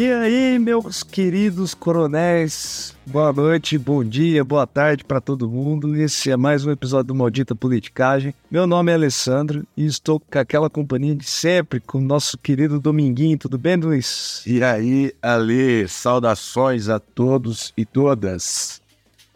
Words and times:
E 0.00 0.12
aí, 0.12 0.60
meus 0.60 1.02
queridos 1.02 1.74
coronéis, 1.74 2.94
boa 3.04 3.32
noite, 3.32 3.76
bom 3.76 4.04
dia, 4.04 4.44
boa 4.44 4.64
tarde 4.64 5.02
para 5.02 5.20
todo 5.20 5.50
mundo. 5.50 5.96
Esse 5.96 6.30
é 6.30 6.36
mais 6.36 6.64
um 6.64 6.70
episódio 6.70 7.08
do 7.08 7.16
Maldita 7.16 7.52
Politicagem. 7.52 8.32
Meu 8.48 8.64
nome 8.64 8.92
é 8.92 8.94
Alessandro 8.94 9.66
e 9.76 9.84
estou 9.84 10.20
com 10.20 10.38
aquela 10.38 10.70
companhia 10.70 11.16
de 11.16 11.24
sempre, 11.24 11.80
com 11.80 11.98
o 11.98 12.00
nosso 12.00 12.38
querido 12.38 12.78
Dominguinho. 12.78 13.36
Tudo 13.36 13.58
bem, 13.58 13.74
Luiz? 13.74 14.44
E 14.46 14.62
aí, 14.62 15.12
Ale, 15.20 15.88
saudações 15.88 16.88
a 16.88 17.00
todos 17.00 17.72
e 17.76 17.84
todas. 17.84 18.80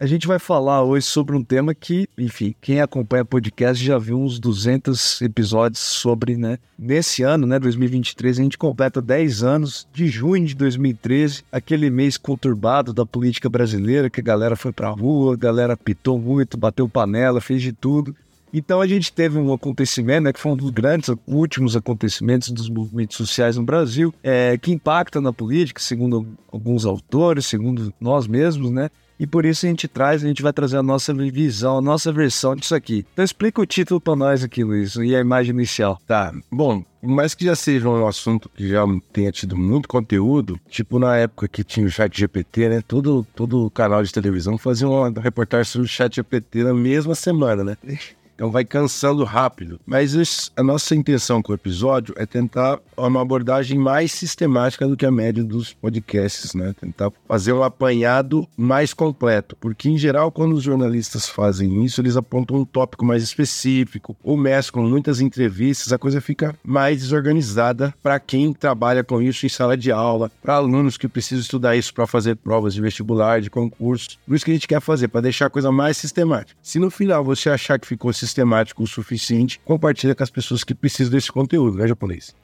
A 0.00 0.06
gente 0.06 0.26
vai 0.26 0.38
falar 0.38 0.82
hoje 0.82 1.06
sobre 1.06 1.36
um 1.36 1.44
tema 1.44 1.74
que, 1.74 2.08
enfim, 2.18 2.54
quem 2.60 2.80
acompanha 2.80 3.24
podcast 3.24 3.84
já 3.84 3.98
viu 3.98 4.18
uns 4.18 4.40
200 4.40 5.22
episódios 5.22 5.80
sobre, 5.80 6.36
né? 6.36 6.58
Nesse 6.76 7.22
ano, 7.22 7.46
né, 7.46 7.58
2023, 7.58 8.40
a 8.40 8.42
gente 8.42 8.58
completa 8.58 9.00
10 9.00 9.44
anos 9.44 9.86
de 9.92 10.08
junho 10.08 10.44
de 10.44 10.56
2013, 10.56 11.44
aquele 11.52 11.88
mês 11.88 12.16
conturbado 12.16 12.92
da 12.92 13.06
política 13.06 13.48
brasileira, 13.48 14.10
que 14.10 14.18
a 14.20 14.24
galera 14.24 14.56
foi 14.56 14.72
pra 14.72 14.90
rua, 14.90 15.34
a 15.34 15.36
galera 15.36 15.76
pitou 15.76 16.18
muito, 16.18 16.56
bateu 16.56 16.88
panela, 16.88 17.40
fez 17.40 17.62
de 17.62 17.72
tudo. 17.72 18.16
Então 18.52 18.80
a 18.80 18.86
gente 18.86 19.12
teve 19.12 19.38
um 19.38 19.52
acontecimento, 19.52 20.24
né, 20.24 20.32
que 20.32 20.40
foi 20.40 20.52
um 20.52 20.56
dos 20.56 20.70
grandes 20.70 21.14
últimos 21.26 21.74
acontecimentos 21.74 22.50
dos 22.50 22.68
movimentos 22.68 23.16
sociais 23.16 23.56
no 23.56 23.62
Brasil, 23.62 24.12
é, 24.22 24.58
que 24.58 24.72
impacta 24.72 25.20
na 25.20 25.32
política, 25.32 25.80
segundo 25.80 26.26
alguns 26.50 26.84
autores, 26.84 27.46
segundo 27.46 27.94
nós 28.00 28.26
mesmos, 28.26 28.70
né? 28.70 28.90
E 29.22 29.26
por 29.26 29.46
isso 29.46 29.64
a 29.64 29.68
gente 29.68 29.86
traz, 29.86 30.24
a 30.24 30.26
gente 30.26 30.42
vai 30.42 30.52
trazer 30.52 30.78
a 30.78 30.82
nossa 30.82 31.14
visão, 31.14 31.78
a 31.78 31.80
nossa 31.80 32.10
versão 32.10 32.56
disso 32.56 32.74
aqui. 32.74 33.06
Então 33.12 33.24
explica 33.24 33.60
o 33.60 33.64
título 33.64 34.00
para 34.00 34.16
nós 34.16 34.42
aqui, 34.42 34.64
Luiz, 34.64 34.96
e 34.96 35.14
a 35.14 35.20
imagem 35.20 35.54
inicial. 35.54 35.96
Tá, 36.04 36.34
bom, 36.50 36.84
mas 37.00 37.32
que 37.32 37.44
já 37.44 37.54
seja 37.54 37.88
um 37.88 38.04
assunto 38.04 38.48
que 38.48 38.68
já 38.68 38.84
tenha 39.12 39.30
tido 39.30 39.56
muito 39.56 39.88
conteúdo, 39.88 40.58
tipo 40.68 40.98
na 40.98 41.16
época 41.16 41.46
que 41.46 41.62
tinha 41.62 41.86
o 41.86 41.88
chat 41.88 42.18
GPT, 42.18 42.68
né? 42.68 42.82
Todo, 42.82 43.24
todo 43.32 43.70
canal 43.70 44.02
de 44.02 44.12
televisão 44.12 44.58
fazia 44.58 44.88
uma 44.88 45.08
reportagem 45.20 45.70
sobre 45.70 45.86
o 45.86 45.88
chat 45.88 46.16
GPT 46.16 46.64
na 46.64 46.74
mesma 46.74 47.14
semana, 47.14 47.62
né? 47.62 47.76
Então 48.34 48.50
vai 48.50 48.64
cansando 48.64 49.24
rápido. 49.24 49.80
Mas 49.86 50.50
a 50.56 50.62
nossa 50.62 50.94
intenção 50.94 51.42
com 51.42 51.52
o 51.52 51.54
episódio 51.54 52.14
é 52.16 52.26
tentar 52.26 52.78
uma 52.96 53.20
abordagem 53.22 53.78
mais 53.78 54.12
sistemática 54.12 54.86
do 54.86 54.96
que 54.96 55.06
a 55.06 55.10
média 55.10 55.44
dos 55.44 55.72
podcasts, 55.72 56.54
né? 56.54 56.74
Tentar 56.80 57.10
fazer 57.26 57.52
um 57.52 57.62
apanhado 57.62 58.46
mais 58.56 58.92
completo. 58.94 59.56
Porque, 59.60 59.88
em 59.88 59.98
geral, 59.98 60.30
quando 60.30 60.54
os 60.54 60.62
jornalistas 60.62 61.28
fazem 61.28 61.84
isso, 61.84 62.00
eles 62.00 62.16
apontam 62.16 62.56
um 62.56 62.64
tópico 62.64 63.04
mais 63.04 63.22
específico 63.22 64.16
ou 64.22 64.36
mesclam 64.36 64.88
muitas 64.88 65.20
entrevistas, 65.20 65.92
a 65.92 65.98
coisa 65.98 66.20
fica 66.20 66.54
mais 66.64 67.00
desorganizada 67.00 67.94
para 68.02 68.18
quem 68.18 68.52
trabalha 68.52 69.04
com 69.04 69.20
isso 69.20 69.46
em 69.46 69.48
sala 69.48 69.76
de 69.76 69.92
aula, 69.92 70.30
para 70.42 70.54
alunos 70.54 70.96
que 70.96 71.08
precisam 71.08 71.42
estudar 71.42 71.76
isso 71.76 71.94
para 71.94 72.06
fazer 72.06 72.36
provas 72.36 72.74
de 72.74 72.80
vestibular, 72.80 73.40
de 73.40 73.50
concurso. 73.50 74.18
Por 74.26 74.34
isso 74.34 74.44
que 74.44 74.50
a 74.50 74.54
gente 74.54 74.68
quer 74.68 74.80
fazer, 74.80 75.08
para 75.08 75.20
deixar 75.20 75.46
a 75.46 75.50
coisa 75.50 75.70
mais 75.70 75.96
sistemática. 75.96 76.58
Se 76.62 76.78
no 76.78 76.90
final 76.90 77.24
você 77.24 77.50
achar 77.50 77.78
que 77.78 77.86
ficou 77.86 78.12
sistemático, 78.26 78.82
o 78.82 78.86
suficiente, 78.86 79.60
compartilha 79.64 80.14
com 80.14 80.22
as 80.22 80.30
pessoas 80.30 80.64
que 80.64 80.74
precisam 80.74 81.12
desse 81.12 81.30
conteúdo, 81.30 81.76
né, 81.76 81.86
japonês? 81.86 82.34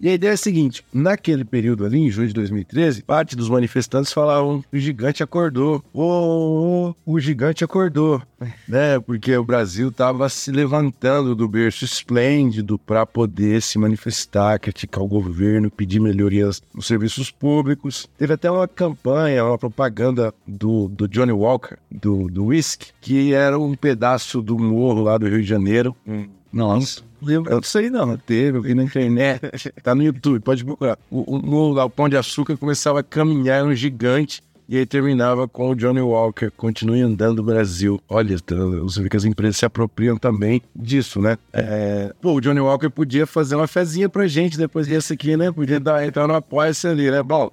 E 0.00 0.08
a 0.08 0.14
ideia 0.14 0.30
é 0.30 0.34
a 0.34 0.36
seguinte: 0.36 0.84
naquele 0.92 1.44
período 1.44 1.84
ali, 1.84 1.98
em 1.98 2.10
junho 2.10 2.28
de 2.28 2.34
2013, 2.34 3.02
parte 3.02 3.34
dos 3.34 3.48
manifestantes 3.48 4.12
falavam: 4.12 4.64
o 4.72 4.78
gigante 4.78 5.22
acordou, 5.22 5.82
oh, 5.92 6.94
oh, 7.06 7.12
o 7.12 7.18
gigante 7.18 7.64
acordou, 7.64 8.22
né? 8.68 9.00
Porque 9.00 9.36
o 9.36 9.44
Brasil 9.44 9.88
estava 9.88 10.28
se 10.28 10.52
levantando 10.52 11.34
do 11.34 11.48
berço 11.48 11.84
esplêndido 11.84 12.78
para 12.78 13.04
poder 13.04 13.60
se 13.60 13.78
manifestar, 13.78 14.58
criticar 14.60 15.02
o 15.02 15.08
governo, 15.08 15.70
pedir 15.70 16.00
melhorias 16.00 16.62
nos 16.72 16.86
serviços 16.86 17.30
públicos. 17.30 18.08
Teve 18.16 18.34
até 18.34 18.50
uma 18.50 18.68
campanha, 18.68 19.44
uma 19.44 19.58
propaganda 19.58 20.32
do, 20.46 20.88
do 20.88 21.08
Johnny 21.08 21.32
Walker, 21.32 21.76
do, 21.90 22.28
do 22.28 22.46
Whisky, 22.46 22.92
que 23.00 23.34
era 23.34 23.58
um 23.58 23.74
pedaço 23.74 24.40
do 24.40 24.58
morro 24.58 25.02
lá 25.02 25.18
do 25.18 25.26
Rio 25.28 25.42
de 25.42 25.48
Janeiro. 25.48 25.96
Hum. 26.06 26.28
Nossa. 26.52 27.07
Eu 27.26 27.42
não 27.42 27.62
sei 27.62 27.90
não, 27.90 28.16
teve, 28.16 28.58
eu 28.58 28.62
vi 28.62 28.74
na 28.74 28.84
internet, 28.84 29.40
tá 29.82 29.94
no 29.94 30.02
YouTube, 30.02 30.40
pode 30.40 30.64
procurar. 30.64 30.98
O, 31.10 31.36
o, 31.36 31.72
o, 31.72 31.84
o 31.84 31.90
Pão 31.90 32.08
de 32.08 32.16
Açúcar 32.16 32.56
começava 32.56 33.00
a 33.00 33.02
caminhar, 33.02 33.64
um 33.64 33.74
gigante, 33.74 34.42
e 34.68 34.76
aí 34.76 34.84
terminava 34.84 35.48
com 35.48 35.70
o 35.70 35.74
Johnny 35.74 36.00
Walker, 36.00 36.50
continue 36.54 37.00
andando 37.00 37.38
no 37.38 37.42
Brasil. 37.42 37.98
Olha, 38.06 38.36
você 38.82 39.02
vê 39.02 39.08
que 39.08 39.16
as 39.16 39.24
empresas 39.24 39.56
se 39.56 39.64
apropriam 39.64 40.18
também 40.18 40.60
disso, 40.76 41.22
né? 41.22 41.38
É, 41.54 42.12
pô, 42.20 42.34
o 42.34 42.40
Johnny 42.40 42.60
Walker 42.60 42.90
podia 42.90 43.26
fazer 43.26 43.56
uma 43.56 43.66
fezinha 43.66 44.10
pra 44.10 44.26
gente 44.26 44.58
depois 44.58 44.86
desse 44.86 45.14
aqui, 45.14 45.38
né? 45.38 45.50
Podia 45.50 45.80
dar, 45.80 46.06
entrar 46.06 46.28
no 46.28 46.34
apoia-se 46.34 46.86
ali, 46.86 47.10
né? 47.10 47.22
Bom, 47.22 47.50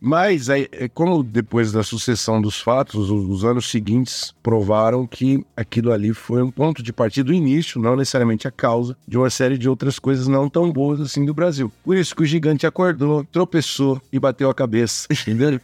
mas, 0.00 0.48
aí, 0.48 0.68
é, 0.72 0.88
como 0.88 1.22
depois 1.22 1.72
da 1.72 1.82
sucessão 1.82 2.40
dos 2.40 2.60
fatos, 2.60 3.10
os, 3.10 3.28
os, 3.28 3.44
anos 3.44 3.70
seguintes 3.70 4.34
provaram 4.42 5.06
que 5.06 5.44
aquilo 5.56 5.92
ali 5.92 6.12
foi 6.12 6.42
um 6.42 6.50
ponto 6.50 6.82
de 6.82 6.92
partida, 6.92 7.30
o 7.30 7.34
início, 7.34 7.80
não 7.80 7.96
necessariamente 7.96 8.46
a 8.46 8.50
causa, 8.50 8.96
de 9.06 9.18
uma 9.18 9.30
série 9.30 9.58
de 9.58 9.68
outras 9.68 9.98
coisas 9.98 10.28
não 10.28 10.48
tão 10.48 10.72
boas 10.72 11.00
assim 11.00 11.24
do 11.24 11.34
Brasil. 11.34 11.72
Por 11.84 11.96
isso 11.96 12.14
que 12.14 12.22
o 12.22 12.26
gigante 12.26 12.66
acordou, 12.66 13.24
tropeçou 13.24 14.00
e 14.12 14.18
bateu 14.18 14.48
a 14.48 14.54
cabeça. 14.54 15.08
Entendeu? 15.10 15.60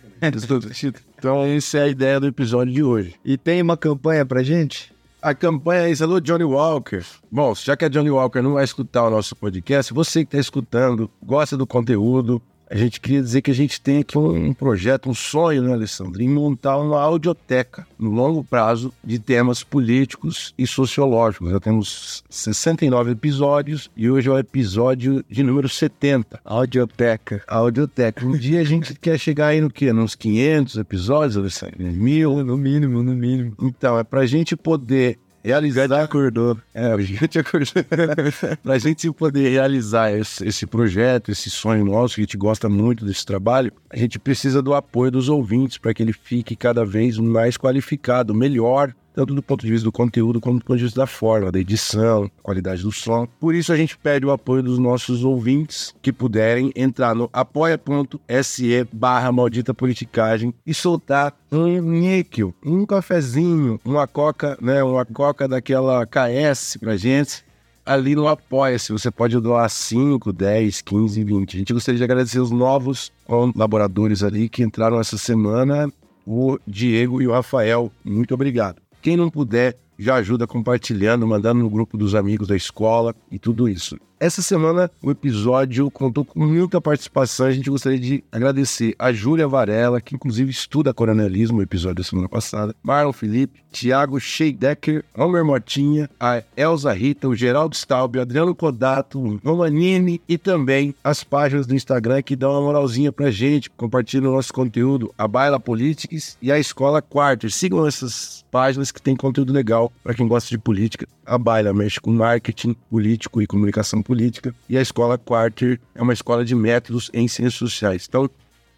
então, 1.19 1.45
essa 1.45 1.79
é 1.79 1.83
a 1.83 1.89
ideia 1.89 2.19
do 2.19 2.27
episódio 2.27 2.73
de 2.73 2.83
hoje. 2.83 3.15
E 3.25 3.37
tem 3.37 3.63
uma 3.63 3.77
campanha 3.77 4.25
pra 4.27 4.43
gente? 4.43 4.93
A 5.25 5.35
campanha 5.35 5.85
é 5.85 5.91
isso, 5.91 6.05
alô 6.05 6.21
Johnny 6.21 6.45
Walker. 6.45 7.03
Bom, 7.33 7.55
já 7.55 7.75
que 7.75 7.85
a 7.85 7.89
Johnny 7.89 8.11
Walker 8.11 8.43
não 8.43 8.53
vai 8.55 8.65
escutar 8.65 9.07
o 9.07 9.11
nosso 9.11 9.35
podcast, 9.35 9.95
você 9.95 10.21
que 10.21 10.29
está 10.29 10.39
escutando, 10.39 11.11
gosta 11.23 11.57
do 11.57 11.67
conteúdo, 11.67 12.43
a 12.71 12.77
gente 12.77 13.01
queria 13.01 13.21
dizer 13.21 13.43
que 13.43 13.51
a 13.51 13.55
gente 13.55 13.81
tem 13.81 13.99
aqui 13.99 14.17
um, 14.19 14.53
projeto, 14.53 15.09
um 15.09 15.15
sonho, 15.15 15.63
né, 15.63 15.73
Alessandro, 15.73 16.23
em 16.23 16.29
montar 16.29 16.79
uma 16.79 17.01
audioteca 17.01 17.87
no 17.99 18.11
longo 18.11 18.43
prazo 18.43 18.93
de 19.03 19.19
temas 19.19 19.63
políticos 19.63 20.55
e 20.59 20.67
sociológicos. 20.67 21.51
Já 21.51 21.61
temos 21.61 22.25
69 22.29 23.13
episódios 23.13 23.91
e 23.97 24.11
hoje 24.11 24.29
é 24.29 24.33
o 24.33 24.39
episódio 24.39 25.25
de 25.29 25.43
número 25.43 25.69
70. 25.69 26.41
Audioteca. 26.45 27.43
Audioteca. 27.47 28.25
Um 28.25 28.37
dia 28.37 28.61
a 28.61 28.65
gente 28.65 28.95
quer 28.95 29.19
chegar 29.19 29.49
aí 29.49 29.61
no 29.61 29.71
quê? 29.71 29.93
Nos 29.93 30.15
500 30.15 30.77
episódios, 30.77 31.37
Alessandro? 31.37 31.77
Mil? 31.79 32.45
No 32.45 32.57
mínimo, 32.57 33.03
no 33.03 33.15
mínimo. 33.15 33.55
Então, 33.61 33.99
é 33.99 34.05
pra 34.05 34.27
gente 34.27 34.57
poder 34.57 35.19
realizar. 35.45 36.03
Acordou. 36.03 36.57
É, 36.73 36.95
o 36.95 37.01
gigante 37.01 37.39
acordou. 37.39 37.85
pra 38.63 38.79
gente 38.79 39.11
poder 39.13 39.51
realizar 39.51 40.11
esse, 40.13 40.47
esse, 40.47 40.67
projeto, 40.67 41.31
esse 41.31 41.51
sonho 41.51 41.85
nosso, 41.85 42.15
que 42.15 42.23
a 42.23 42.25
gente 42.25 42.37
gosta 42.37 42.69
muito 42.69 43.05
desse 43.05 43.25
trabalho, 43.25 43.73
a 43.91 43.97
gente 43.97 44.19
precisa 44.19 44.63
do 44.63 44.75
apoio 44.75 45.11
dos 45.11 45.29
ouvintes 45.29 45.79
para 45.79 45.93
que 45.93 46.03
ele 46.03 46.13
fique 46.13 46.57
cada 46.57 46.85
vez 46.85 47.19
mais 47.19 47.57
qualificado, 47.57 48.35
melhor 48.35 48.95
tanto 49.15 49.33
do 49.33 49.43
ponto 49.43 49.65
de 49.65 49.71
vista 49.71 49.85
do 49.85 49.93
conteúdo 49.93 50.41
como 50.41 50.59
do 50.59 50.65
ponto 50.65 50.77
de 50.77 50.85
vista 50.85 51.01
da 51.01 51.07
forma, 51.07 51.53
da 51.53 51.59
edição, 51.59 52.31
qualidade 52.43 52.83
do 52.83 52.91
som. 52.93 53.27
Por 53.39 53.55
isso 53.55 53.73
a 53.73 53.77
gente 53.77 53.97
pede 53.97 54.27
o 54.27 54.33
apoio 54.33 54.63
dos 54.63 54.79
nossos 54.79 55.25
ouvintes 55.25 55.95
que 56.03 56.13
puderem 56.13 56.73
entrar 56.75 57.15
no 57.15 57.31
apoia.se 57.33 58.87
barra 58.93 59.31
maldita 59.31 59.73
politicagem 59.73 60.53
e 60.67 60.75
soltar 60.75 61.33
um 61.51 61.81
níquel, 61.81 62.53
um 62.65 62.85
cafezinho, 62.85 63.81
uma 63.85 64.07
coca, 64.07 64.59
né, 64.61 64.83
uma 64.83 65.05
coca 65.05 65.47
daquela 65.47 66.05
KS 66.05 66.77
pra 66.81 66.97
gente 66.97 67.45
ali 67.85 68.15
no 68.15 68.27
Apoia-se. 68.27 68.93
Você 68.93 69.11
pode 69.11 69.39
doar 69.39 69.69
5, 69.69 70.33
10, 70.33 70.81
15, 70.81 71.23
20. 71.23 71.55
A 71.55 71.59
gente 71.59 71.73
gostaria 71.73 71.99
de 71.99 72.05
agradecer 72.05 72.41
os 72.41 72.51
novos 72.51 73.13
colaboradores 73.27 74.23
ali 74.23 74.49
que 74.49 74.63
entraram 74.63 74.99
essa 74.99 75.19
semana, 75.19 75.93
o 76.27 76.59
Diego 76.67 77.21
e 77.21 77.29
o 77.29 77.33
Rafael. 77.33 77.93
Muito 78.05 78.33
obrigado. 78.33 78.84
Quem 79.05 79.19
não 79.19 79.29
puder, 79.29 79.77
já 79.99 80.15
ajuda 80.15 80.47
compartilhando, 80.47 81.27
mandando 81.27 81.61
no 81.61 81.69
grupo 81.69 81.99
dos 81.99 82.15
amigos 82.15 82.49
da 82.49 82.57
escola 82.57 83.15
e 83.31 83.39
tudo 83.39 83.69
isso. 83.69 83.99
Essa 84.25 84.41
semana 84.41 84.91
o 85.03 85.11
episódio 85.11 85.91
contou 85.91 86.25
com 86.25 86.47
muita 86.47 86.81
participação. 86.81 87.45
A 87.45 87.53
gente 87.53 87.69
gostaria 87.69 87.99
de 87.99 88.25
agradecer 88.33 88.95
a 88.99 89.13
Júlia 89.13 89.47
Varela, 89.47 90.01
que 90.01 90.15
inclusive 90.15 90.51
estuda 90.51 90.95
coronelismo, 90.95 91.59
o 91.59 91.63
episódio 91.63 91.97
da 91.97 92.05
semana 92.05 92.27
passada, 92.27 92.75
Marlon 92.83 93.13
Felipe, 93.13 93.61
Tiago 93.71 94.19
Scheidecker, 94.19 95.05
Homer 95.15 95.45
Motinha, 95.45 96.09
a 96.19 96.43
Elza 96.57 96.91
Rita, 96.95 97.29
o 97.29 97.35
Geraldo 97.35 97.77
Staub, 97.77 98.17
o 98.17 98.23
Adriano 98.23 98.55
Codato, 98.55 99.21
o 99.21 99.37
Romanini 99.45 100.23
e 100.27 100.39
também 100.39 100.95
as 101.05 101.23
páginas 101.23 101.67
do 101.67 101.75
Instagram 101.75 102.23
que 102.23 102.35
dão 102.35 102.53
uma 102.53 102.63
moralzinha 102.63 103.13
pra 103.13 103.31
gente, 103.31 103.69
compartilham 103.69 104.33
o 104.33 104.37
nosso 104.37 104.55
conteúdo, 104.55 105.13
a 105.19 105.29
Baila 105.29 105.61
Politics 105.61 106.39
e 106.41 106.51
a 106.51 106.59
Escola 106.59 107.03
Quarter. 107.03 107.53
Sigam 107.53 107.87
essas 107.87 108.43
páginas 108.51 108.91
que 108.91 109.03
tem 109.03 109.15
conteúdo 109.15 109.53
legal 109.53 109.93
para 110.03 110.15
quem 110.15 110.27
gosta 110.27 110.49
de 110.49 110.57
política. 110.57 111.07
A 111.27 111.37
Baila 111.37 111.75
mexe 111.75 112.01
com 112.01 112.11
marketing 112.11 112.75
político 112.89 113.43
e 113.43 113.47
comunicação 113.47 114.01
política 114.01 114.14
política, 114.15 114.55
e 114.69 114.79
a 114.79 114.81
escola 114.81 115.19
Quarter 115.19 115.81
é 115.93 116.01
uma 116.01 116.13
escola 116.13 116.45
de 116.45 116.55
métodos 116.55 117.11
em 117.13 117.27
ciências 117.27 117.55
sociais. 117.55 118.07
Então, 118.09 118.31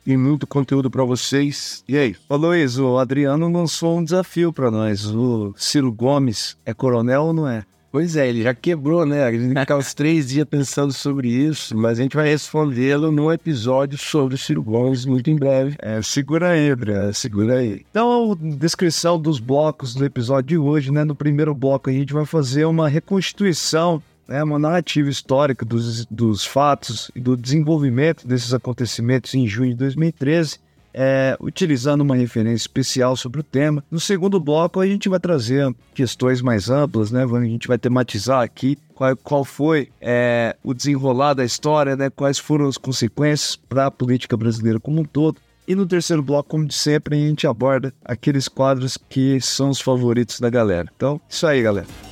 tem 0.02 0.16
muito 0.16 0.46
conteúdo 0.46 0.90
para 0.90 1.04
vocês. 1.04 1.84
E 1.86 1.96
aí? 1.98 2.16
Ô 2.28 2.36
Luiz, 2.36 2.78
o 2.78 2.96
Adriano 2.96 3.52
lançou 3.52 3.98
um 3.98 4.04
desafio 4.04 4.50
para 4.50 4.70
nós. 4.70 5.04
O 5.04 5.52
Ciro 5.56 5.92
Gomes 5.92 6.56
é 6.64 6.72
coronel 6.72 7.24
ou 7.24 7.32
não 7.34 7.46
é? 7.46 7.64
Pois 7.92 8.16
é, 8.16 8.28
ele 8.28 8.42
já 8.42 8.54
quebrou, 8.54 9.06
né? 9.06 9.24
A 9.24 9.32
gente 9.32 9.58
ficar 9.58 9.76
uns 9.76 9.92
três 9.94 10.28
dias 10.28 10.46
pensando 10.48 10.92
sobre 10.92 11.28
isso, 11.28 11.76
mas 11.76 11.98
a 11.98 12.02
gente 12.02 12.16
vai 12.16 12.28
respondê-lo 12.28 13.10
num 13.10 13.32
episódio 13.32 13.98
sobre 13.98 14.34
o 14.34 14.38
Ciro 14.38 14.62
Gomes 14.62 15.04
muito 15.04 15.30
em 15.30 15.36
breve. 15.36 15.76
É, 15.78 16.00
segura 16.02 16.50
aí, 16.50 16.74
Breno, 16.74 17.12
segura 17.14 17.58
aí. 17.58 17.84
Então, 17.90 18.36
descrição 18.58 19.18
dos 19.18 19.38
blocos 19.38 19.94
do 19.94 20.04
episódio 20.04 20.48
de 20.48 20.58
hoje, 20.58 20.92
né? 20.92 21.04
No 21.04 21.14
primeiro 21.14 21.54
bloco 21.54 21.90
a 21.90 21.92
gente 21.92 22.12
vai 22.12 22.24
fazer 22.24 22.64
uma 22.64 22.88
reconstituição 22.88 24.02
né, 24.26 24.43
uma 24.43 24.58
narrativa 24.58 25.08
histórica 25.08 25.64
dos, 25.64 26.06
dos 26.06 26.44
fatos 26.44 27.11
e 27.14 27.20
do 27.20 27.37
desenvolvimento 27.37 28.26
desses 28.26 28.52
acontecimentos 28.52 29.34
em 29.34 29.46
junho 29.46 29.70
de 29.70 29.76
2013 29.76 30.58
é, 30.99 31.37
utilizando 31.38 32.00
uma 32.00 32.17
referência 32.17 32.62
especial 32.62 33.14
sobre 33.17 33.40
o 33.40 33.44
tema. 33.44 33.84
No 33.90 34.00
segundo 34.00 34.40
bloco, 34.40 34.81
a 34.81 34.87
gente 34.87 35.11
vai 35.11 35.20
trazer 35.20 35.70
questões 35.94 36.40
mais 36.40 36.70
amplas, 36.70 37.11
né? 37.11 37.25
A 37.25 37.44
gente 37.44 37.69
vai 37.69 37.76
tematizar 37.76 38.40
aqui 38.40 38.78
qual, 38.94 39.14
qual 39.19 39.44
foi 39.44 39.90
é, 40.00 40.56
o 40.64 40.73
desenrolar 40.73 41.34
da 41.34 41.44
história, 41.44 41.94
né? 41.94 42.08
Quais 42.08 42.38
foram 42.38 42.67
as 42.67 42.78
consequências 42.78 43.56
para 43.56 43.87
a 43.87 43.90
política 43.90 44.38
brasileira 44.38 44.81
como 44.81 45.02
um 45.02 45.05
todo. 45.05 45.37
E 45.69 45.75
no 45.75 45.84
terceiro 45.84 46.23
bloco, 46.23 46.49
como 46.49 46.64
de 46.64 46.75
sempre, 46.75 47.14
a 47.17 47.19
gente 47.19 47.46
aborda 47.46 47.93
aqueles 48.02 48.49
quadros 48.49 48.96
que 48.96 49.38
são 49.40 49.69
os 49.69 49.81
favoritos 49.81 50.40
da 50.40 50.49
galera. 50.49 50.88
Então, 50.96 51.20
isso 51.28 51.46
aí, 51.46 51.61
galera. 51.61 52.05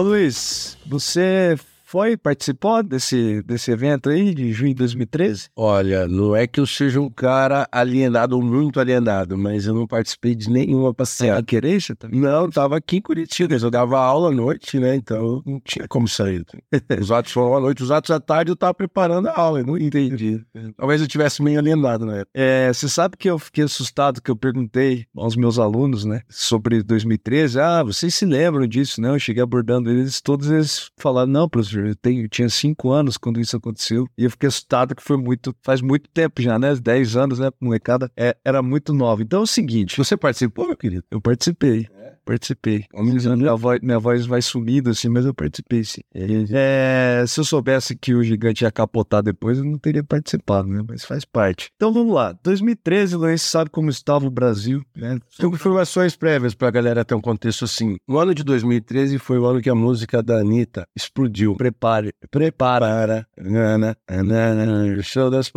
Ô 0.00 0.02
Luiz, 0.02 0.78
você 0.86 1.58
foi, 1.90 2.16
participou 2.16 2.84
desse, 2.84 3.42
desse 3.42 3.72
evento 3.72 4.10
aí 4.10 4.32
de 4.32 4.52
junho 4.52 4.68
de 4.68 4.76
2013? 4.76 5.48
Olha, 5.56 6.06
não 6.06 6.36
é 6.36 6.46
que 6.46 6.60
eu 6.60 6.66
seja 6.66 7.00
um 7.00 7.10
cara 7.10 7.66
alienado 7.72 8.36
ou 8.36 8.42
muito 8.42 8.78
alienado, 8.78 9.36
mas 9.36 9.66
eu 9.66 9.74
não 9.74 9.88
participei 9.88 10.36
de 10.36 10.48
nenhuma 10.48 10.94
passeata. 10.94 11.40
A 11.40 11.42
quereja 11.42 11.96
também? 11.96 12.20
Não, 12.20 12.48
tava 12.48 12.76
aqui 12.76 12.98
em 12.98 13.00
Curitiba, 13.00 13.56
eu 13.56 13.70
dava 13.72 13.98
aula 13.98 14.28
à 14.28 14.32
noite, 14.32 14.78
né? 14.78 14.94
Então 14.94 15.42
não 15.44 15.60
tinha 15.64 15.88
como 15.88 16.06
sair. 16.06 16.46
Os 17.00 17.10
atos 17.10 17.32
foram 17.32 17.56
à 17.56 17.60
noite, 17.60 17.82
os 17.82 17.90
atos 17.90 18.12
à 18.12 18.20
tarde 18.20 18.52
eu 18.52 18.56
tava 18.56 18.72
preparando 18.72 19.26
a 19.26 19.36
aula, 19.36 19.58
eu 19.58 19.66
não 19.66 19.76
entendi. 19.76 20.40
Talvez 20.76 21.00
eu 21.00 21.08
tivesse 21.08 21.42
meio 21.42 21.58
alienado 21.58 22.06
na 22.06 22.18
época. 22.18 22.30
É, 22.32 22.72
você 22.72 22.88
sabe 22.88 23.16
que 23.16 23.28
eu 23.28 23.36
fiquei 23.36 23.64
assustado 23.64 24.22
que 24.22 24.30
eu 24.30 24.36
perguntei 24.36 25.06
aos 25.16 25.34
meus 25.34 25.58
alunos, 25.58 26.04
né, 26.04 26.22
sobre 26.28 26.84
2013. 26.84 27.58
Ah, 27.58 27.82
vocês 27.82 28.14
se 28.14 28.24
lembram 28.24 28.64
disso, 28.68 29.00
né? 29.00 29.08
Eu 29.10 29.18
cheguei 29.18 29.42
abordando 29.42 29.90
eles, 29.90 30.20
todos 30.20 30.48
eles 30.48 30.88
falaram, 30.96 31.32
não, 31.32 31.48
professor, 31.48 31.79
eu, 31.88 31.96
tenho, 31.96 32.24
eu 32.24 32.28
tinha 32.28 32.48
cinco 32.48 32.90
anos 32.90 33.16
quando 33.16 33.40
isso 33.40 33.56
aconteceu. 33.56 34.06
E 34.16 34.24
eu 34.24 34.30
fiquei 34.30 34.48
assustado 34.48 34.94
que 34.94 35.02
foi 35.02 35.16
muito, 35.16 35.54
faz 35.62 35.80
muito 35.80 36.08
tempo 36.10 36.40
já, 36.42 36.58
né? 36.58 36.74
Dez 36.74 37.16
anos, 37.16 37.38
né? 37.38 37.50
Molecada 37.60 38.10
é, 38.16 38.36
era 38.44 38.62
muito 38.62 38.92
nova. 38.92 39.22
Então 39.22 39.40
é 39.40 39.42
o 39.42 39.46
seguinte. 39.46 39.96
Você 39.96 40.16
participou, 40.16 40.66
meu 40.66 40.76
querido? 40.76 41.04
Eu 41.10 41.20
participei. 41.20 41.88
É? 42.30 42.40
Participei. 42.40 42.84
Minha 42.94 43.54
voz, 43.54 43.80
minha 43.82 43.98
voz 43.98 44.26
vai 44.26 44.40
sumindo 44.40 44.90
assim, 44.90 45.08
mas 45.08 45.26
eu 45.26 45.34
participei 45.34 45.84
sim. 45.84 46.00
É, 46.14 47.24
se 47.26 47.40
eu 47.40 47.44
soubesse 47.44 47.96
que 47.96 48.14
o 48.14 48.22
gigante 48.22 48.64
ia 48.64 48.70
capotar 48.70 49.22
depois, 49.22 49.58
eu 49.58 49.64
não 49.64 49.78
teria 49.78 50.04
participado, 50.04 50.68
né? 50.68 50.82
Mas 50.88 51.04
faz 51.04 51.24
parte. 51.24 51.70
Então 51.76 51.92
vamos 51.92 52.14
lá. 52.14 52.32
2013, 52.42 53.16
Luiz 53.16 53.42
sabe 53.42 53.70
como 53.70 53.90
estava 53.90 54.26
o 54.26 54.30
Brasil, 54.30 54.82
né? 54.94 55.18
Tem 55.36 55.48
informações 55.50 56.16
prévias 56.16 56.54
pra 56.54 56.70
galera 56.70 57.04
ter 57.04 57.14
um 57.14 57.20
contexto 57.20 57.64
assim. 57.64 57.96
O 58.08 58.18
ano 58.18 58.34
de 58.34 58.44
2013 58.44 59.18
foi 59.18 59.38
o 59.38 59.46
ano 59.46 59.60
que 59.60 59.70
a 59.70 59.74
música 59.74 60.22
da 60.22 60.38
Anitta 60.38 60.86
explodiu 60.96 61.56
prepare, 61.56 62.12
prepara, 62.30 63.26
Ana, 63.38 63.96
Ana, 64.08 65.02
show 65.02 65.30
das 65.30 65.48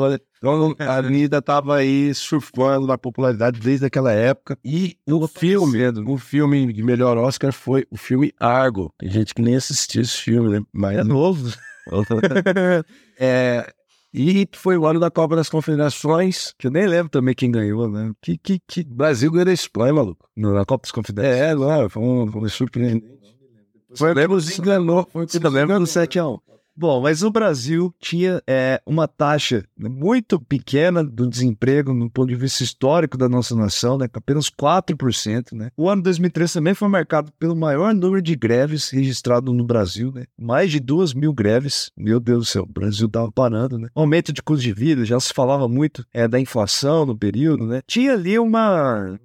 então, 0.43 0.75
a 0.77 0.97
Anitta 0.97 1.37
estava 1.37 1.77
aí 1.77 2.13
surfando 2.13 2.85
na 2.85 2.97
popularidade 2.97 3.61
desde 3.61 3.85
aquela 3.85 4.11
época. 4.11 4.57
E 4.63 4.97
o 5.07 5.25
filme, 5.25 5.79
o 6.05 6.17
filme 6.17 6.73
de 6.73 6.83
melhor 6.83 7.17
Oscar 7.17 7.53
foi 7.53 7.85
o 7.89 7.95
filme 7.95 8.33
Argo. 8.37 8.93
Tem 8.99 9.09
gente 9.09 9.33
que 9.33 9.41
nem 9.41 9.55
assistiu 9.55 10.01
esse 10.01 10.17
filme, 10.17 10.49
né? 10.49 10.65
Mas 10.73 10.97
é 10.97 11.03
novo. 11.03 11.49
é, 13.17 13.73
e 14.13 14.45
foi 14.51 14.77
o 14.77 14.85
ano 14.85 14.99
da 14.99 15.09
Copa 15.09 15.33
das 15.33 15.47
Confederações, 15.47 16.53
que 16.59 16.67
eu 16.67 16.71
nem 16.71 16.87
lembro 16.87 17.09
também 17.09 17.33
quem 17.33 17.49
ganhou, 17.49 17.87
né? 17.87 18.11
Que, 18.21 18.37
que, 18.37 18.59
que 18.67 18.83
Brasil 18.83 19.31
ganhou 19.31 19.45
da 19.45 19.53
Espanha, 19.53 19.93
maluco. 19.93 20.27
Na 20.35 20.65
Copa 20.65 20.83
das 20.83 20.91
Confederações. 20.91 21.41
É, 21.41 21.55
não, 21.55 21.89
foi 21.89 22.03
um, 22.03 22.29
foi 22.29 22.41
um 22.41 22.49
surpreendente. 22.49 23.07
Foi, 23.95 24.13
lembro, 24.13 24.39
enganou. 24.39 25.07
Foi, 25.09 25.25
você 25.25 25.39
lembra 25.39 25.79
do 25.79 25.85
7x1? 25.85 26.39
Bom, 26.75 27.01
mas 27.01 27.21
o 27.21 27.29
Brasil 27.29 27.93
tinha 27.99 28.41
é, 28.47 28.81
uma 28.85 29.07
taxa 29.07 29.63
muito 29.77 30.39
pequena 30.39 31.03
do 31.03 31.29
desemprego 31.29 31.93
no 31.93 32.09
ponto 32.09 32.29
de 32.29 32.35
vista 32.35 32.63
histórico 32.63 33.15
da 33.15 33.29
nossa 33.29 33.55
nação, 33.55 33.97
né, 33.97 34.07
apenas 34.11 34.49
4%. 34.49 35.53
Né? 35.53 35.69
O 35.77 35.87
ano 35.87 36.01
2003 36.01 36.51
também 36.51 36.73
foi 36.73 36.87
marcado 36.87 37.31
pelo 37.39 37.55
maior 37.55 37.93
número 37.93 38.21
de 38.21 38.35
greves 38.35 38.89
registrado 38.89 39.53
no 39.53 39.63
Brasil, 39.63 40.11
né? 40.11 40.25
mais 40.35 40.71
de 40.71 40.79
2 40.79 41.13
mil 41.13 41.31
greves. 41.31 41.91
Meu 41.95 42.19
Deus 42.19 42.39
do 42.39 42.45
céu, 42.45 42.63
o 42.63 42.73
Brasil 42.73 43.05
estava 43.05 43.31
parando. 43.31 43.77
Né? 43.77 43.89
Aumento 43.93 44.33
de 44.33 44.41
custo 44.41 44.63
de 44.63 44.73
vida, 44.73 45.05
já 45.05 45.19
se 45.19 45.31
falava 45.31 45.67
muito 45.67 46.03
é, 46.11 46.27
da 46.27 46.39
inflação 46.39 47.05
no 47.05 47.15
período. 47.15 47.67
Né? 47.67 47.81
Tinha 47.85 48.13
ali 48.13 48.39
uma 48.39 49.19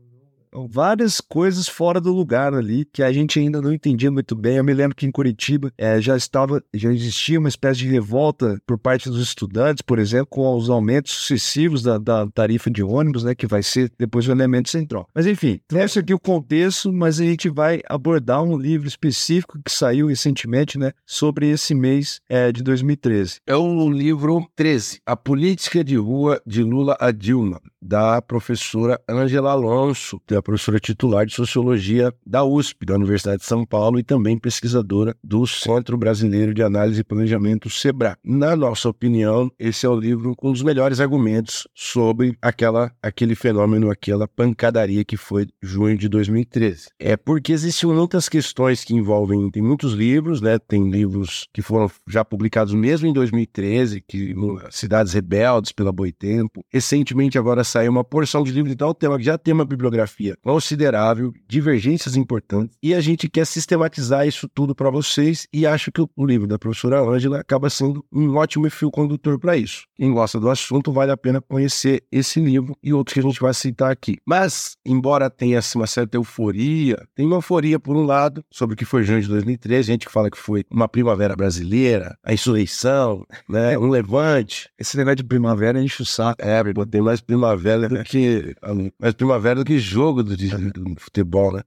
várias 0.67 1.21
coisas 1.21 1.69
fora 1.69 2.01
do 2.01 2.13
lugar 2.13 2.55
ali 2.55 2.85
que 2.85 3.03
a 3.03 3.13
gente 3.13 3.39
ainda 3.39 3.61
não 3.61 3.73
entendia 3.73 4.11
muito 4.11 4.35
bem. 4.35 4.57
Eu 4.57 4.65
me 4.65 4.73
lembro 4.75 4.97
que 4.97 5.07
em 5.07 5.11
Curitiba 5.11 5.73
é, 5.77 6.01
já 6.01 6.17
estava, 6.17 6.63
já 6.75 6.93
existia 6.93 7.39
uma 7.39 7.49
espécie 7.49 7.81
de 7.81 7.89
revolta 7.89 8.61
por 8.67 8.79
parte 8.79 9.09
dos 9.09 9.21
estudantes, 9.21 9.83
por 9.83 9.99
exemplo, 9.99 10.29
com 10.31 10.57
os 10.57 10.71
aumentos 10.71 11.13
sucessivos 11.13 11.83
da, 11.83 11.99
da 11.99 12.27
tarifa 12.29 12.71
de 12.71 12.83
ônibus, 12.83 13.25
né, 13.25 13.35
que 13.35 13.47
vai 13.47 13.63
ser 13.63 13.93
depois 13.99 14.27
o 14.27 14.33
elemento 14.33 14.69
central. 14.71 15.09
Mas 15.15 15.27
enfim, 15.27 15.61
trouxe 15.69 15.99
aqui 15.99 16.15
o 16.15 16.19
contexto, 16.19 16.93
mas 16.93 17.21
a 17.21 17.25
gente 17.25 17.49
vai 17.49 17.81
abordar 17.89 18.43
um 18.43 18.57
livro 18.57 18.89
específico 18.89 19.59
que 19.63 19.71
saiu 19.71 20.07
recentemente, 20.07 20.79
né, 20.79 20.93
sobre 21.07 21.51
esse 21.51 21.75
mês 21.75 22.21
é, 22.29 22.51
de 22.51 22.63
2013. 22.63 23.41
É 23.47 23.55
o 23.55 23.91
livro 23.91 24.47
13, 24.57 25.01
A 25.05 25.17
Política 25.17 25.85
de 25.85 25.97
Rua 25.97 26.41
de 26.47 26.63
Lula 26.63 26.97
a 26.99 27.11
Dilma, 27.11 27.61
da 27.81 28.21
professora 28.21 29.01
Angela 29.09 29.53
Alonso, 29.53 30.21
que 30.27 30.35
é 30.35 30.37
a 30.37 30.43
professora 30.43 30.81
titular 30.81 31.25
de 31.25 31.35
Sociologia 31.35 32.13
da 32.27 32.45
USP, 32.45 32.85
da 32.85 32.95
Universidade 32.95 33.39
de 33.39 33.47
São 33.47 33.65
Paulo, 33.65 33.99
e 33.99 34.03
também 34.03 34.39
pesquisadora 34.39 35.17
do 35.23 35.47
Centro 35.47 35.97
Brasileiro 35.97 36.53
de 36.53 36.63
Análise 36.63 37.01
e 37.01 37.05
Planejamento, 37.05 37.71
SEBRA. 37.71 38.17
Na 38.25 38.57
nossa 38.57 38.89
opinião, 38.89 39.51
esse 39.59 39.87
é 39.87 39.89
o 39.89 39.99
livro 39.99 40.35
com 40.37 40.51
os 40.51 40.63
melhores 40.63 41.01
argumentos 41.01 41.67
sobre 41.75 42.37
aquela, 42.43 42.93
aquele 43.03 43.35
fenômeno, 43.35 43.91
aquela 43.91 44.27
pancadaria 44.27 45.05
que 45.05 45.17
foi 45.17 45.47
junho 45.63 45.97
de 45.97 46.09
2013. 46.09 46.89
É 46.99 47.17
porque 47.17 47.53
existem 47.53 47.89
muitas 47.91 48.29
questões 48.29 48.85
que 48.85 48.95
envolvem, 48.95 49.51
tem 49.51 49.63
muitos 49.63 49.93
livros, 49.93 50.41
né? 50.41 50.59
Tem 50.59 50.91
livros 50.91 51.47
que 51.53 51.63
foram 51.63 51.91
já 52.07 52.25
publicados 52.25 52.75
mesmo 52.75 53.07
em 53.07 53.13
2013, 53.13 54.03
que 54.07 54.35
Cidades 54.71 55.13
Rebeldes 55.13 55.73
pela 55.73 55.93
Boitempo. 55.93 56.65
Recentemente 56.73 57.39
agora 57.39 57.65
saiu 57.69 57.91
uma 57.91 58.05
porção 58.05 58.43
de 58.43 58.51
livros 58.51 58.71
de 58.73 58.77
tal 58.77 58.95
tema 58.95 59.19
que 59.19 59.25
já 59.25 59.37
tem 59.37 59.55
uma 59.55 59.65
bibliografia 59.65 60.37
considerável, 60.43 61.33
divergências 61.47 62.17
importantes, 62.17 62.77
e 62.83 62.95
a 62.95 63.01
gente 63.01 63.29
quer 63.29 63.47
sistematizar 63.47 64.27
isso 64.27 64.49
tudo 64.49 64.75
para 64.75 64.91
vocês 64.91 65.47
e 65.53 65.67
acho 65.67 65.93
que 65.93 66.01
o 66.01 66.27
livro 66.27 66.47
da 66.47 66.59
professora 66.59 67.01
Ângela 67.01 67.41
acaba 67.41 67.71
sendo 67.71 68.05
um 68.13 68.37
ótimo 68.37 68.69
fio 68.71 68.91
condutor 68.91 69.39
para 69.39 69.57
isso. 69.57 69.85
Quem 69.95 70.13
gosta 70.13 70.41
do 70.41 70.49
assunto 70.49 70.93
vale 70.93 71.13
a 71.13 71.17
pena 71.17 71.41
conhecer 71.41 72.03
esse 72.11 72.41
livro 72.41 72.77
e 72.83 72.93
outros 72.93 73.15
que 73.15 73.21
a 73.21 73.23
gente 73.23 73.41
vai 73.41 73.53
citar 73.53 73.91
aqui. 73.91 74.17
Mas, 74.27 74.77
embora 74.85 75.29
tenha 75.29 75.59
assim, 75.59 75.79
uma 75.79 75.87
certa 75.87 76.17
euforia, 76.17 76.97
tem 77.15 77.27
uma 77.27 77.37
euforia 77.37 77.79
por 77.79 77.97
um 77.97 78.05
lado 78.05 78.45
sobre 78.51 78.75
o 78.75 78.77
que 78.77 78.85
foi 78.85 79.03
junho 79.03 79.21
de 79.21 79.29
2013, 79.29 79.87
gente 79.87 80.07
que 80.07 80.13
fala 80.13 80.31
que 80.31 80.39
foi 80.39 80.65
uma 80.71 80.89
primavera 80.89 81.37
brasileira, 81.37 82.17
a 82.25 82.33
insurreição, 82.33 83.25
né, 83.49 83.79
um 83.79 83.89
levante. 83.89 84.71
Esse 84.79 84.97
negócio 84.97 85.17
de 85.17 85.25
primavera 85.25 85.83
enche 85.83 86.03
o 86.03 86.07
saco. 86.07 86.41
É, 86.43 86.63
tem 86.91 87.01
mais 87.01 87.21
primavera 87.21 87.58
do 87.59 88.05
que 88.05 88.55
mais 88.99 89.15
primavera 89.15 89.57
do 89.57 89.65
que 89.65 89.79
jogo 89.79 90.23
do, 90.23 90.37
de, 90.37 90.49
do 90.49 90.95
futebol, 90.99 91.53
né? 91.53 91.63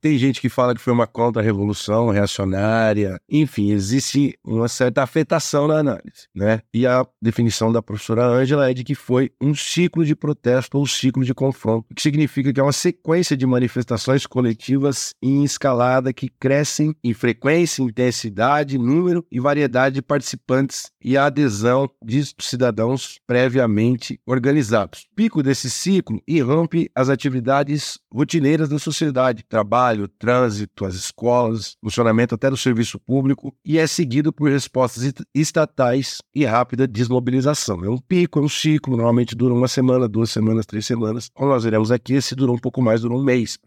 tem 0.00 0.18
gente 0.18 0.40
que 0.40 0.48
fala 0.48 0.74
que 0.74 0.80
foi 0.80 0.92
uma 0.92 1.06
contra-revolução 1.06 2.10
reacionária. 2.10 3.20
Enfim, 3.28 3.70
existe 3.70 4.38
uma 4.44 4.68
certa 4.68 5.02
afetação 5.02 5.66
na 5.68 5.78
análise, 5.78 6.28
né? 6.34 6.60
E 6.72 6.86
a 6.86 7.06
definição 7.20 7.72
da 7.72 7.82
professora 7.82 8.26
Ângela 8.26 8.70
é 8.70 8.74
de 8.74 8.84
que 8.84 8.94
foi 8.94 9.30
um 9.40 9.54
ciclo 9.54 10.04
de 10.04 10.14
protesto 10.14 10.78
ou 10.78 10.86
ciclo 10.86 11.24
de 11.24 11.34
confronto, 11.34 11.86
o 11.90 11.94
que 11.94 12.02
significa 12.02 12.52
que 12.52 12.60
é 12.60 12.62
uma 12.62 12.72
sequência 12.72 13.36
de 13.36 13.46
manifestações 13.46 14.26
coletivas 14.26 15.14
em 15.22 15.44
escalada 15.44 16.12
que 16.12 16.28
crescem 16.28 16.94
em 17.02 17.12
frequência, 17.12 17.82
intensidade, 17.82 18.78
número 18.78 19.24
e 19.30 19.40
variedade 19.40 19.96
de 19.96 20.02
participantes 20.02 20.90
e 21.02 21.16
a 21.16 21.26
adesão 21.26 21.88
de 22.02 22.22
cidadãos 22.40 23.18
previamente 23.26 24.20
organizados. 24.26 25.06
Pico 25.16 25.42
desse 25.42 25.70
ciclo 25.70 26.22
irrompe 26.28 26.90
as 26.94 27.08
atividades 27.08 27.98
rotineiras 28.12 28.68
da 28.68 28.78
sociedade, 28.78 29.42
trabalho, 29.48 30.06
trânsito, 30.06 30.84
as 30.84 30.94
escolas, 30.94 31.74
funcionamento 31.82 32.34
até 32.34 32.50
do 32.50 32.56
serviço 32.56 33.00
público, 33.00 33.56
e 33.64 33.78
é 33.78 33.86
seguido 33.86 34.30
por 34.30 34.50
respostas 34.50 35.14
estatais 35.34 36.18
e 36.34 36.44
rápida 36.44 36.86
desmobilização. 36.86 37.82
É 37.82 37.88
um 37.88 37.96
pico, 37.96 38.38
é 38.38 38.42
um 38.42 38.48
ciclo, 38.48 38.94
normalmente 38.94 39.34
dura 39.34 39.54
uma 39.54 39.68
semana, 39.68 40.06
duas 40.06 40.30
semanas, 40.30 40.66
três 40.66 40.84
semanas. 40.84 41.30
Como 41.32 41.48
nós 41.50 41.64
veremos 41.64 41.90
aqui, 41.90 42.12
esse 42.12 42.34
durou 42.34 42.54
um 42.54 42.60
pouco 42.60 42.82
mais, 42.82 43.00
durou 43.00 43.18
um 43.18 43.24
mês. 43.24 43.58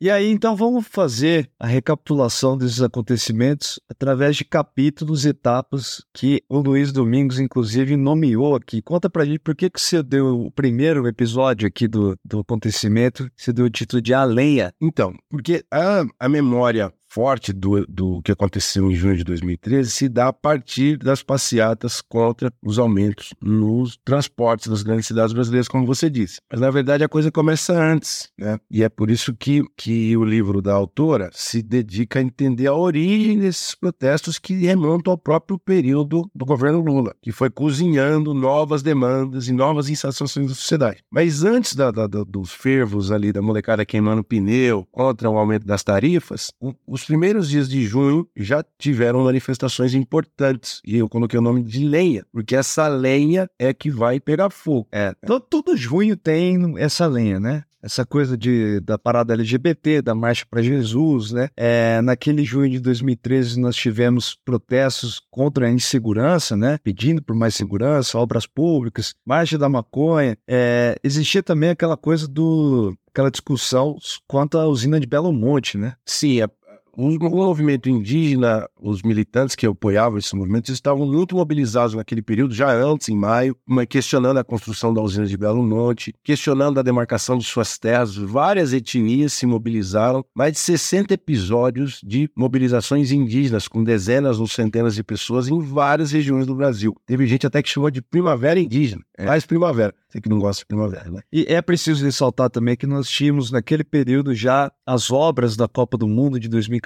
E 0.00 0.10
aí, 0.10 0.30
então, 0.30 0.56
vamos 0.56 0.86
fazer 0.86 1.50
a 1.58 1.66
recapitulação 1.66 2.56
desses 2.56 2.82
acontecimentos 2.82 3.80
através 3.88 4.36
de 4.36 4.44
capítulos 4.44 5.24
e 5.24 5.30
etapas 5.30 6.04
que 6.14 6.42
o 6.48 6.58
Luiz 6.58 6.92
Domingos, 6.92 7.38
inclusive, 7.38 7.96
nomeou 7.96 8.54
aqui. 8.54 8.80
Conta 8.80 9.10
pra 9.10 9.24
gente 9.24 9.40
por 9.40 9.54
que, 9.54 9.68
que 9.70 9.80
você 9.80 10.02
deu 10.02 10.46
o 10.46 10.50
primeiro 10.50 11.06
episódio 11.06 11.68
aqui 11.68 11.86
do, 11.86 12.16
do 12.24 12.40
acontecimento, 12.40 13.30
você 13.36 13.52
deu 13.52 13.66
o 13.66 13.70
título 13.70 14.00
de 14.00 14.14
A 14.14 14.24
Lenha. 14.24 14.72
Então, 14.80 15.14
porque 15.28 15.64
a, 15.70 16.04
a 16.18 16.28
memória 16.28 16.92
forte 17.16 17.50
do, 17.50 17.86
do 17.86 18.20
que 18.20 18.30
aconteceu 18.30 18.92
em 18.92 18.94
junho 18.94 19.16
de 19.16 19.24
2013 19.24 19.90
se 19.90 20.06
dá 20.06 20.28
a 20.28 20.32
partir 20.34 20.98
das 20.98 21.22
passeatas 21.22 22.02
contra 22.02 22.52
os 22.62 22.78
aumentos 22.78 23.32
nos 23.40 23.98
transportes 24.04 24.68
das 24.68 24.82
grandes 24.82 25.06
cidades 25.06 25.32
brasileiras, 25.32 25.66
como 25.66 25.86
você 25.86 26.10
disse. 26.10 26.40
Mas, 26.52 26.60
na 26.60 26.70
verdade, 26.70 27.02
a 27.02 27.08
coisa 27.08 27.32
começa 27.32 27.72
antes, 27.72 28.28
né? 28.38 28.58
E 28.70 28.82
é 28.82 28.90
por 28.90 29.10
isso 29.10 29.34
que, 29.34 29.62
que 29.74 30.14
o 30.14 30.26
livro 30.26 30.60
da 30.60 30.74
autora 30.74 31.30
se 31.32 31.62
dedica 31.62 32.18
a 32.18 32.22
entender 32.22 32.66
a 32.66 32.74
origem 32.74 33.38
desses 33.38 33.74
protestos 33.74 34.38
que 34.38 34.52
remontam 34.52 35.10
ao 35.10 35.16
próprio 35.16 35.58
período 35.58 36.30
do 36.34 36.44
governo 36.44 36.82
Lula, 36.82 37.14
que 37.22 37.32
foi 37.32 37.48
cozinhando 37.48 38.34
novas 38.34 38.82
demandas 38.82 39.48
e 39.48 39.52
novas 39.54 39.88
insatisfações 39.88 40.48
da 40.48 40.54
sociedade. 40.54 41.02
Mas 41.10 41.44
antes 41.44 41.74
da, 41.74 41.90
da, 41.90 42.06
dos 42.06 42.52
fervos 42.52 43.10
ali, 43.10 43.32
da 43.32 43.40
molecada 43.40 43.86
queimando 43.86 44.22
pneu 44.22 44.86
contra 44.92 45.30
o 45.30 45.38
aumento 45.38 45.66
das 45.66 45.82
tarifas, 45.82 46.52
os 46.86 47.05
primeiros 47.06 47.48
dias 47.48 47.68
de 47.68 47.84
junho 47.84 48.28
já 48.36 48.64
tiveram 48.78 49.24
manifestações 49.24 49.94
importantes. 49.94 50.80
E 50.84 50.96
eu 50.96 51.08
coloquei 51.08 51.38
o 51.38 51.42
nome 51.42 51.62
de 51.62 51.86
lenha, 51.86 52.24
porque 52.32 52.56
essa 52.56 52.88
lenha 52.88 53.48
é 53.58 53.72
que 53.72 53.90
vai 53.90 54.20
pegar 54.20 54.50
fogo. 54.50 54.86
É, 54.92 55.14
todo, 55.26 55.40
todo 55.40 55.76
junho 55.76 56.16
tem 56.16 56.74
essa 56.78 57.06
lenha, 57.06 57.40
né? 57.40 57.64
essa 57.86 58.04
coisa 58.04 58.36
de, 58.36 58.80
da 58.80 58.98
parada 58.98 59.32
LGBT, 59.34 60.02
da 60.02 60.14
Marcha 60.14 60.44
para 60.50 60.60
Jesus, 60.60 61.30
né? 61.30 61.48
É, 61.56 62.00
naquele 62.02 62.44
junho 62.44 62.68
de 62.68 62.80
2013 62.80 63.60
nós 63.60 63.76
tivemos 63.76 64.36
protestos 64.44 65.22
contra 65.30 65.68
a 65.68 65.70
insegurança, 65.70 66.56
né? 66.56 66.78
Pedindo 66.82 67.22
por 67.22 67.36
mais 67.36 67.54
segurança, 67.54 68.18
obras 68.18 68.44
públicas, 68.44 69.14
marcha 69.24 69.56
da 69.56 69.68
maconha. 69.68 70.36
É, 70.48 70.96
existia 71.02 71.42
também 71.42 71.70
aquela 71.70 71.96
coisa 71.96 72.26
do 72.26 72.96
aquela 73.08 73.30
discussão 73.30 73.96
quanto 74.26 74.58
à 74.58 74.66
usina 74.66 75.00
de 75.00 75.06
Belo 75.06 75.32
Monte, 75.32 75.78
né? 75.78 75.94
Sim, 76.04 76.42
a, 76.42 76.50
o 76.96 77.18
movimento 77.18 77.90
indígena, 77.90 78.66
os 78.80 79.02
militantes 79.02 79.54
que 79.54 79.66
apoiavam 79.66 80.18
esse 80.18 80.34
movimento, 80.34 80.72
estavam 80.72 81.06
muito 81.06 81.36
mobilizados 81.36 81.94
naquele 81.94 82.22
período, 82.22 82.54
já 82.54 82.72
antes, 82.72 83.08
em 83.08 83.16
maio, 83.16 83.56
questionando 83.88 84.38
a 84.38 84.44
construção 84.44 84.94
da 84.94 85.02
usina 85.02 85.26
de 85.26 85.36
Belo 85.36 85.62
Monte, 85.62 86.14
questionando 86.24 86.80
a 86.80 86.82
demarcação 86.82 87.36
de 87.36 87.44
suas 87.44 87.78
terras. 87.78 88.16
Várias 88.16 88.72
etnias 88.72 89.34
se 89.34 89.46
mobilizaram, 89.46 90.24
mais 90.34 90.52
de 90.52 90.58
60 90.58 91.12
episódios 91.12 92.00
de 92.02 92.30
mobilizações 92.34 93.12
indígenas, 93.12 93.68
com 93.68 93.84
dezenas 93.84 94.40
ou 94.40 94.46
centenas 94.46 94.94
de 94.94 95.04
pessoas 95.04 95.48
em 95.48 95.60
várias 95.60 96.12
regiões 96.12 96.46
do 96.46 96.54
Brasil. 96.54 96.96
Teve 97.04 97.26
gente 97.26 97.46
até 97.46 97.62
que 97.62 97.68
chamou 97.68 97.90
de 97.90 98.00
primavera 98.00 98.58
indígena, 98.58 99.02
é. 99.18 99.26
mais 99.26 99.44
primavera. 99.44 99.94
Você 100.08 100.20
que 100.20 100.28
não 100.28 100.38
gosta 100.38 100.60
de 100.60 100.66
primavera, 100.66 101.10
né? 101.10 101.20
E 101.30 101.44
é 101.48 101.60
preciso 101.60 102.04
ressaltar 102.04 102.48
também 102.48 102.76
que 102.76 102.86
nós 102.86 103.08
tínhamos 103.08 103.50
naquele 103.50 103.84
período 103.84 104.34
já 104.34 104.72
as 104.86 105.10
obras 105.10 105.56
da 105.56 105.68
Copa 105.68 105.98
do 105.98 106.06
Mundo 106.06 106.40
de 106.40 106.48
2014, 106.48 106.85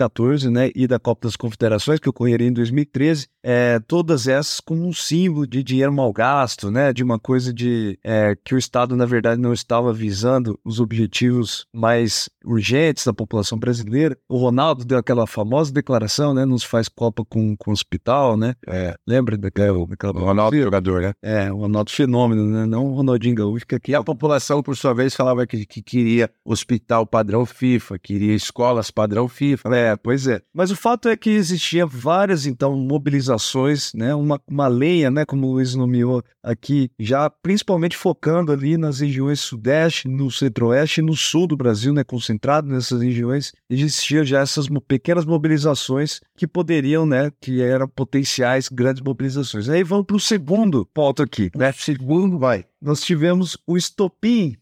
né, 0.50 0.70
e 0.74 0.86
da 0.86 0.98
Copa 0.98 1.26
das 1.26 1.36
Confederações 1.36 2.00
que 2.00 2.08
ocorreria 2.08 2.48
em 2.48 2.52
2013, 2.52 3.28
é, 3.42 3.78
todas 3.80 4.28
essas 4.28 4.60
como 4.60 4.86
um 4.86 4.92
símbolo 4.92 5.46
de 5.46 5.62
dinheiro 5.62 5.92
mal 5.92 6.12
gasto, 6.12 6.70
né, 6.70 6.92
de 6.92 7.02
uma 7.02 7.18
coisa 7.18 7.52
de 7.52 7.98
é, 8.04 8.36
que 8.44 8.54
o 8.54 8.58
Estado 8.58 8.96
na 8.96 9.06
verdade 9.06 9.40
não 9.40 9.52
estava 9.52 9.92
visando 9.92 10.58
os 10.64 10.80
objetivos 10.80 11.66
mais 11.74 12.28
urgentes 12.44 13.04
da 13.04 13.12
população 13.12 13.58
brasileira. 13.58 14.16
O 14.28 14.36
Ronaldo 14.36 14.84
deu 14.84 14.98
aquela 14.98 15.26
famosa 15.26 15.72
declaração, 15.72 16.34
né, 16.34 16.44
nos 16.44 16.62
faz 16.62 16.88
Copa 16.88 17.24
com, 17.24 17.56
com 17.56 17.70
hospital, 17.70 18.36
né? 18.36 18.54
É. 18.66 18.94
Lembra 19.06 19.36
daquela, 19.36 19.86
daquela... 19.86 20.12
O 20.12 20.24
Ronaldo 20.24 20.56
jogador, 20.56 21.02
né? 21.02 21.12
É, 21.22 21.52
o 21.52 21.56
Ronaldo 21.56 21.90
fenômeno, 21.90 22.44
né? 22.44 22.66
Não 22.66 22.86
o 22.86 22.94
Ronaldinho 22.94 23.34
Gaúcho, 23.34 23.66
que 23.66 23.94
a 23.94 24.02
população, 24.02 24.62
por 24.62 24.76
sua 24.76 24.92
vez, 24.92 25.14
falava 25.14 25.46
que, 25.46 25.64
que 25.66 25.82
queria 25.82 26.30
hospital 26.44 27.06
padrão 27.06 27.44
FIFA, 27.46 27.98
queria 27.98 28.34
escolas 28.34 28.90
padrão 28.90 29.28
FIFA. 29.28 29.74
É, 29.74 29.89
pois 29.96 30.26
é. 30.26 30.40
Mas 30.52 30.70
o 30.70 30.76
fato 30.76 31.08
é 31.08 31.16
que 31.16 31.30
existiam 31.30 31.88
várias, 31.88 32.46
então, 32.46 32.76
mobilizações, 32.76 33.92
né? 33.94 34.14
Uma, 34.14 34.40
uma 34.48 34.68
lenha, 34.68 35.10
né? 35.10 35.24
Como 35.24 35.46
o 35.46 35.52
Luiz 35.52 35.74
nomeou 35.74 36.22
aqui, 36.42 36.90
já 36.98 37.28
principalmente 37.28 37.96
focando 37.96 38.52
ali 38.52 38.76
nas 38.76 39.00
regiões 39.00 39.40
sudeste, 39.40 40.08
no 40.08 40.30
centro-oeste 40.30 41.00
e 41.00 41.04
no 41.04 41.14
sul 41.14 41.46
do 41.46 41.56
Brasil, 41.56 41.92
né? 41.92 42.04
Concentrado 42.04 42.68
nessas 42.68 43.02
regiões, 43.02 43.52
existiam 43.68 44.24
já 44.24 44.40
essas 44.40 44.68
pequenas 44.86 45.24
mobilizações 45.24 46.20
que 46.36 46.46
poderiam, 46.46 47.06
né? 47.06 47.30
Que 47.40 47.62
eram 47.62 47.88
potenciais 47.88 48.68
grandes 48.68 49.02
mobilizações. 49.02 49.68
Aí 49.68 49.82
vamos 49.82 50.06
para 50.06 50.16
o 50.16 50.20
segundo 50.20 50.86
ponto 50.92 51.22
aqui, 51.22 51.50
né? 51.54 51.72
Segundo, 51.72 52.38
vai 52.38 52.64
nós 52.80 53.02
tivemos 53.02 53.58
o 53.66 53.76
estopim. 53.76 54.56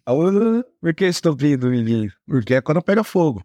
Por 0.81 0.95
que 0.95 1.07
estopim 1.07 1.57
do 1.57 1.71
menino? 1.71 2.11
Porque 2.27 2.55
é 2.55 2.61
quando 2.61 2.83
pega 2.83 3.05
fogo. 3.05 3.43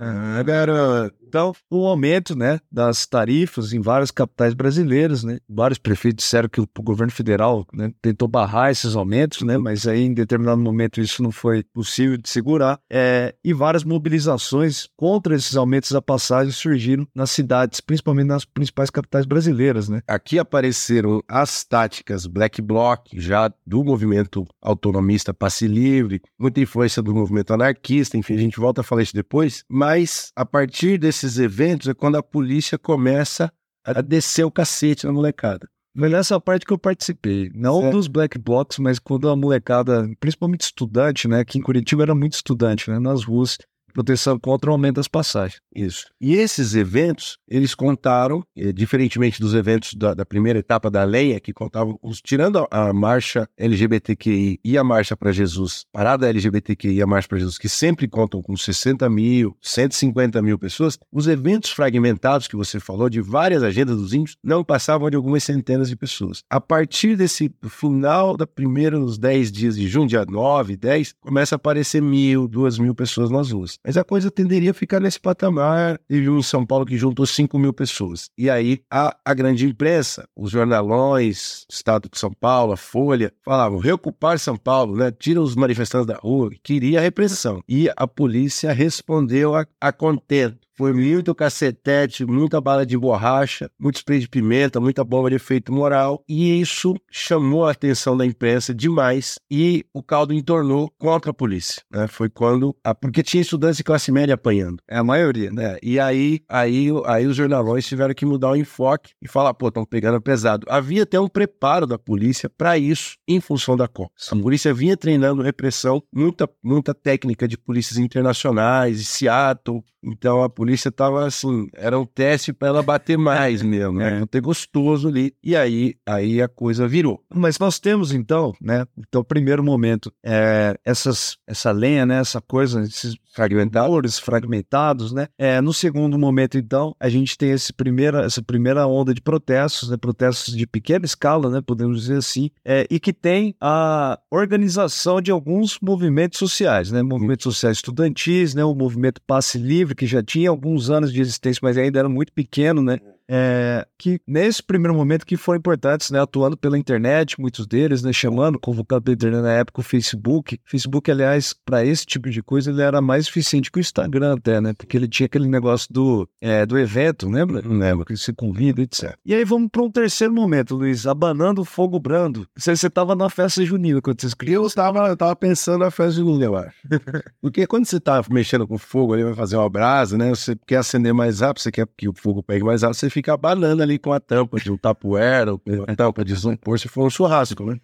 Ah, 0.00 0.42
garoto. 0.44 1.17
Então, 1.28 1.52
o 1.70 1.86
aumento 1.86 2.34
né, 2.34 2.58
das 2.72 3.06
tarifas 3.06 3.72
em 3.72 3.80
várias 3.80 4.10
capitais 4.10 4.54
brasileiras, 4.54 5.22
né? 5.22 5.38
Vários 5.48 5.78
prefeitos 5.78 6.24
disseram 6.24 6.48
que 6.48 6.60
o 6.60 6.68
governo 6.80 7.12
federal 7.12 7.66
né, 7.72 7.92
tentou 8.00 8.26
barrar 8.26 8.70
esses 8.70 8.96
aumentos, 8.96 9.42
né? 9.42 9.58
Mas 9.58 9.86
aí, 9.86 10.02
em 10.02 10.14
determinado 10.14 10.60
momento, 10.60 11.00
isso 11.00 11.22
não 11.22 11.30
foi 11.30 11.62
possível 11.62 12.16
de 12.16 12.28
segurar. 12.28 12.80
É, 12.90 13.34
e 13.44 13.52
várias 13.52 13.84
mobilizações 13.84 14.88
contra 14.96 15.34
esses 15.34 15.54
aumentos 15.54 15.92
da 15.92 16.00
passagem 16.00 16.52
surgiram 16.52 17.06
nas 17.14 17.30
cidades, 17.30 17.80
principalmente 17.80 18.28
nas 18.28 18.44
principais 18.44 18.88
capitais 18.88 19.26
brasileiras, 19.26 19.88
né? 19.88 20.00
Aqui 20.06 20.38
apareceram 20.38 21.22
as 21.28 21.62
táticas 21.62 22.26
Black 22.26 22.62
Bloc, 22.62 23.08
já 23.12 23.52
do 23.66 23.84
movimento 23.84 24.46
autonomista 24.62 25.34
passe 25.34 25.66
livre, 25.66 26.22
muita 26.38 26.60
influência 26.60 27.02
do 27.02 27.14
movimento 27.14 27.52
anarquista, 27.52 28.16
enfim, 28.16 28.34
a 28.34 28.38
gente 28.38 28.58
volta 28.58 28.80
a 28.80 28.84
falar 28.84 29.02
isso 29.02 29.14
depois, 29.14 29.64
mas 29.68 30.32
a 30.34 30.46
partir 30.46 30.98
desse 30.98 31.17
desses 31.18 31.38
eventos 31.38 31.88
é 31.88 31.94
quando 31.94 32.16
a 32.16 32.22
polícia 32.22 32.78
começa 32.78 33.52
a 33.84 34.00
descer 34.00 34.44
o 34.44 34.50
cacete 34.50 35.06
na 35.06 35.12
molecada. 35.12 35.68
Foi 35.96 36.08
nessa 36.08 36.40
parte 36.40 36.64
que 36.64 36.72
eu 36.72 36.78
participei. 36.78 37.50
Não 37.54 37.80
certo. 37.80 37.96
dos 37.96 38.06
black 38.06 38.38
blocs, 38.38 38.78
mas 38.78 38.98
quando 38.98 39.28
a 39.28 39.34
molecada, 39.34 40.08
principalmente 40.20 40.60
estudante, 40.60 41.26
né? 41.26 41.40
Aqui 41.40 41.58
em 41.58 41.62
Curitiba 41.62 42.02
era 42.04 42.14
muito 42.14 42.34
estudante, 42.34 42.88
né? 42.88 42.98
Nas 43.00 43.24
ruas, 43.24 43.58
proteção 43.98 44.38
contra 44.38 44.70
o 44.70 44.72
aumento 44.72 44.96
das 44.96 45.08
passagens. 45.08 45.60
Isso. 45.74 46.06
E 46.20 46.34
esses 46.34 46.76
eventos, 46.76 47.36
eles 47.48 47.74
contaram, 47.74 48.44
eh, 48.56 48.72
diferentemente 48.72 49.40
dos 49.40 49.54
eventos 49.54 49.94
da, 49.94 50.14
da, 50.14 50.24
primeira 50.24 50.60
etapa 50.60 50.88
da 50.88 51.02
lei, 51.02 51.38
que 51.40 51.52
contavam, 51.52 51.98
os, 52.00 52.20
tirando 52.20 52.58
a, 52.70 52.88
a, 52.88 52.92
marcha 52.92 53.48
LGBTQI 53.56 54.60
e 54.64 54.78
a 54.78 54.84
marcha 54.84 55.16
para 55.16 55.32
Jesus, 55.32 55.84
parada 55.92 56.28
LGBTQI 56.28 56.94
e 56.94 57.02
a 57.02 57.06
marcha 57.06 57.28
para 57.28 57.38
Jesus, 57.38 57.58
que 57.58 57.68
sempre 57.68 58.06
contam 58.06 58.40
com 58.40 58.56
60 58.56 59.08
mil, 59.10 59.56
150 59.60 60.40
mil 60.42 60.58
pessoas, 60.58 60.96
os 61.10 61.26
eventos 61.26 61.70
fragmentados 61.70 62.46
que 62.46 62.54
você 62.54 62.78
falou, 62.78 63.10
de 63.10 63.20
várias 63.20 63.64
agendas 63.64 63.96
dos 63.96 64.12
índios, 64.12 64.36
não 64.44 64.62
passavam 64.62 65.10
de 65.10 65.16
algumas 65.16 65.42
centenas 65.42 65.88
de 65.88 65.96
pessoas. 65.96 66.44
A 66.48 66.60
partir 66.60 67.16
desse 67.16 67.52
final 67.68 68.36
da 68.36 68.46
primeiros 68.46 69.18
10 69.18 69.50
dias 69.50 69.76
de 69.76 69.88
junho, 69.88 70.06
dia 70.06 70.24
9, 70.24 70.76
10, 70.76 71.14
começa 71.20 71.54
a 71.54 71.56
aparecer 71.56 72.00
mil, 72.00 72.46
duas 72.46 72.78
mil 72.78 72.94
pessoas 72.94 73.28
nas 73.28 73.50
ruas. 73.50 73.78
Mas 73.88 73.96
a 73.96 74.04
coisa 74.04 74.30
tenderia 74.30 74.72
a 74.72 74.74
ficar 74.74 75.00
nesse 75.00 75.18
patamar. 75.18 75.98
Teve 76.06 76.28
um 76.28 76.42
São 76.42 76.66
Paulo 76.66 76.84
que 76.84 76.98
juntou 76.98 77.24
5 77.24 77.58
mil 77.58 77.72
pessoas. 77.72 78.28
E 78.36 78.50
aí 78.50 78.82
a, 78.90 79.16
a 79.24 79.32
grande 79.32 79.66
imprensa, 79.66 80.28
os 80.36 80.50
jornalões, 80.50 81.64
Estado 81.70 82.06
de 82.12 82.18
São 82.18 82.30
Paulo, 82.30 82.74
a 82.74 82.76
Folha, 82.76 83.32
falavam: 83.42 83.78
reocupar 83.78 84.38
São 84.38 84.58
Paulo, 84.58 84.94
né? 84.94 85.10
Tira 85.10 85.40
os 85.40 85.56
manifestantes 85.56 86.06
da 86.06 86.16
rua, 86.16 86.50
queria 86.62 87.00
repressão. 87.00 87.62
E 87.66 87.90
a 87.96 88.06
polícia 88.06 88.74
respondeu 88.74 89.54
a, 89.54 89.66
a 89.80 89.90
contento 89.90 90.67
Foi 90.78 90.92
muito 90.92 91.34
cacetete, 91.34 92.24
muita 92.24 92.60
bala 92.60 92.86
de 92.86 92.96
borracha, 92.96 93.68
muito 93.76 93.96
spray 93.96 94.20
de 94.20 94.28
pimenta, 94.28 94.78
muita 94.78 95.02
bomba 95.02 95.28
de 95.28 95.34
efeito 95.34 95.72
moral. 95.72 96.22
E 96.28 96.60
isso 96.60 96.94
chamou 97.10 97.66
a 97.66 97.72
atenção 97.72 98.16
da 98.16 98.24
imprensa 98.24 98.72
demais 98.72 99.40
e 99.50 99.84
o 99.92 100.04
caldo 100.04 100.32
entornou 100.32 100.88
contra 100.96 101.32
a 101.32 101.34
polícia. 101.34 101.82
Né? 101.90 102.06
Foi 102.06 102.30
quando. 102.30 102.76
A, 102.84 102.94
porque 102.94 103.24
tinha 103.24 103.40
estudantes 103.40 103.78
de 103.78 103.82
classe 103.82 104.12
média 104.12 104.36
apanhando. 104.36 104.80
É 104.86 104.96
a 104.96 105.02
maioria, 105.02 105.50
né? 105.50 105.78
E 105.82 105.98
aí, 105.98 106.42
aí, 106.48 106.90
aí 107.06 107.26
os 107.26 107.34
jornalões 107.34 107.84
tiveram 107.84 108.14
que 108.14 108.24
mudar 108.24 108.50
o 108.50 108.56
enfoque 108.56 109.14
e 109.20 109.26
falar, 109.26 109.54
pô, 109.54 109.66
estão 109.66 109.84
pegando 109.84 110.20
pesado. 110.20 110.64
Havia 110.70 111.02
até 111.02 111.18
um 111.18 111.26
preparo 111.26 111.88
da 111.88 111.98
polícia 111.98 112.48
para 112.48 112.78
isso 112.78 113.16
em 113.26 113.40
função 113.40 113.76
da 113.76 113.88
Copa. 113.88 114.12
A 114.30 114.36
polícia 114.36 114.72
vinha 114.72 114.96
treinando 114.96 115.42
repressão, 115.42 116.00
muita, 116.14 116.48
muita 116.62 116.94
técnica 116.94 117.48
de 117.48 117.58
polícias 117.58 117.98
internacionais, 117.98 118.98
de 119.00 119.04
Seattle. 119.06 119.82
Então 120.00 120.44
a 120.44 120.48
polícia 120.48 120.67
tava 120.90 121.26
assim, 121.26 121.68
era 121.74 121.98
um 121.98 122.04
teste 122.04 122.52
para 122.52 122.68
ela 122.68 122.82
bater 122.82 123.16
mais 123.16 123.62
mesmo, 123.62 123.94
né? 123.94 124.22
É. 124.22 124.26
Ter 124.26 124.40
gostoso 124.40 125.08
ali. 125.08 125.34
E 125.42 125.56
aí, 125.56 125.94
aí 126.06 126.42
a 126.42 126.48
coisa 126.48 126.86
virou. 126.86 127.22
Mas 127.32 127.58
nós 127.58 127.78
temos 127.78 128.12
então, 128.12 128.52
né? 128.60 128.86
Então, 128.96 129.22
primeiro 129.22 129.62
momento, 129.62 130.12
é, 130.24 130.78
essas, 130.84 131.36
essa 131.46 131.70
lenha, 131.70 132.04
né? 132.04 132.18
Essa 132.18 132.40
coisa, 132.40 132.82
esses 132.82 133.16
fragmentados, 133.32 134.18
fragmentados, 134.18 135.12
né? 135.12 135.28
É, 135.38 135.60
no 135.60 135.72
segundo 135.72 136.18
momento, 136.18 136.58
então, 136.58 136.94
a 136.98 137.08
gente 137.08 137.38
tem 137.38 137.52
esse 137.52 137.72
primeira, 137.72 138.24
essa 138.24 138.42
primeira 138.42 138.86
onda 138.86 139.14
de 139.14 139.20
protestos, 139.20 139.90
né? 139.90 139.96
Protestos 139.96 140.56
de 140.56 140.66
pequena 140.66 141.04
escala, 141.04 141.48
né? 141.48 141.60
Podemos 141.64 142.00
dizer 142.00 142.16
assim, 142.16 142.50
é, 142.64 142.86
e 142.90 142.98
que 142.98 143.12
tem 143.12 143.54
a 143.60 144.18
organização 144.30 145.20
de 145.20 145.30
alguns 145.30 145.78
movimentos 145.80 146.38
sociais, 146.38 146.90
né? 146.90 147.02
Movimentos 147.02 147.44
sociais 147.44 147.76
estudantis, 147.76 148.54
né? 148.54 148.64
O 148.64 148.74
movimento 148.74 149.20
Passe 149.26 149.58
Livre, 149.58 149.94
que 149.94 150.06
já 150.06 150.22
tinha 150.22 150.48
alguns 150.58 150.90
anos 150.90 151.12
de 151.12 151.20
existência, 151.20 151.60
mas 151.62 151.78
ainda 151.78 152.00
era 152.00 152.08
muito 152.08 152.32
pequeno, 152.32 152.82
né? 152.82 152.98
É, 153.28 153.86
que 153.98 154.20
nesse 154.26 154.62
primeiro 154.62 154.94
momento 154.94 155.26
que 155.26 155.36
foram 155.36 155.58
importantes, 155.58 156.10
né, 156.10 156.20
atuando 156.20 156.56
pela 156.56 156.78
internet, 156.78 157.38
muitos 157.38 157.66
deles, 157.66 158.02
né, 158.02 158.12
chamando, 158.12 158.58
convocando 158.58 159.02
pela 159.02 159.14
internet 159.14 159.42
na 159.42 159.52
época 159.52 159.80
o 159.80 159.84
Facebook. 159.84 160.58
Facebook, 160.64 161.10
aliás, 161.10 161.52
para 161.52 161.84
esse 161.84 162.06
tipo 162.06 162.30
de 162.30 162.42
coisa, 162.42 162.70
ele 162.70 162.80
era 162.80 163.00
mais 163.00 163.26
eficiente 163.28 163.70
que 163.70 163.78
o 163.78 163.80
Instagram 163.80 164.34
até, 164.34 164.60
né, 164.60 164.72
porque 164.72 164.96
ele 164.96 165.08
tinha 165.08 165.26
aquele 165.26 165.46
negócio 165.46 165.92
do, 165.92 166.28
é, 166.40 166.64
do 166.64 166.78
evento, 166.78 167.28
lembra? 167.28 167.60
Não 167.60 167.76
lembro. 167.76 168.06
Que 168.06 168.16
se 168.16 168.32
convida, 168.32 168.80
etc. 168.80 169.14
E 169.24 169.34
aí 169.34 169.44
vamos 169.44 169.68
para 169.70 169.82
um 169.82 169.90
terceiro 169.90 170.32
momento, 170.32 170.74
Luiz, 170.74 171.06
abanando 171.06 171.60
o 171.60 171.64
fogo 171.64 171.98
brando. 172.00 172.46
Você 172.56 172.72
estava 172.72 173.14
na 173.14 173.28
festa 173.28 173.64
junina 173.64 174.00
quando 174.00 174.20
você 174.20 174.28
escreveu. 174.28 174.62
Eu 174.62 174.66
estava 174.66 175.14
tava 175.16 175.36
pensando 175.36 175.80
na 175.80 175.90
festa 175.90 176.12
junina, 176.12 176.44
eu 176.44 176.56
acho. 176.56 176.76
porque 177.42 177.66
quando 177.66 177.84
você 177.84 177.96
está 177.96 178.22
mexendo 178.30 178.66
com 178.66 178.78
fogo 178.78 179.12
ali, 179.12 179.24
vai 179.24 179.34
fazer 179.34 179.56
uma 179.56 179.68
brasa, 179.68 180.16
né, 180.16 180.30
você 180.30 180.56
quer 180.66 180.76
acender 180.76 181.12
mais 181.12 181.40
rápido, 181.40 181.62
você 181.62 181.70
quer 181.70 181.86
que 181.96 182.08
o 182.08 182.14
fogo 182.14 182.42
pegue 182.42 182.64
mais 182.64 182.82
rápido, 182.82 182.96
você 182.96 183.10
fica 183.10 183.17
banana 183.36 183.82
ali 183.82 183.98
com 183.98 184.12
a 184.12 184.20
tampa 184.20 184.58
de 184.58 184.70
um 184.70 184.76
tapoeira, 184.76 185.52
ou 185.52 185.58
com 185.58 185.84
a 185.86 185.94
tampa 185.94 186.24
de 186.24 186.32
isopor, 186.32 186.78
se 186.78 186.88
for 186.88 187.06
um 187.06 187.10
churrasco, 187.10 187.64
né? 187.64 187.78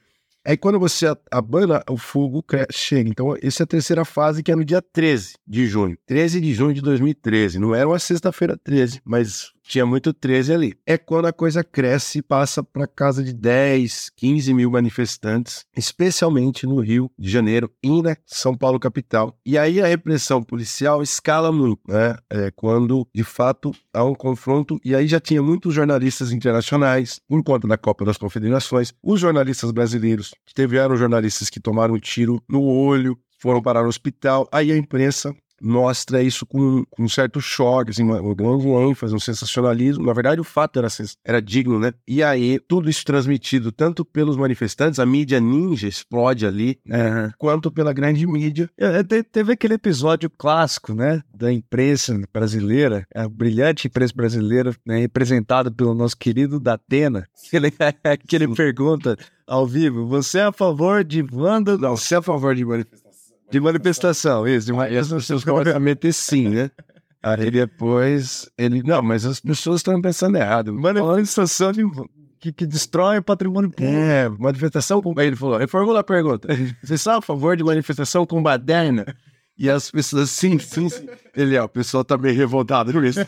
Aí 0.46 0.58
quando 0.58 0.78
você 0.78 1.06
abana, 1.30 1.82
o 1.88 1.96
fogo 1.96 2.44
chega. 2.70 3.08
Então, 3.08 3.34
essa 3.42 3.62
é 3.62 3.64
a 3.64 3.66
terceira 3.66 4.04
fase, 4.04 4.42
que 4.42 4.52
é 4.52 4.56
no 4.56 4.64
dia 4.64 4.82
13 4.82 5.36
de 5.46 5.66
junho. 5.66 5.96
13 6.06 6.38
de 6.38 6.52
junho 6.52 6.74
de 6.74 6.82
2013. 6.82 7.58
Não 7.58 7.74
era 7.74 7.88
uma 7.88 7.98
sexta-feira 7.98 8.54
13, 8.62 9.00
mas 9.06 9.53
tinha 9.66 9.84
muito 9.86 10.12
13 10.12 10.52
ali. 10.52 10.74
É 10.86 10.96
quando 10.96 11.26
a 11.26 11.32
coisa 11.32 11.64
cresce 11.64 12.18
e 12.18 12.22
passa 12.22 12.62
para 12.62 12.86
casa 12.86 13.24
de 13.24 13.32
10, 13.32 14.10
15 14.16 14.54
mil 14.54 14.70
manifestantes, 14.70 15.64
especialmente 15.76 16.66
no 16.66 16.80
Rio 16.80 17.10
de 17.18 17.30
Janeiro 17.30 17.70
e 17.82 18.02
na 18.02 18.16
São 18.26 18.56
Paulo 18.56 18.78
capital. 18.78 19.36
E 19.44 19.56
aí 19.58 19.80
a 19.80 19.86
repressão 19.86 20.42
policial 20.42 21.02
escala 21.02 21.50
muito, 21.50 21.80
né? 21.88 22.16
É 22.30 22.50
quando, 22.50 23.08
de 23.14 23.24
fato, 23.24 23.72
há 23.92 24.04
um 24.04 24.14
confronto. 24.14 24.78
E 24.84 24.94
aí 24.94 25.06
já 25.06 25.18
tinha 25.18 25.42
muitos 25.42 25.74
jornalistas 25.74 26.30
internacionais, 26.30 27.20
por 27.26 27.42
conta 27.42 27.66
da 27.66 27.78
Copa 27.78 28.04
das 28.04 28.18
Confederações, 28.18 28.92
os 29.02 29.20
jornalistas 29.20 29.70
brasileiros, 29.70 30.32
tiveram 30.54 30.96
jornalistas 30.96 31.48
que 31.48 31.60
tomaram 31.60 31.94
um 31.94 31.98
tiro 31.98 32.42
no 32.48 32.62
olho, 32.62 33.18
foram 33.38 33.60
parar 33.60 33.82
no 33.82 33.88
hospital. 33.88 34.48
Aí 34.50 34.72
a 34.72 34.76
imprensa 34.76 35.34
mostra 35.64 36.22
isso 36.22 36.44
com, 36.44 36.84
com 36.90 37.04
um 37.04 37.08
certo 37.08 37.40
choque, 37.40 37.90
assim, 37.90 38.04
um 38.04 38.34
grande 38.34 38.68
ênfase, 38.68 39.14
um 39.14 39.20
sensacionalismo. 39.20 40.04
Na 40.04 40.12
verdade, 40.12 40.40
o 40.40 40.44
fato 40.44 40.78
era, 40.78 40.88
era 41.24 41.40
digno, 41.40 41.78
né? 41.78 41.92
E 42.06 42.22
aí, 42.22 42.60
tudo 42.68 42.90
isso 42.90 43.04
transmitido 43.04 43.72
tanto 43.72 44.04
pelos 44.04 44.36
manifestantes, 44.36 45.00
a 45.00 45.06
mídia 45.06 45.40
ninja 45.40 45.88
explode 45.88 46.46
ali, 46.46 46.78
né? 46.84 47.32
quanto 47.38 47.70
pela 47.70 47.92
grande 47.92 48.26
mídia. 48.26 48.68
É, 48.78 48.98
é 48.98 49.22
teve 49.22 49.52
aquele 49.52 49.74
episódio 49.74 50.30
clássico, 50.30 50.94
né? 50.94 51.22
Da 51.34 51.52
imprensa 51.52 52.20
brasileira, 52.32 53.06
a 53.14 53.28
brilhante 53.28 53.88
imprensa 53.88 54.12
brasileira, 54.14 54.74
né, 54.84 54.98
representada 54.98 55.70
pelo 55.70 55.94
nosso 55.94 56.16
querido 56.16 56.60
Datena, 56.60 57.26
que 57.50 57.56
ele, 57.56 57.70
que 58.26 58.36
ele 58.36 58.48
pergunta 58.48 59.16
ao 59.46 59.66
vivo: 59.66 60.06
você 60.06 60.38
é 60.38 60.44
a 60.44 60.52
favor 60.52 61.04
de 61.04 61.24
Wanda? 61.32 61.76
Não, 61.78 61.96
você 61.96 62.14
é 62.14 62.18
a 62.18 62.22
favor 62.22 62.54
de 62.54 62.64
manifestação? 62.64 63.03
De 63.54 63.60
manifestação, 63.60 64.48
isso. 64.48 64.66
De 64.66 64.72
manifestação. 64.72 65.38
A 65.72 65.78
meter 65.78 66.12
sim, 66.12 66.48
né? 66.48 66.72
Aí 67.22 67.52
depois 67.52 68.50
ele. 68.58 68.82
Não, 68.82 69.00
mas 69.00 69.24
as 69.24 69.38
pessoas 69.38 69.76
estão 69.78 70.02
pensando 70.02 70.36
errado. 70.36 70.74
Manifestação 70.74 71.70
de, 71.70 71.84
que, 72.40 72.52
que 72.52 72.66
destrói 72.66 73.18
o 73.18 73.22
patrimônio 73.22 73.70
público. 73.70 73.96
É, 73.96 74.28
manifestação 74.28 75.00
com. 75.00 75.16
Aí 75.16 75.28
ele 75.28 75.36
falou: 75.36 75.56
reformula 75.56 76.00
a 76.00 76.04
pergunta. 76.04 76.48
Você 76.82 76.94
está 76.94 77.18
a 77.18 77.22
favor 77.22 77.56
de 77.56 77.62
manifestação 77.62 78.26
com 78.26 78.42
baderna? 78.42 79.06
E 79.56 79.70
as 79.70 79.88
pessoas, 79.88 80.30
sim, 80.30 80.58
sim, 80.58 80.88
sim. 80.88 81.06
Ele, 81.36 81.54
é, 81.54 81.62
o 81.62 81.68
pessoal 81.68 82.04
tá 82.04 82.18
meio 82.18 82.34
revoltado 82.34 82.92
com 82.92 83.04
isso. 83.04 83.20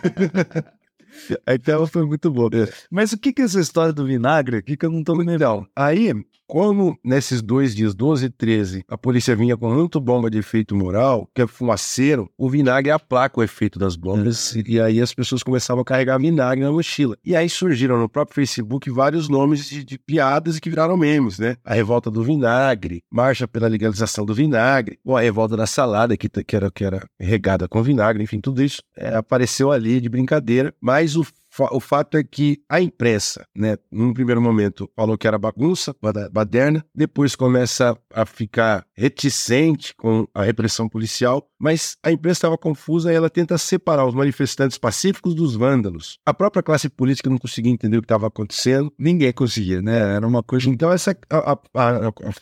Tela 1.63 1.87
foi 1.87 2.05
muito 2.05 2.33
boa. 2.33 2.51
Mas 2.91 3.13
o 3.13 3.19
que, 3.19 3.33
que 3.33 3.43
é 3.43 3.45
essa 3.45 3.61
história 3.61 3.93
do 3.93 4.05
vinagre 4.05 4.57
aqui 4.57 4.77
que 4.77 4.87
eu 4.87 4.91
não 4.91 5.05
tô 5.05 5.15
lembrando? 5.15 5.69
Aí, 5.77 6.13
como 6.47 6.99
nesses 7.05 7.43
dois 7.43 7.75
dias, 7.75 7.95
12 7.95 8.27
e 8.27 8.31
13, 8.31 8.85
a 8.89 8.97
polícia 8.97 9.35
vinha 9.35 9.57
com 9.57 9.73
muito 9.73 10.01
bomba 10.01 10.31
de 10.31 10.39
efeito 10.39 10.75
moral, 10.75 11.29
que 11.35 11.43
é 11.43 11.47
fumaceiro, 11.47 12.31
o 12.39 12.49
vinagre 12.49 12.91
aplaca 12.91 13.41
o 13.41 13.43
efeito 13.43 13.79
das 13.79 13.97
bombas. 13.97 14.53
Uhum. 14.53 14.63
E 14.67 14.81
aí 14.81 15.01
as 15.01 15.13
pessoas 15.13 15.43
começavam 15.43 15.83
a 15.83 15.85
carregar 15.85 16.19
vinagre 16.19 16.65
na 16.65 16.71
mochila. 16.71 17.17
E 17.25 17.35
aí 17.35 17.49
surgiram 17.49 17.99
no 17.99 18.09
próprio 18.09 18.35
Facebook 18.35 18.91
vários 18.91 19.29
nomes 19.29 19.69
de, 19.69 19.85
de 19.85 19.99
piadas 19.99 20.59
que 20.59 20.71
viraram 20.71 20.97
memes, 20.97 21.39
né? 21.39 21.57
A 21.65 21.75
revolta 21.75 22.11
do 22.11 22.23
vinagre, 22.23 23.03
marcha 23.11 23.49
pela 23.49 23.69
legalização 23.69 24.25
do 24.25 24.35
vinagre, 24.35 24.99
ou 25.05 25.17
a 25.17 25.21
revolta 25.21 25.57
da 25.57 25.67
salada, 25.67 26.17
que, 26.17 26.29
que, 26.29 26.57
era, 26.57 26.71
que 26.71 26.85
era 26.85 27.07
regada 27.19 27.69
com 27.69 27.83
vinagre, 27.83 28.23
enfim, 28.23 28.41
tudo 28.41 28.63
isso 28.63 28.83
é, 28.97 29.17
apareceu 29.17 29.73
ali 29.73 30.01
de 30.01 30.09
brincadeira. 30.09 30.75
Mas 30.81 31.17
o 31.17 31.25
o 31.71 31.81
fato 31.81 32.17
é 32.17 32.25
que 32.25 32.61
a 32.69 32.81
imprensa, 32.81 33.47
né, 33.55 33.77
num 33.91 34.13
primeiro 34.13 34.41
momento 34.41 34.91
falou 34.95 35.17
que 35.17 35.27
era 35.27 35.39
bagunça, 35.39 35.95
baderna, 36.33 36.85
depois 36.95 37.35
começa 37.35 37.97
a 38.13 38.27
ficar 38.27 38.85
reticente 38.95 39.95
com 39.95 40.27
a 40.35 40.43
repressão 40.43 40.89
policial, 40.89 41.49
mas 41.59 41.97
a 42.03 42.13
imprensa 42.13 42.39
estava 42.39 42.59
confusa 42.59 43.13
e 43.13 43.15
ela 43.15 43.31
tenta 43.31 43.57
separar 43.59 44.07
os 44.07 44.15
manifestantes 44.15 44.79
pacíficos 44.79 45.35
dos 45.35 45.55
vândalos. 45.55 46.19
A 46.25 46.35
própria 46.35 46.63
classe 46.63 46.89
política 46.89 47.31
não 47.31 47.39
conseguia 47.39 47.73
entender 47.73 47.97
o 47.97 48.03
que 48.03 48.07
estava 48.07 48.27
acontecendo, 48.27 48.93
ninguém 48.99 49.33
conseguia, 49.33 49.81
né? 49.81 50.17
Era 50.17 50.27
uma 50.27 50.43
coisa. 50.43 50.69
Então, 50.69 50.93
essa, 50.93 51.17
a, 51.31 51.53
a, 51.53 51.59
a, 51.75 52.09
a 52.09 52.33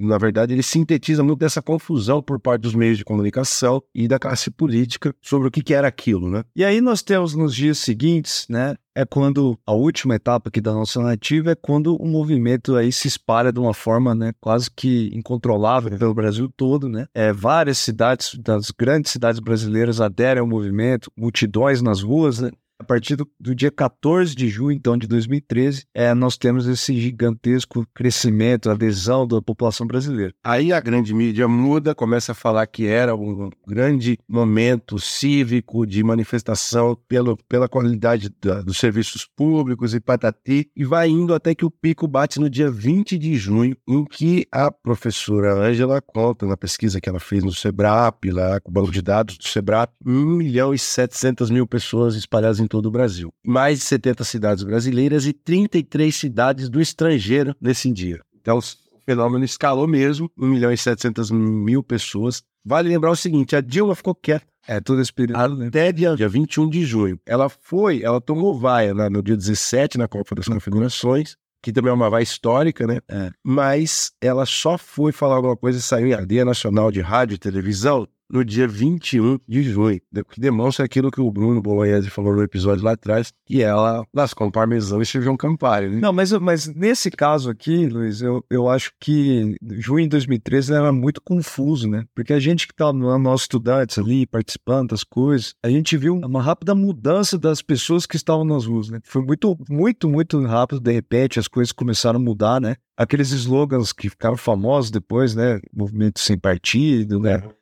na 0.00 0.16
verdade, 0.16 0.54
ele 0.54 0.62
sintetiza 0.62 1.22
muito 1.22 1.40
dessa 1.40 1.60
confusão 1.60 2.22
por 2.22 2.40
parte 2.40 2.62
dos 2.62 2.74
meios 2.74 2.96
de 2.96 3.04
comunicação 3.04 3.82
e 3.94 4.08
da 4.08 4.18
classe 4.18 4.50
política 4.50 5.14
sobre 5.20 5.48
o 5.48 5.50
que, 5.50 5.62
que 5.62 5.74
era 5.74 5.86
aquilo, 5.86 6.30
né? 6.30 6.42
E 6.56 6.64
aí 6.64 6.80
nós 6.80 7.02
temos 7.02 7.34
nos 7.34 7.54
dias 7.54 7.78
seguintes, 7.78 8.29
né, 8.48 8.74
é 8.94 9.04
quando 9.04 9.58
a 9.66 9.72
última 9.72 10.14
etapa 10.14 10.48
aqui 10.48 10.60
da 10.60 10.72
nossa 10.72 11.00
narrativa 11.00 11.52
é 11.52 11.54
quando 11.54 11.96
o 11.96 12.06
movimento 12.06 12.76
aí 12.76 12.92
se 12.92 13.08
espalha 13.08 13.52
de 13.52 13.58
uma 13.58 13.72
forma, 13.72 14.14
né, 14.14 14.32
quase 14.40 14.70
que 14.70 15.10
incontrolável 15.14 15.96
pelo 15.98 16.14
Brasil 16.14 16.50
todo, 16.56 16.88
né? 16.88 17.06
É, 17.14 17.32
várias 17.32 17.78
cidades, 17.78 18.34
das 18.38 18.70
grandes 18.70 19.12
cidades 19.12 19.40
brasileiras 19.40 20.00
aderem 20.00 20.40
ao 20.40 20.46
movimento, 20.46 21.10
multidões 21.16 21.80
nas 21.80 22.02
ruas, 22.02 22.40
né? 22.40 22.50
A 22.80 22.82
partir 22.82 23.14
do, 23.14 23.28
do, 23.38 23.54
dia 23.54 23.70
14 23.70 24.34
de 24.34 24.48
junho, 24.48 24.72
então, 24.72 24.96
de 24.96 25.06
2013, 25.06 25.84
é, 25.92 26.14
nós 26.14 26.38
temos 26.38 26.66
esse 26.66 26.98
gigantesco 26.98 27.86
crescimento, 27.94 28.70
adesão 28.70 29.26
da 29.26 29.42
população 29.42 29.86
brasileira. 29.86 30.32
Aí 30.42 30.72
a 30.72 30.80
grande 30.80 31.12
mídia 31.12 31.46
muda, 31.46 31.94
começa 31.94 32.32
a 32.32 32.34
falar 32.34 32.66
que 32.66 32.86
era 32.86 33.14
um 33.14 33.50
grande 33.68 34.18
momento 34.26 34.98
cívico 34.98 35.86
de 35.86 36.02
manifestação 36.02 36.96
pelo, 37.06 37.36
pela 37.46 37.68
qualidade 37.68 38.30
da, 38.40 38.62
dos 38.62 38.78
serviços 38.78 39.28
públicos 39.36 39.94
e 39.94 40.00
patati, 40.00 40.70
e 40.74 40.82
vai 40.82 41.10
indo 41.10 41.34
até 41.34 41.54
que 41.54 41.66
o 41.66 41.70
pico 41.70 42.08
bate 42.08 42.40
no 42.40 42.48
dia 42.48 42.70
20 42.70 43.18
de 43.18 43.36
junho, 43.36 43.76
em 43.86 44.06
que 44.06 44.46
a 44.50 44.70
professora 44.70 45.52
Ângela 45.52 46.00
conta 46.00 46.46
na 46.46 46.56
pesquisa 46.56 46.98
que 46.98 47.10
ela 47.10 47.20
fez 47.20 47.44
no 47.44 47.52
SEBRAP, 47.52 48.30
lá 48.32 48.58
com 48.58 48.70
o 48.70 48.72
banco 48.72 48.90
de 48.90 49.02
dados 49.02 49.36
do 49.36 49.46
SEBRAP, 49.46 49.92
1 50.02 50.10
milhão 50.10 50.72
e 50.72 50.78
700 50.78 51.50
mil 51.50 51.66
pessoas 51.66 52.14
espalhadas 52.14 52.58
em 52.58 52.69
todo 52.70 52.86
o 52.86 52.90
Brasil. 52.90 53.30
Mais 53.44 53.80
de 53.80 53.84
70 53.84 54.24
cidades 54.24 54.64
brasileiras 54.64 55.26
e 55.26 55.32
33 55.34 56.14
cidades 56.14 56.68
do 56.70 56.80
estrangeiro 56.80 57.54
nesse 57.60 57.92
dia. 57.92 58.20
Então, 58.40 58.58
o 58.58 58.62
fenômeno 59.04 59.44
escalou 59.44 59.86
mesmo, 59.86 60.30
1 60.38 60.46
milhão 60.46 60.72
e 60.72 60.78
700 60.78 61.30
mil 61.30 61.82
pessoas 61.82 62.42
Vale 62.64 62.88
lembrar 62.88 63.10
o 63.10 63.16
seguinte: 63.16 63.56
a 63.56 63.60
Dilma 63.60 63.94
ficou 63.94 64.14
quieta. 64.14 64.46
É, 64.68 64.78
todo 64.78 65.00
esse 65.00 65.12
período, 65.12 65.56
né? 65.56 65.66
Até 65.68 65.90
dia, 65.90 66.14
dia 66.14 66.28
21 66.28 66.68
de 66.68 66.84
junho. 66.84 67.18
Ela 67.26 67.48
foi, 67.48 68.02
ela 68.02 68.20
tomou 68.20 68.56
vaia 68.56 68.94
né, 68.94 69.08
no 69.08 69.22
dia 69.22 69.36
17 69.36 69.96
na 69.98 70.06
Copa 70.06 70.34
das 70.34 70.46
Confederações, 70.46 71.34
que 71.62 71.72
também 71.72 71.90
é 71.90 71.94
uma 71.94 72.10
vaia 72.10 72.22
histórica, 72.22 72.86
né? 72.86 73.00
É. 73.08 73.30
Mas 73.42 74.12
ela 74.20 74.44
só 74.44 74.76
foi 74.76 75.12
falar 75.12 75.36
alguma 75.36 75.56
coisa 75.56 75.78
e 75.78 75.82
saiu 75.82 76.08
em 76.08 76.12
Ardeia 76.12 76.44
Nacional 76.44 76.92
de 76.92 77.00
Rádio 77.00 77.34
e 77.34 77.38
Televisão 77.38 78.06
no 78.30 78.44
dia 78.44 78.66
21 78.66 79.38
de 79.46 79.62
junho, 79.62 80.00
que 80.30 80.40
demonstra 80.40 80.84
aquilo 80.84 81.10
que 81.10 81.20
o 81.20 81.30
Bruno 81.30 81.60
Bolognese 81.60 82.08
falou 82.08 82.34
no 82.34 82.42
episódio 82.42 82.84
lá 82.84 82.92
atrás, 82.92 83.32
que 83.44 83.62
ela 83.62 84.04
lascou 84.14 84.46
um 84.46 84.50
parmesão 84.50 85.02
e 85.02 85.06
serviu 85.06 85.32
um 85.32 85.36
Campari, 85.36 85.88
né? 85.88 86.00
Não, 86.00 86.12
mas, 86.12 86.32
mas 86.32 86.66
nesse 86.68 87.10
caso 87.10 87.50
aqui, 87.50 87.86
Luiz, 87.86 88.22
eu, 88.22 88.44
eu 88.48 88.68
acho 88.68 88.92
que 89.00 89.56
junho 89.78 90.04
de 90.04 90.10
2013 90.10 90.74
era 90.74 90.92
muito 90.92 91.20
confuso, 91.20 91.88
né? 91.88 92.04
Porque 92.14 92.32
a 92.32 92.38
gente 92.38 92.66
que 92.66 92.72
estava 92.72 92.92
no 92.92 93.10
nós 93.18 93.42
estudantes 93.42 93.98
ali, 93.98 94.26
participando 94.26 94.90
das 94.90 95.02
coisas, 95.02 95.54
a 95.62 95.68
gente 95.68 95.96
viu 95.96 96.16
uma 96.16 96.42
rápida 96.42 96.74
mudança 96.74 97.38
das 97.38 97.60
pessoas 97.60 98.06
que 98.06 98.16
estavam 98.16 98.44
nas 98.44 98.64
ruas, 98.64 98.88
né? 98.88 99.00
Foi 99.04 99.22
muito, 99.22 99.58
muito, 99.68 100.08
muito 100.08 100.40
rápido, 100.44 100.80
de 100.80 100.92
repente 100.92 101.38
as 101.38 101.48
coisas 101.48 101.72
começaram 101.72 102.20
a 102.20 102.22
mudar, 102.22 102.60
né? 102.60 102.76
Aqueles 102.96 103.30
slogans 103.30 103.92
que 103.92 104.10
ficaram 104.10 104.36
famosos 104.36 104.90
depois, 104.90 105.34
né? 105.34 105.58
Movimento 105.74 106.20
sem 106.20 106.38
partido, 106.38 107.18
né? 107.18 107.34
é, 107.34 107.59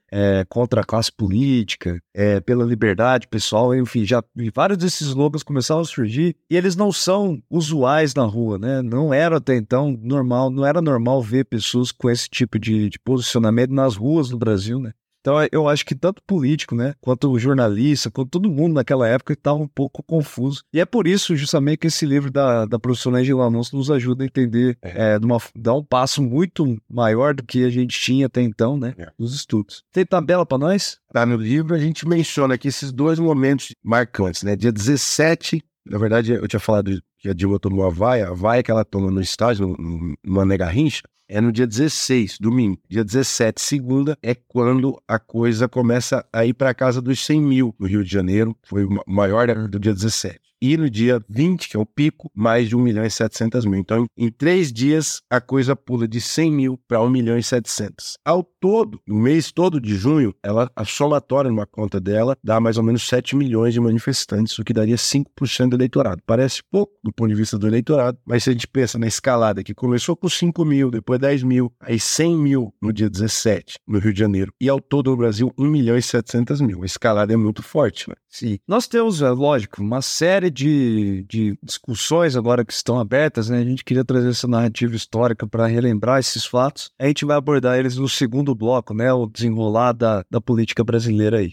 contra 0.48 0.80
a 0.80 0.84
classe 0.84 1.12
política, 1.12 2.00
é, 2.14 2.40
pela 2.40 2.64
liberdade 2.64 3.28
pessoal, 3.28 3.74
enfim, 3.74 4.04
já 4.04 4.22
vários 4.54 4.78
desses 4.78 5.08
slogans 5.08 5.42
começaram 5.42 5.80
a 5.80 5.84
surgir 5.84 6.36
e 6.50 6.56
eles 6.56 6.76
não 6.76 6.90
são 6.90 7.42
usuais 7.50 8.14
na 8.14 8.24
rua, 8.24 8.58
né? 8.58 8.82
Não 8.82 9.12
era 9.12 9.36
até 9.36 9.56
então 9.56 9.98
normal, 10.02 10.50
não 10.50 10.64
era 10.64 10.80
normal 10.80 11.22
ver 11.22 11.44
pessoas 11.44 11.92
com 11.92 12.08
esse 12.08 12.28
tipo 12.28 12.58
de, 12.58 12.88
de 12.88 12.98
posicionamento 12.98 13.72
nas 13.72 13.96
ruas 13.96 14.30
no 14.30 14.38
Brasil, 14.38 14.78
né? 14.78 14.92
Então 15.28 15.46
eu 15.52 15.68
acho 15.68 15.84
que 15.84 15.94
tanto 15.94 16.22
político, 16.26 16.74
né, 16.74 16.94
quanto 17.02 17.38
jornalista, 17.38 18.10
quanto 18.10 18.30
todo 18.30 18.50
mundo 18.50 18.72
naquela 18.72 19.06
época 19.06 19.34
estava 19.34 19.58
um 19.58 19.68
pouco 19.68 20.02
confuso. 20.02 20.62
E 20.72 20.80
é 20.80 20.86
por 20.86 21.06
isso, 21.06 21.36
justamente, 21.36 21.80
que 21.80 21.88
esse 21.88 22.06
livro 22.06 22.30
da, 22.30 22.64
da 22.64 22.78
professora 22.78 23.18
Angela 23.18 23.44
Alonso 23.44 23.76
nos 23.76 23.90
ajuda 23.90 24.24
a 24.24 24.26
entender, 24.26 24.78
é. 24.80 25.16
É, 25.16 25.18
uma, 25.18 25.36
dar 25.54 25.74
um 25.74 25.84
passo 25.84 26.22
muito 26.22 26.78
maior 26.88 27.34
do 27.34 27.42
que 27.42 27.62
a 27.62 27.68
gente 27.68 28.00
tinha 28.00 28.24
até 28.24 28.40
então, 28.40 28.78
né, 28.78 28.94
é. 28.96 29.10
nos 29.18 29.34
estudos. 29.34 29.84
Tem 29.92 30.06
tabela 30.06 30.46
para 30.46 30.56
nós? 30.56 30.98
Tá 31.12 31.26
no 31.26 31.36
livro, 31.36 31.74
a 31.74 31.78
gente 31.78 32.08
menciona 32.08 32.54
aqui 32.54 32.68
esses 32.68 32.90
dois 32.90 33.18
momentos 33.18 33.74
marcantes, 33.84 34.42
né, 34.42 34.56
dia 34.56 34.72
17 34.72 35.62
na 35.90 35.96
verdade, 35.96 36.32
eu 36.32 36.46
tinha 36.46 36.60
falado 36.60 37.02
que 37.18 37.30
a 37.30 37.32
Dilma 37.32 37.58
tomou 37.58 37.86
a 37.86 37.88
vaia, 37.88 38.28
a 38.28 38.34
vaia 38.34 38.62
que 38.62 38.70
ela 38.70 38.84
toma 38.84 39.10
no 39.10 39.22
estágio, 39.22 39.66
no, 39.66 39.76
no 39.78 40.16
Mané 40.22 40.58
Garrincha, 40.58 41.00
é 41.28 41.40
no 41.40 41.52
dia 41.52 41.66
16, 41.66 42.38
domingo. 42.38 42.80
Dia 42.88 43.04
17, 43.04 43.60
segunda, 43.60 44.18
é 44.22 44.34
quando 44.34 45.00
a 45.06 45.18
coisa 45.18 45.68
começa 45.68 46.26
a 46.32 46.46
ir 46.46 46.54
para 46.54 46.74
casa 46.74 47.02
dos 47.02 47.24
100 47.24 47.40
mil 47.42 47.74
no 47.78 47.86
Rio 47.86 48.02
de 48.02 48.10
Janeiro. 48.10 48.56
Foi 48.62 48.84
o 48.84 49.02
maior 49.06 49.46
do 49.68 49.78
dia 49.78 49.92
17 49.92 50.47
e 50.60 50.76
no 50.76 50.90
dia 50.90 51.22
20, 51.28 51.68
que 51.68 51.76
é 51.76 51.80
o 51.80 51.86
pico, 51.86 52.30
mais 52.34 52.68
de 52.68 52.76
1 52.76 52.80
milhão 52.80 53.04
e 53.04 53.10
700 53.10 53.64
mil. 53.64 53.78
Então, 53.80 54.06
em 54.16 54.30
três 54.30 54.72
dias, 54.72 55.20
a 55.30 55.40
coisa 55.40 55.74
pula 55.74 56.06
de 56.06 56.20
100 56.20 56.52
mil 56.52 56.80
para 56.88 57.00
1 57.02 57.08
milhão 57.08 57.38
e 57.38 57.42
700. 57.42 58.18
Ao 58.24 58.42
todo, 58.42 59.00
no 59.06 59.16
mês 59.16 59.52
todo 59.52 59.80
de 59.80 59.94
junho, 59.94 60.34
ela, 60.42 60.70
a 60.74 60.84
somatória 60.84 61.50
numa 61.50 61.66
conta 61.66 62.00
dela 62.00 62.36
dá 62.42 62.60
mais 62.60 62.76
ou 62.76 62.82
menos 62.82 63.06
7 63.08 63.36
milhões 63.36 63.74
de 63.74 63.80
manifestantes, 63.80 64.58
o 64.58 64.64
que 64.64 64.72
daria 64.72 64.96
5% 64.96 65.70
do 65.70 65.76
eleitorado. 65.76 66.22
Parece 66.26 66.62
pouco 66.70 66.92
do 67.02 67.12
ponto 67.12 67.28
de 67.28 67.34
vista 67.34 67.58
do 67.58 67.66
eleitorado, 67.66 68.18
mas 68.24 68.44
se 68.44 68.50
a 68.50 68.52
gente 68.52 68.66
pensa 68.66 68.98
na 68.98 69.06
escalada 69.06 69.62
que 69.62 69.74
começou 69.74 70.16
com 70.16 70.28
5 70.28 70.64
mil, 70.64 70.90
depois 70.90 71.20
10 71.20 71.42
mil, 71.42 71.72
aí 71.80 71.98
100 71.98 72.36
mil 72.36 72.74
no 72.80 72.92
dia 72.92 73.08
17, 73.08 73.78
no 73.86 73.98
Rio 73.98 74.12
de 74.12 74.18
Janeiro, 74.18 74.52
e 74.60 74.68
ao 74.68 74.80
todo 74.80 75.10
no 75.10 75.16
Brasil, 75.16 75.52
1 75.56 75.66
milhão 75.66 75.96
e 75.96 76.02
700 76.02 76.60
mil. 76.60 76.82
A 76.82 76.86
escalada 76.86 77.32
é 77.32 77.36
muito 77.36 77.62
forte, 77.62 78.08
né? 78.08 78.14
Sim. 78.28 78.58
Nós 78.66 78.86
temos, 78.86 79.22
é, 79.22 79.30
lógico, 79.30 79.82
uma 79.82 80.02
série 80.02 80.47
série 80.48 80.50
de, 80.50 81.24
de 81.28 81.58
discussões 81.62 82.36
agora 82.36 82.64
que 82.64 82.72
estão 82.72 82.98
abertas, 82.98 83.48
né? 83.48 83.58
A 83.58 83.64
gente 83.64 83.84
queria 83.84 84.04
trazer 84.04 84.30
essa 84.30 84.48
narrativa 84.48 84.94
histórica 84.96 85.46
para 85.46 85.66
relembrar 85.66 86.18
esses 86.18 86.44
fatos. 86.44 86.90
A 86.98 87.06
gente 87.06 87.24
vai 87.24 87.36
abordar 87.36 87.78
eles 87.78 87.96
no 87.96 88.08
segundo 88.08 88.54
bloco, 88.54 88.94
né? 88.94 89.12
O 89.12 89.26
desenrolar 89.26 89.92
da, 89.92 90.24
da 90.30 90.40
política 90.40 90.82
brasileira 90.82 91.38
aí. 91.38 91.52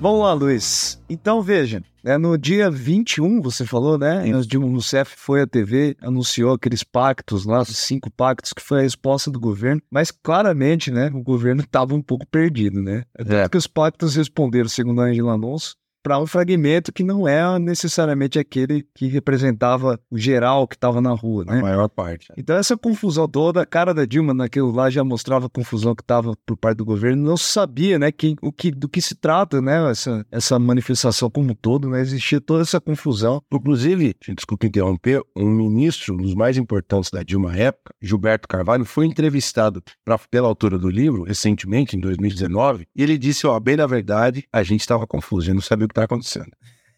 Vamos 0.00 0.20
lá, 0.20 0.32
Luiz. 0.32 0.98
Então, 1.10 1.42
veja, 1.42 1.82
é 2.04 2.16
no 2.18 2.36
dia 2.36 2.70
21, 2.70 3.40
você 3.40 3.64
falou, 3.64 3.98
né? 3.98 4.24
O 4.34 4.78
CF 4.78 5.14
foi 5.16 5.42
à 5.42 5.46
TV, 5.46 5.96
anunciou 6.00 6.54
aqueles 6.54 6.82
pactos 6.82 7.44
lá, 7.44 7.60
os 7.60 7.76
cinco 7.76 8.10
pactos, 8.10 8.52
que 8.52 8.62
foi 8.62 8.80
a 8.80 8.82
resposta 8.82 9.30
do 9.30 9.40
governo, 9.40 9.80
mas 9.90 10.10
claramente, 10.10 10.90
né, 10.90 11.10
o 11.12 11.22
governo 11.22 11.62
estava 11.62 11.94
um 11.94 12.02
pouco 12.02 12.26
perdido, 12.26 12.82
né? 12.82 13.04
Tanto 13.16 13.32
é. 13.32 13.48
que 13.48 13.56
os 13.56 13.66
pactos 13.66 14.16
responderam, 14.16 14.68
segundo 14.68 15.00
a 15.00 15.04
Angela 15.04 15.32
Alonso, 15.32 15.76
para 16.02 16.18
um 16.18 16.26
fragmento 16.26 16.92
que 16.92 17.02
não 17.02 17.26
é 17.26 17.58
necessariamente 17.58 18.38
aquele 18.38 18.86
que 18.94 19.06
representava 19.06 19.98
o 20.10 20.18
geral 20.18 20.66
que 20.66 20.74
estava 20.74 21.00
na 21.00 21.12
rua, 21.12 21.44
né? 21.44 21.58
A 21.58 21.62
maior 21.62 21.88
parte. 21.88 22.28
Então 22.36 22.56
essa 22.56 22.76
confusão 22.76 23.28
toda, 23.28 23.62
a 23.62 23.66
cara 23.66 23.92
da 23.92 24.04
Dilma 24.04 24.32
naquilo 24.32 24.70
lá 24.70 24.90
já 24.90 25.04
mostrava 25.04 25.46
a 25.46 25.50
confusão 25.50 25.94
que 25.94 26.02
estava 26.02 26.34
por 26.46 26.56
parte 26.56 26.78
do 26.78 26.84
governo, 26.84 27.22
não 27.22 27.36
sabia, 27.36 27.98
né, 27.98 28.10
quem, 28.10 28.36
o 28.42 28.52
que, 28.52 28.70
do 28.70 28.88
que 28.88 29.00
se 29.00 29.14
trata, 29.14 29.60
né, 29.60 29.90
essa, 29.90 30.26
essa 30.30 30.58
manifestação 30.58 31.30
como 31.30 31.52
um 31.52 31.54
todo, 31.54 31.88
né, 31.88 32.00
existia 32.00 32.40
toda 32.40 32.62
essa 32.62 32.80
confusão. 32.80 33.42
Inclusive, 33.52 34.14
desculpa 34.34 34.66
interromper, 34.66 35.22
um 35.36 35.50
ministro, 35.50 36.14
um 36.14 36.18
dos 36.18 36.34
mais 36.34 36.56
importantes 36.56 37.10
da 37.10 37.22
Dilma 37.22 37.56
época, 37.56 37.94
Gilberto 38.00 38.48
Carvalho, 38.48 38.84
foi 38.84 39.06
entrevistado 39.06 39.82
pra, 40.04 40.18
pela 40.18 40.48
autora 40.48 40.78
do 40.78 40.88
livro, 40.88 41.24
recentemente, 41.24 41.96
em 41.96 42.00
2019, 42.00 42.86
e 42.94 43.02
ele 43.02 43.18
disse, 43.18 43.46
ó, 43.46 43.58
bem 43.58 43.76
na 43.76 43.86
verdade, 43.86 44.44
a 44.52 44.62
gente 44.62 44.80
estava 44.80 45.06
confuso, 45.06 45.42
a 45.42 45.46
gente 45.46 45.54
não 45.54 45.62
sabia 45.62 45.88
que 45.90 46.00
está 46.00 46.04
acontecendo. 46.04 46.50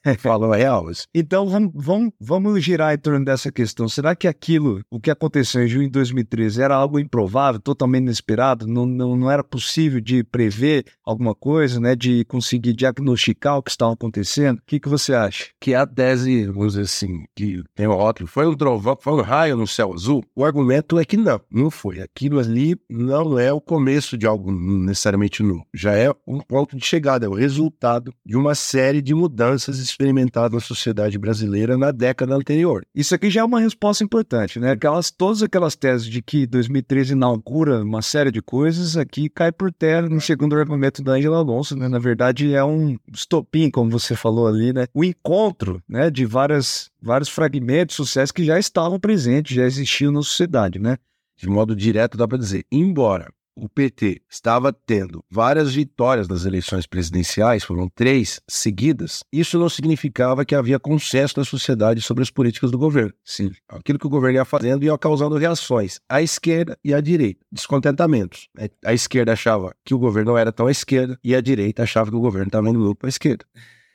Falou 0.18 0.50
real. 0.50 0.90
Então 1.14 1.48
vamos, 1.48 1.70
vamos, 1.74 2.12
vamos 2.20 2.62
girar 2.62 2.94
em 2.94 2.98
torno 2.98 3.24
dessa 3.24 3.52
questão. 3.52 3.88
Será 3.88 4.16
que 4.16 4.26
aquilo, 4.26 4.82
o 4.90 5.00
que 5.00 5.10
aconteceu 5.10 5.62
em 5.62 5.68
junho 5.68 5.86
de 5.86 5.92
2013, 5.92 6.62
era 6.62 6.74
algo 6.74 6.98
improvável, 6.98 7.60
totalmente 7.60 8.02
inesperado? 8.02 8.66
Não, 8.66 8.84
não, 8.84 9.16
não 9.16 9.30
era 9.30 9.44
possível 9.44 10.00
de 10.00 10.24
prever 10.24 10.84
alguma 11.04 11.34
coisa, 11.34 11.78
né? 11.78 11.94
De 11.94 12.24
conseguir 12.24 12.72
diagnosticar 12.72 13.58
o 13.58 13.62
que 13.62 13.70
estava 13.70 13.92
acontecendo? 13.92 14.58
O 14.58 14.62
que, 14.66 14.80
que 14.80 14.88
você 14.88 15.14
acha? 15.14 15.50
Que 15.60 15.74
a 15.74 15.86
tese, 15.86 16.46
vamos 16.46 16.72
dizer 16.72 16.82
assim, 16.82 17.24
que 17.34 17.62
tem 17.74 17.86
o 17.86 17.92
ótimo, 17.92 18.26
foi 18.26 18.46
um 18.46 18.56
trovão, 18.56 18.96
foi 19.00 19.12
um 19.12 19.22
raio 19.22 19.56
no 19.56 19.66
céu 19.66 19.92
azul? 19.92 20.24
O 20.34 20.44
argumento 20.44 20.98
é 20.98 21.04
que 21.04 21.16
não, 21.16 21.40
não 21.50 21.70
foi. 21.70 22.00
Aquilo 22.00 22.40
ali 22.40 22.76
não 22.90 23.38
é 23.38 23.52
o 23.52 23.60
começo 23.60 24.18
de 24.18 24.26
algo 24.26 24.50
necessariamente 24.50 25.42
novo. 25.42 25.66
Já 25.72 25.92
é 25.92 26.10
um 26.26 26.40
ponto 26.40 26.76
de 26.76 26.84
chegada, 26.84 27.26
é 27.26 27.28
o 27.28 27.34
resultado 27.34 28.12
de 28.24 28.36
uma 28.36 28.54
série 28.54 29.00
de 29.00 29.14
mudanças 29.14 29.78
experimentado 29.92 30.54
na 30.54 30.60
sociedade 30.60 31.18
brasileira 31.18 31.76
na 31.76 31.90
década 31.90 32.34
anterior. 32.34 32.84
Isso 32.94 33.14
aqui 33.14 33.30
já 33.30 33.42
é 33.42 33.44
uma 33.44 33.60
resposta 33.60 34.02
importante, 34.02 34.58
né? 34.58 34.72
Aquelas, 34.72 35.10
todas 35.10 35.42
aquelas 35.42 35.76
teses 35.76 36.06
de 36.06 36.20
que 36.20 36.46
2013 36.46 37.12
inaugura 37.12 37.82
uma 37.82 38.02
série 38.02 38.30
de 38.30 38.42
coisas, 38.42 38.96
aqui 38.96 39.28
cai 39.28 39.52
por 39.52 39.72
terra 39.72 40.08
no 40.08 40.20
segundo 40.20 40.56
argumento 40.56 41.02
da 41.02 41.12
Angela 41.12 41.38
Alonso, 41.38 41.76
né? 41.76 41.88
Na 41.88 41.98
verdade, 41.98 42.54
é 42.54 42.64
um 42.64 42.96
estopim, 43.12 43.70
como 43.70 43.90
você 43.90 44.16
falou 44.16 44.46
ali, 44.46 44.72
né? 44.72 44.86
O 44.94 45.04
encontro, 45.04 45.82
né, 45.88 46.10
de 46.10 46.24
várias, 46.26 46.90
vários 47.00 47.28
fragmentos 47.28 47.96
sociais 47.96 48.32
que 48.32 48.44
já 48.44 48.58
estavam 48.58 48.98
presentes, 48.98 49.54
já 49.54 49.64
existiam 49.64 50.12
na 50.12 50.22
sociedade, 50.22 50.78
né? 50.78 50.96
De 51.36 51.48
modo 51.48 51.74
direto, 51.74 52.16
dá 52.16 52.26
para 52.26 52.38
dizer, 52.38 52.64
embora 52.70 53.32
o 53.56 53.68
PT 53.68 54.22
estava 54.30 54.72
tendo 54.72 55.24
várias 55.30 55.74
vitórias 55.74 56.28
nas 56.28 56.44
eleições 56.44 56.86
presidenciais, 56.86 57.64
foram 57.64 57.88
três 57.88 58.40
seguidas, 58.48 59.22
isso 59.32 59.58
não 59.58 59.68
significava 59.68 60.44
que 60.44 60.54
havia 60.54 60.78
consenso 60.78 61.38
na 61.38 61.44
sociedade 61.44 62.00
sobre 62.00 62.22
as 62.22 62.30
políticas 62.30 62.70
do 62.70 62.78
governo. 62.78 63.12
Sim. 63.24 63.50
Aquilo 63.68 63.98
que 63.98 64.06
o 64.06 64.10
governo 64.10 64.38
ia 64.38 64.44
fazendo 64.44 64.84
ia 64.84 64.96
causando 64.96 65.36
reações 65.36 66.00
à 66.08 66.22
esquerda 66.22 66.78
e 66.84 66.94
à 66.94 67.00
direita, 67.00 67.44
descontentamentos. 67.50 68.48
A 68.84 68.92
esquerda 68.92 69.32
achava 69.32 69.74
que 69.84 69.94
o 69.94 69.98
governo 69.98 70.32
não 70.32 70.38
era 70.38 70.52
tão 70.52 70.66
à 70.66 70.70
esquerda 70.70 71.18
e 71.22 71.34
a 71.34 71.40
direita 71.40 71.82
achava 71.82 72.10
que 72.10 72.16
o 72.16 72.20
governo 72.20 72.48
estava 72.48 72.68
indo 72.68 72.94
para 72.94 73.08
a 73.08 73.10
esquerda. 73.10 73.44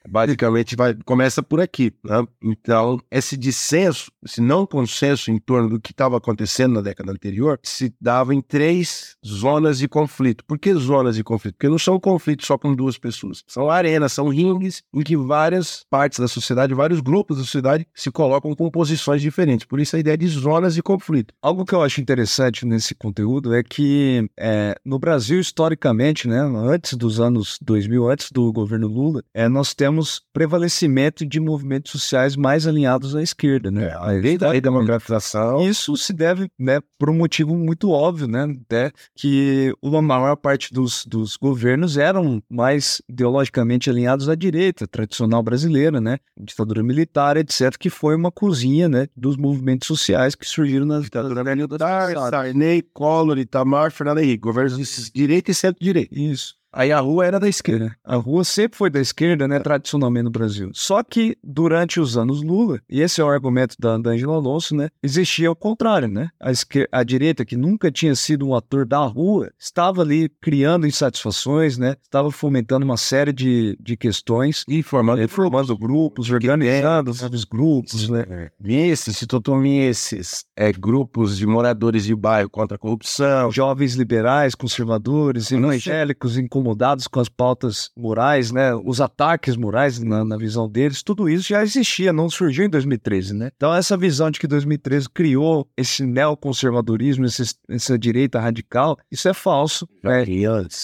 Basicamente, 0.08 0.76
vai, 0.76 0.96
começa 1.06 1.44
por 1.44 1.60
aqui. 1.60 1.94
Né? 2.04 2.26
Então, 2.42 3.00
esse 3.12 3.36
dissenso, 3.36 4.12
esse 4.24 4.42
não 4.42 4.66
consenso 4.66 5.32
em 5.32 5.38
torno 5.38 5.70
do 5.70 5.80
que 5.80 5.92
estava 5.92 6.18
acontecendo 6.18 6.76
na 6.76 6.82
década 6.82 7.12
anterior, 7.12 7.60
se 7.62 7.94
dava 8.00 8.34
em 8.34 8.42
três 8.42 9.16
zonas 9.26 9.80
de 9.80 9.88
conflito. 9.88 10.44
Por 10.46 10.58
que 10.58 10.74
zonas 10.74 11.16
de 11.16 11.24
conflito? 11.24 11.56
Porque 11.56 11.70
não 11.70 11.80
são 11.80 12.00
conflitos 12.00 12.48
só 12.48 12.58
com 12.58 12.74
duas 12.74 12.98
pessoas. 12.98 13.44
São 13.48 13.70
arenas, 13.70 14.14
são 14.14 14.30
ringues 14.30 14.82
em 14.94 15.02
que 15.02 15.18
várias 15.18 15.86
partes 15.90 16.20
da 16.20 16.28
sociedade, 16.28 16.74
vários 16.74 17.02
grupos 17.02 17.38
da 17.38 17.44
sociedade 17.44 17.88
se 17.94 18.12
colocam 18.12 18.56
com 18.56 18.70
posições 18.70 19.22
diferentes. 19.22 19.66
Por 19.66 19.80
isso, 19.80 19.96
a 19.96 20.00
ideia 20.00 20.18
de 20.18 20.28
zonas 20.28 20.76
de 20.76 20.82
conflito. 20.82 21.34
Algo 21.42 21.66
que 21.66 21.74
eu 21.74 21.84
acho 21.84 22.00
interessante 22.02 22.66
nesse 22.66 22.96
conteúdo 22.96 23.54
é 23.54 23.64
que 23.64 24.30
é, 24.38 24.76
no 24.86 25.00
Brasil, 25.00 25.40
historicamente, 25.40 26.28
né, 26.28 26.40
antes 26.40 26.94
dos 26.94 27.20
anos 27.20 27.58
2000, 27.62 28.10
antes 28.10 28.32
do 28.32 28.52
governo 28.54 28.88
Lula, 28.88 29.24
é, 29.34 29.48
nós 29.50 29.74
temos 29.74 29.97
prevalecimento 30.34 31.26
de 31.26 31.40
movimentos 31.40 31.92
sociais 31.92 32.36
mais 32.36 32.68
alinhados 32.68 33.16
à 33.16 33.22
esquerda, 33.22 33.72
né? 33.72 33.88
É, 33.88 33.94
a 33.94 34.08
lei 34.08 34.38
da 34.38 34.52
democratização. 34.52 35.62
Isso 35.68 35.96
se 35.98 36.14
deve, 36.14 36.50
né, 36.58 36.80
por 36.98 37.10
um 37.10 37.14
motivo 37.14 37.56
muito 37.56 37.90
óbvio, 37.92 38.28
né, 38.28 38.48
até 38.66 38.92
que 39.16 39.74
uma 39.82 40.02
maior 40.02 40.36
parte 40.36 40.74
dos, 40.74 41.06
dos 41.06 41.36
governos 41.38 41.98
eram 41.98 42.42
mais 42.50 43.02
ideologicamente 43.08 43.90
alinhados 43.90 44.30
à 44.30 44.36
direita 44.36 44.88
tradicional 44.88 45.42
brasileira, 45.42 46.02
né, 46.02 46.18
ditadura 46.38 46.84
militar, 46.84 47.38
etc, 47.38 47.76
que 47.78 47.90
foi 47.90 48.16
uma 48.16 48.32
cozinha, 48.32 48.88
né, 48.90 49.08
dos 49.16 49.38
movimentos 49.38 49.88
sociais 49.88 50.36
que 50.36 50.46
surgiram 50.46 50.86
na 50.86 51.00
ditadura 51.00 51.44
militar, 51.44 52.14
Sarney, 52.14 52.82
Collor, 52.94 53.38
Itamar, 53.38 53.92
Fernando 53.92 54.20
Henrique, 54.20 54.42
governos 54.42 54.78
de 54.78 55.12
direita 55.12 55.52
e 55.52 55.54
centro-direita. 55.54 56.14
Isso. 56.18 56.56
Aí 56.78 56.92
a 56.92 57.00
rua 57.00 57.26
era 57.26 57.40
da 57.40 57.50
esquerda. 57.50 57.98
A 58.04 58.18
rua 58.18 58.44
sempre 58.44 58.78
foi 58.78 58.92
da 58.92 59.02
esquerda, 59.02 59.48
né, 59.48 59.60
tradicionalmente 59.60 60.26
no 60.26 60.30
Brasil. 60.30 60.70
Só 60.76 61.02
que 61.02 61.36
durante 61.44 62.00
os 62.00 62.16
anos 62.16 62.44
Lula, 62.44 62.80
e 62.88 63.02
esse 63.02 63.20
é 63.20 63.24
o 63.24 63.28
argumento 63.28 63.76
da, 63.80 63.98
da 63.98 64.12
Angela 64.12 64.36
Alonso, 64.36 64.76
né, 64.76 64.90
existia 65.02 65.50
o 65.50 65.56
contrário, 65.56 66.08
né? 66.08 66.30
A, 66.40 66.52
esquerda, 66.52 66.88
a 66.92 67.04
direita, 67.04 67.44
que 67.44 67.58
nunca 67.58 67.92
tinha 67.92 68.14
sido 68.14 68.48
um 68.48 68.54
ator 68.54 68.86
da 68.86 69.00
rua, 69.00 69.52
estava 69.58 70.04
ali 70.04 70.30
criando 70.40 70.86
insatisfações, 70.86 71.80
né? 71.80 71.96
Estava 72.04 72.30
fomentando 72.30 72.86
uma 72.86 72.96
série 72.96 73.34
de, 73.34 73.76
de 73.82 73.98
questões. 73.98 74.64
E 74.68 74.84
formando, 74.84 75.28
formando 75.28 75.76
grupos, 75.76 76.30
organizando 76.30 77.10
os 77.10 77.44
grupos, 77.44 78.08
né? 78.08 78.24
É. 78.30 78.52
Esses, 78.88 79.18
se 79.18 79.26
totalmente 79.26 79.90
esses, 79.90 80.46
é, 80.56 80.72
grupos 80.72 81.40
de 81.40 81.48
moradores 81.48 82.04
de 82.04 82.16
bairro 82.16 82.52
contra 82.52 82.76
a 82.76 82.80
corrupção. 82.80 83.52
Jovens 83.52 83.96
liberais, 83.96 84.54
conservadores, 84.54 85.52
evangélicos, 85.52 86.38
incomodados 86.38 86.67
incomodados 86.68 87.08
com 87.08 87.20
as 87.20 87.30
pautas 87.30 87.90
morais, 87.96 88.52
né? 88.52 88.74
Os 88.76 89.00
ataques 89.00 89.56
morais 89.56 90.00
na, 90.00 90.26
na, 90.26 90.38
visão 90.38 90.70
deles, 90.70 91.02
tudo 91.02 91.30
isso 91.30 91.48
já 91.48 91.64
existia, 91.64 92.12
não 92.12 92.30
surgiu 92.30 92.66
em 92.66 92.70
2013, 92.70 93.34
né? 93.34 93.52
Então 93.56 93.74
essa 93.74 93.96
visão 93.96 94.30
de 94.30 94.40
que 94.40 94.48
2013 94.48 95.10
criou 95.10 95.68
esse 95.78 96.06
neoconservadorismo, 96.06 97.26
esse, 97.26 97.56
essa 97.70 97.98
direita 97.98 98.40
radical, 98.40 98.98
isso 99.12 99.28
é 99.30 99.34
falso. 99.34 99.88
Já, 100.04 100.10
né? 100.10 100.26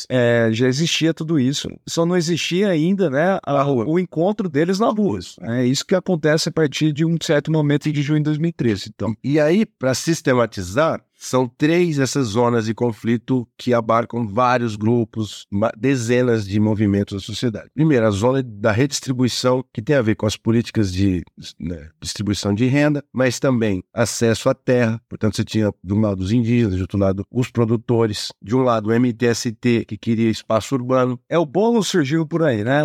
É, 0.10 0.50
já 0.52 0.68
existia 0.68 1.14
tudo 1.14 1.40
isso, 1.40 1.70
só 1.88 2.06
não 2.06 2.16
existia 2.16 2.70
ainda, 2.70 3.10
né? 3.10 3.40
A, 3.46 3.66
o 3.70 4.00
encontro 4.00 4.48
deles 4.48 4.80
na 4.80 4.90
rua. 4.90 5.20
É 5.42 5.66
isso 5.66 5.86
que 5.86 5.96
acontece 5.96 6.50
a 6.50 6.52
partir 6.52 6.94
de 6.94 7.06
um 7.06 7.18
certo 7.22 7.52
momento 7.52 7.92
de 7.92 8.02
junho 8.02 8.20
de 8.20 8.26
2013. 8.26 8.92
Então. 8.94 9.14
E 9.24 9.40
aí, 9.40 9.66
para 9.66 9.94
sistematizar, 9.94 11.04
são 11.24 11.48
três 11.48 12.00
essas 12.00 12.28
zonas 12.28 12.66
de 12.66 12.74
conflito 12.74 13.48
que 13.58 13.74
abarcam 13.74 14.28
vários 14.28 14.76
grupos, 14.76 15.48
dezenas 15.78 16.46
de 16.46 16.60
movimentos 16.60 17.14
da 17.14 17.26
sociedade. 17.26 17.70
Primeiro, 17.74 18.06
a 18.06 18.12
zona 18.12 18.44
da 18.44 18.72
redistribuição, 18.72 19.64
que 19.74 19.82
tem 19.82 19.96
a 19.96 20.02
ver 20.02 20.16
com 20.16 20.26
as 20.26 20.36
políticas 20.36 20.92
de 20.92 21.24
né, 21.60 21.90
distribuição 22.02 22.54
de 22.54 22.66
renda, 22.66 23.04
mas 23.14 23.40
também 23.40 23.84
acesso 23.94 24.50
à 24.50 24.54
terra. 24.54 25.02
Portanto, 25.08 25.38
você 25.38 25.46
tinha 25.46 25.72
de 25.82 25.94
um 25.94 26.02
lado 26.02 26.22
os 26.22 26.32
indígenas, 26.32 26.76
de 26.76 26.82
outro 26.82 26.98
lado 26.98 27.26
os 27.32 27.50
produtores, 27.50 28.30
de 28.42 28.56
um 28.56 28.62
lado 28.62 28.90
o 28.90 29.00
MTST, 29.00 29.86
que 29.88 29.98
queria 29.98 30.30
espaço 30.30 30.76
urbano. 30.76 31.20
É 31.30 31.38
o 31.38 31.46
bolo 31.46 31.84
surgiu 31.84 32.28
por 32.28 32.44
aí, 32.44 32.64
né? 32.64 32.82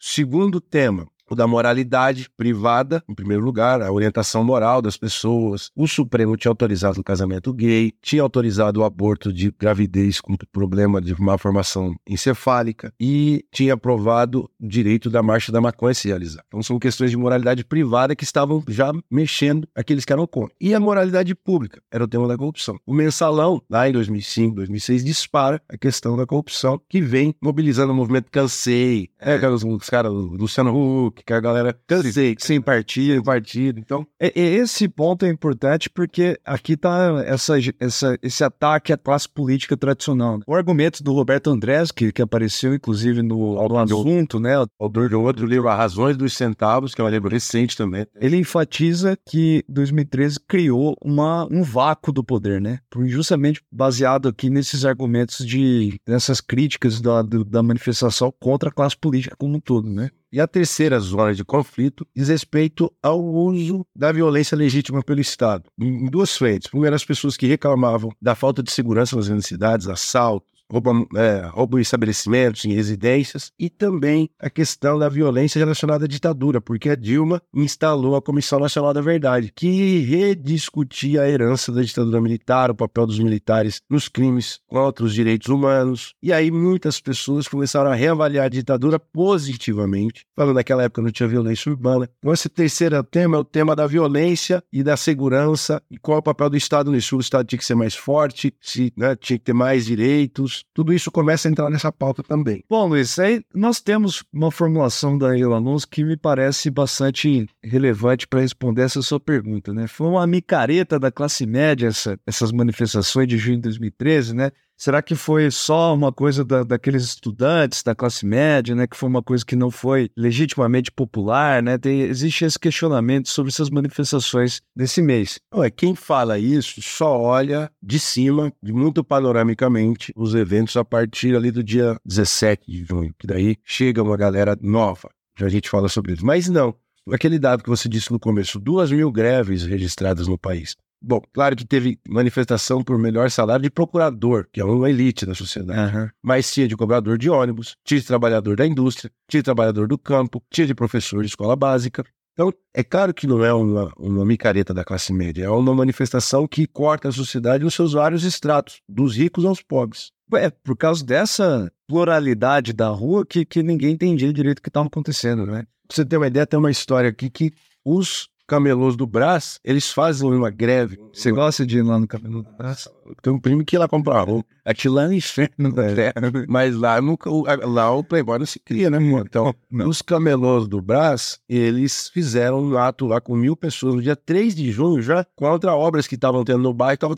Segundo 0.00 0.60
tema, 0.60 1.06
o 1.34 1.36
da 1.36 1.46
moralidade 1.46 2.30
privada, 2.36 3.02
em 3.08 3.14
primeiro 3.14 3.44
lugar, 3.44 3.82
a 3.82 3.92
orientação 3.92 4.42
moral 4.42 4.80
das 4.80 4.96
pessoas. 4.96 5.70
O 5.76 5.86
Supremo 5.86 6.36
tinha 6.36 6.50
autorizado 6.50 7.00
o 7.00 7.04
casamento 7.04 7.52
gay, 7.52 7.92
tinha 8.00 8.22
autorizado 8.22 8.80
o 8.80 8.84
aborto 8.84 9.32
de 9.32 9.52
gravidez 9.58 10.20
com 10.20 10.36
problema 10.52 11.00
de 11.00 11.20
malformação 11.20 11.94
encefálica 12.08 12.92
e 12.98 13.44
tinha 13.52 13.74
aprovado 13.74 14.48
o 14.60 14.66
direito 14.66 15.10
da 15.10 15.22
marcha 15.22 15.50
da 15.50 15.60
maconha 15.60 15.94
se 15.94 16.08
realizar. 16.08 16.44
Então 16.46 16.62
são 16.62 16.78
questões 16.78 17.10
de 17.10 17.16
moralidade 17.16 17.64
privada 17.64 18.14
que 18.14 18.24
estavam 18.24 18.62
já 18.68 18.92
mexendo 19.10 19.68
aqueles 19.74 20.04
que 20.04 20.12
eram 20.12 20.26
contra. 20.26 20.54
E 20.60 20.74
a 20.74 20.80
moralidade 20.80 21.34
pública 21.34 21.82
era 21.90 22.04
o 22.04 22.08
tema 22.08 22.28
da 22.28 22.36
corrupção. 22.36 22.78
O 22.86 22.94
mensalão, 22.94 23.60
lá 23.68 23.88
em 23.88 23.92
2005, 23.92 24.56
2006, 24.56 25.04
dispara 25.04 25.60
a 25.68 25.76
questão 25.76 26.16
da 26.16 26.26
corrupção 26.26 26.80
que 26.88 27.00
vem 27.00 27.34
mobilizando 27.42 27.92
o 27.92 27.96
movimento 27.96 28.30
Cansei, 28.30 29.10
é, 29.18 29.36
os, 29.48 29.64
os 29.64 29.90
caras, 29.90 30.12
Luciano 30.12 31.06
Huck, 31.06 31.23
que 31.26 31.32
a 31.32 31.40
galera 31.40 31.76
cansei, 31.86 32.34
sem 32.38 32.60
partido, 32.60 33.14
sem 33.14 33.22
partido. 33.22 33.78
Então, 33.78 34.06
é, 34.20 34.32
esse 34.38 34.88
ponto 34.88 35.24
é 35.24 35.28
importante 35.28 35.88
porque 35.88 36.38
aqui 36.44 36.76
tá 36.76 37.22
essa, 37.26 37.54
essa, 37.78 38.18
esse 38.22 38.44
ataque 38.44 38.92
à 38.92 38.96
classe 38.96 39.28
política 39.28 39.76
tradicional. 39.76 40.38
Né? 40.38 40.44
O 40.46 40.54
argumento 40.54 41.02
do 41.02 41.12
Roberto 41.12 41.50
Andrés, 41.50 41.90
que, 41.90 42.12
que 42.12 42.22
apareceu 42.22 42.74
inclusive 42.74 43.22
no, 43.22 43.68
no 43.68 43.78
assunto, 43.78 44.38
né? 44.38 44.54
Autor 44.78 45.08
do 45.08 45.20
outro 45.22 45.46
livro, 45.46 45.68
A 45.68 45.74
Razões 45.74 46.16
dos 46.16 46.34
Centavos, 46.34 46.94
que 46.94 47.00
é 47.00 47.04
um 47.04 47.08
livro 47.08 47.28
recente 47.28 47.76
também. 47.76 48.06
Ele 48.16 48.36
enfatiza 48.36 49.16
que 49.28 49.64
2013 49.68 50.40
criou 50.40 50.96
uma, 51.02 51.46
um 51.50 51.62
vácuo 51.62 52.12
do 52.12 52.22
poder, 52.22 52.60
né? 52.60 52.80
Justamente 53.06 53.62
baseado 53.70 54.28
aqui 54.28 54.50
nesses 54.50 54.84
argumentos 54.84 55.44
de 55.44 55.98
nessas 56.06 56.40
críticas 56.40 57.00
da, 57.00 57.22
da 57.22 57.62
manifestação 57.62 58.32
contra 58.40 58.68
a 58.68 58.72
classe 58.72 58.96
política 58.96 59.36
como 59.38 59.56
um 59.56 59.60
todo, 59.60 59.88
né? 59.88 60.10
E 60.34 60.40
a 60.40 60.48
terceira 60.48 60.98
zona 60.98 61.32
de 61.32 61.44
conflito 61.44 62.04
diz 62.12 62.26
respeito 62.26 62.92
ao 63.00 63.24
uso 63.24 63.86
da 63.94 64.10
violência 64.10 64.56
legítima 64.56 65.00
pelo 65.00 65.20
Estado, 65.20 65.70
em 65.78 66.06
duas 66.06 66.36
frentes. 66.36 66.68
Primeiro, 66.68 66.96
as 66.96 67.04
pessoas 67.04 67.36
que 67.36 67.46
reclamavam 67.46 68.10
da 68.20 68.34
falta 68.34 68.60
de 68.60 68.72
segurança 68.72 69.14
nas 69.14 69.28
grandes 69.28 69.46
cidades, 69.46 69.86
assalto, 69.86 70.48
roubo, 70.70 71.06
é, 71.16 71.80
estabelecimentos, 71.80 72.64
em 72.64 72.72
residências, 72.72 73.52
e 73.58 73.68
também 73.68 74.28
a 74.38 74.48
questão 74.50 74.98
da 74.98 75.08
violência 75.08 75.58
relacionada 75.58 76.04
à 76.04 76.08
ditadura, 76.08 76.60
porque 76.60 76.90
a 76.90 76.96
Dilma 76.96 77.40
instalou 77.54 78.16
a 78.16 78.22
Comissão 78.22 78.58
Nacional 78.58 78.92
da 78.92 79.00
Verdade, 79.00 79.52
que 79.54 80.00
rediscutia 80.00 81.22
a 81.22 81.28
herança 81.28 81.72
da 81.72 81.82
ditadura 81.82 82.20
militar, 82.20 82.70
o 82.70 82.74
papel 82.74 83.06
dos 83.06 83.18
militares 83.18 83.80
nos 83.88 84.08
crimes 84.08 84.60
contra 84.66 85.04
os 85.04 85.14
direitos 85.14 85.48
humanos. 85.48 86.14
E 86.22 86.32
aí 86.32 86.50
muitas 86.50 87.00
pessoas 87.00 87.48
começaram 87.48 87.90
a 87.90 87.94
reavaliar 87.94 88.46
a 88.46 88.48
ditadura 88.48 88.98
positivamente, 88.98 90.24
falando 90.36 90.54
que 90.54 90.56
naquela 90.56 90.84
época 90.84 91.02
não 91.02 91.10
tinha 91.10 91.28
violência 91.28 91.70
urbana. 91.70 92.08
Então, 92.18 92.32
esse 92.32 92.48
terceiro 92.48 93.02
tema 93.02 93.36
é 93.36 93.40
o 93.40 93.44
tema 93.44 93.74
da 93.74 93.86
violência 93.86 94.62
e 94.72 94.82
da 94.82 94.96
segurança, 94.96 95.82
e 95.90 95.98
qual 95.98 96.16
é 96.16 96.20
o 96.20 96.22
papel 96.22 96.50
do 96.50 96.56
Estado 96.56 96.90
nisso. 96.90 97.16
O 97.16 97.20
Estado 97.20 97.46
tinha 97.46 97.58
que 97.58 97.64
ser 97.64 97.74
mais 97.74 97.94
forte, 97.94 98.54
se, 98.60 98.92
né, 98.96 99.16
tinha 99.16 99.38
que 99.38 99.44
ter 99.44 99.52
mais 99.52 99.86
direitos, 99.86 100.53
tudo 100.72 100.92
isso 100.92 101.10
começa 101.10 101.48
a 101.48 101.50
entrar 101.50 101.70
nessa 101.70 101.90
pauta 101.90 102.22
também. 102.22 102.62
Bom, 102.68 102.86
Luiz, 102.88 103.18
aí 103.18 103.42
nós 103.54 103.80
temos 103.80 104.24
uma 104.32 104.50
formulação 104.50 105.16
da 105.16 105.28
Alonso 105.28 105.88
que 105.88 106.04
me 106.04 106.16
parece 106.16 106.70
bastante 106.70 107.46
relevante 107.62 108.26
para 108.26 108.40
responder 108.40 108.82
essa 108.82 109.02
sua 109.02 109.18
pergunta, 109.18 109.72
né? 109.72 109.86
Foi 109.86 110.06
uma 110.06 110.26
micareta 110.26 110.98
da 110.98 111.10
classe 111.10 111.46
média 111.46 111.88
essa, 111.88 112.18
essas 112.26 112.52
manifestações 112.52 113.28
de 113.28 113.38
junho 113.38 113.56
de 113.56 113.62
2013, 113.62 114.34
né? 114.34 114.50
Será 114.76 115.00
que 115.00 115.14
foi 115.14 115.50
só 115.50 115.94
uma 115.94 116.12
coisa 116.12 116.44
da, 116.44 116.64
daqueles 116.64 117.04
estudantes 117.04 117.82
da 117.82 117.94
classe 117.94 118.26
média, 118.26 118.74
né? 118.74 118.86
Que 118.86 118.96
foi 118.96 119.08
uma 119.08 119.22
coisa 119.22 119.44
que 119.44 119.54
não 119.54 119.70
foi 119.70 120.10
legitimamente 120.16 120.90
popular, 120.90 121.62
né? 121.62 121.78
Tem, 121.78 122.00
existe 122.00 122.44
esse 122.44 122.58
questionamento 122.58 123.28
sobre 123.28 123.50
essas 123.50 123.70
manifestações 123.70 124.60
desse 124.74 125.00
mês. 125.00 125.38
é 125.54 125.70
quem 125.70 125.94
fala 125.94 126.38
isso 126.38 126.82
só 126.82 127.20
olha 127.20 127.70
de 127.82 127.98
cima, 127.98 128.52
de 128.62 128.72
muito 128.72 129.04
panoramicamente, 129.04 130.12
os 130.16 130.34
eventos 130.34 130.76
a 130.76 130.84
partir 130.84 131.36
ali 131.36 131.50
do 131.50 131.62
dia 131.62 131.96
17 132.04 132.70
de 132.70 132.84
junho, 132.84 133.14
que 133.18 133.26
daí 133.26 133.56
chega 133.64 134.02
uma 134.02 134.16
galera 134.16 134.58
nova. 134.60 135.08
Já 135.38 135.46
a 135.46 135.50
gente 135.50 135.68
fala 135.68 135.88
sobre 135.88 136.12
isso. 136.12 136.24
Mas 136.24 136.48
não, 136.48 136.74
aquele 137.12 137.38
dado 137.38 137.62
que 137.62 137.68
você 137.68 137.88
disse 137.88 138.12
no 138.12 138.18
começo, 138.18 138.58
duas 138.58 138.90
mil 138.90 139.10
greves 139.10 139.64
registradas 139.64 140.26
no 140.26 140.38
país. 140.38 140.76
Bom, 141.06 141.20
claro 141.34 141.54
que 141.54 141.66
teve 141.66 141.98
manifestação 142.08 142.82
por 142.82 142.98
melhor 142.98 143.30
salário 143.30 143.62
de 143.62 143.68
procurador, 143.70 144.46
que 144.50 144.58
é 144.58 144.64
uma 144.64 144.88
elite 144.88 145.26
da 145.26 145.34
sociedade. 145.34 145.94
Uhum. 145.94 146.08
Mas 146.22 146.50
tinha 146.50 146.66
de 146.66 146.74
cobrador 146.74 147.18
de 147.18 147.28
ônibus, 147.28 147.76
tinha 147.84 148.00
de 148.00 148.06
trabalhador 148.06 148.56
da 148.56 148.66
indústria, 148.66 149.12
tinha 149.28 149.42
de 149.42 149.44
trabalhador 149.44 149.86
do 149.86 149.98
campo, 149.98 150.42
tinha 150.50 150.66
de 150.66 150.74
professor 150.74 151.20
de 151.20 151.28
escola 151.28 151.54
básica. 151.54 152.02
Então, 152.32 152.50
é 152.72 152.82
claro 152.82 153.12
que 153.12 153.26
não 153.26 153.44
é 153.44 153.52
uma, 153.52 153.92
uma 153.98 154.24
micareta 154.24 154.72
da 154.72 154.82
classe 154.82 155.12
média, 155.12 155.44
é 155.44 155.50
uma 155.50 155.74
manifestação 155.74 156.48
que 156.48 156.66
corta 156.66 157.08
a 157.08 157.12
sociedade 157.12 157.62
nos 157.62 157.74
seus 157.74 157.92
vários 157.92 158.24
estratos, 158.24 158.80
dos 158.88 159.14
ricos 159.14 159.44
aos 159.44 159.60
pobres. 159.60 160.10
É 160.32 160.48
por 160.48 160.74
causa 160.74 161.04
dessa 161.04 161.70
pluralidade 161.86 162.72
da 162.72 162.88
rua 162.88 163.26
que, 163.26 163.44
que 163.44 163.62
ninguém 163.62 163.92
entendia 163.92 164.32
direito 164.32 164.60
o 164.60 164.62
que 164.62 164.70
estava 164.70 164.86
acontecendo, 164.86 165.44
né? 165.44 165.66
Pra 165.86 165.96
você 165.96 166.04
ter 166.04 166.16
uma 166.16 166.26
ideia, 166.26 166.46
tem 166.46 166.58
uma 166.58 166.70
história 166.70 167.10
aqui 167.10 167.28
que 167.28 167.52
os 167.84 168.30
camelôs 168.46 168.96
do 168.96 169.06
Brás, 169.06 169.58
eles 169.64 169.90
fazem 169.90 170.30
uma 170.30 170.50
greve. 170.50 170.98
Você 171.12 171.32
gosta 171.32 171.66
de 171.66 171.78
ir 171.78 171.82
lá 171.82 171.98
no 171.98 172.06
camelô 172.06 172.42
do 172.42 172.50
Brás? 172.56 172.88
Tem 173.22 173.32
um 173.32 173.38
primo 173.38 173.64
que 173.64 173.76
ia 173.76 173.80
lá 173.80 173.88
comprar 173.88 174.22
roupa. 174.22 174.48
Aquilo 174.64 174.94
lá 174.94 175.04
é 175.04 175.08
um 175.08 175.12
inferno, 175.12 175.74
é. 175.80 176.12
Mas 176.48 176.76
lá, 176.76 177.00
nunca, 177.00 177.30
lá 177.66 177.90
o 177.90 178.02
Playboy 178.02 178.38
não 178.38 178.46
se 178.46 178.58
cria, 178.58 178.90
né? 178.90 178.98
Então, 179.00 179.54
não. 179.70 179.88
os 179.88 180.00
camelôs 180.00 180.66
do 180.66 180.80
Brás, 180.80 181.38
eles 181.48 182.08
fizeram 182.08 182.62
um 182.62 182.76
ato 182.76 183.06
lá 183.06 183.20
com 183.20 183.36
mil 183.36 183.56
pessoas 183.56 183.94
no 183.94 184.02
dia 184.02 184.16
3 184.16 184.54
de 184.54 184.70
junho 184.70 185.02
já, 185.02 185.26
contra 185.36 185.74
obras 185.74 186.06
que 186.06 186.14
estavam 186.14 186.44
tendo 186.44 186.62
no 186.62 186.72
bairro, 186.72 186.94
estavam 186.94 187.16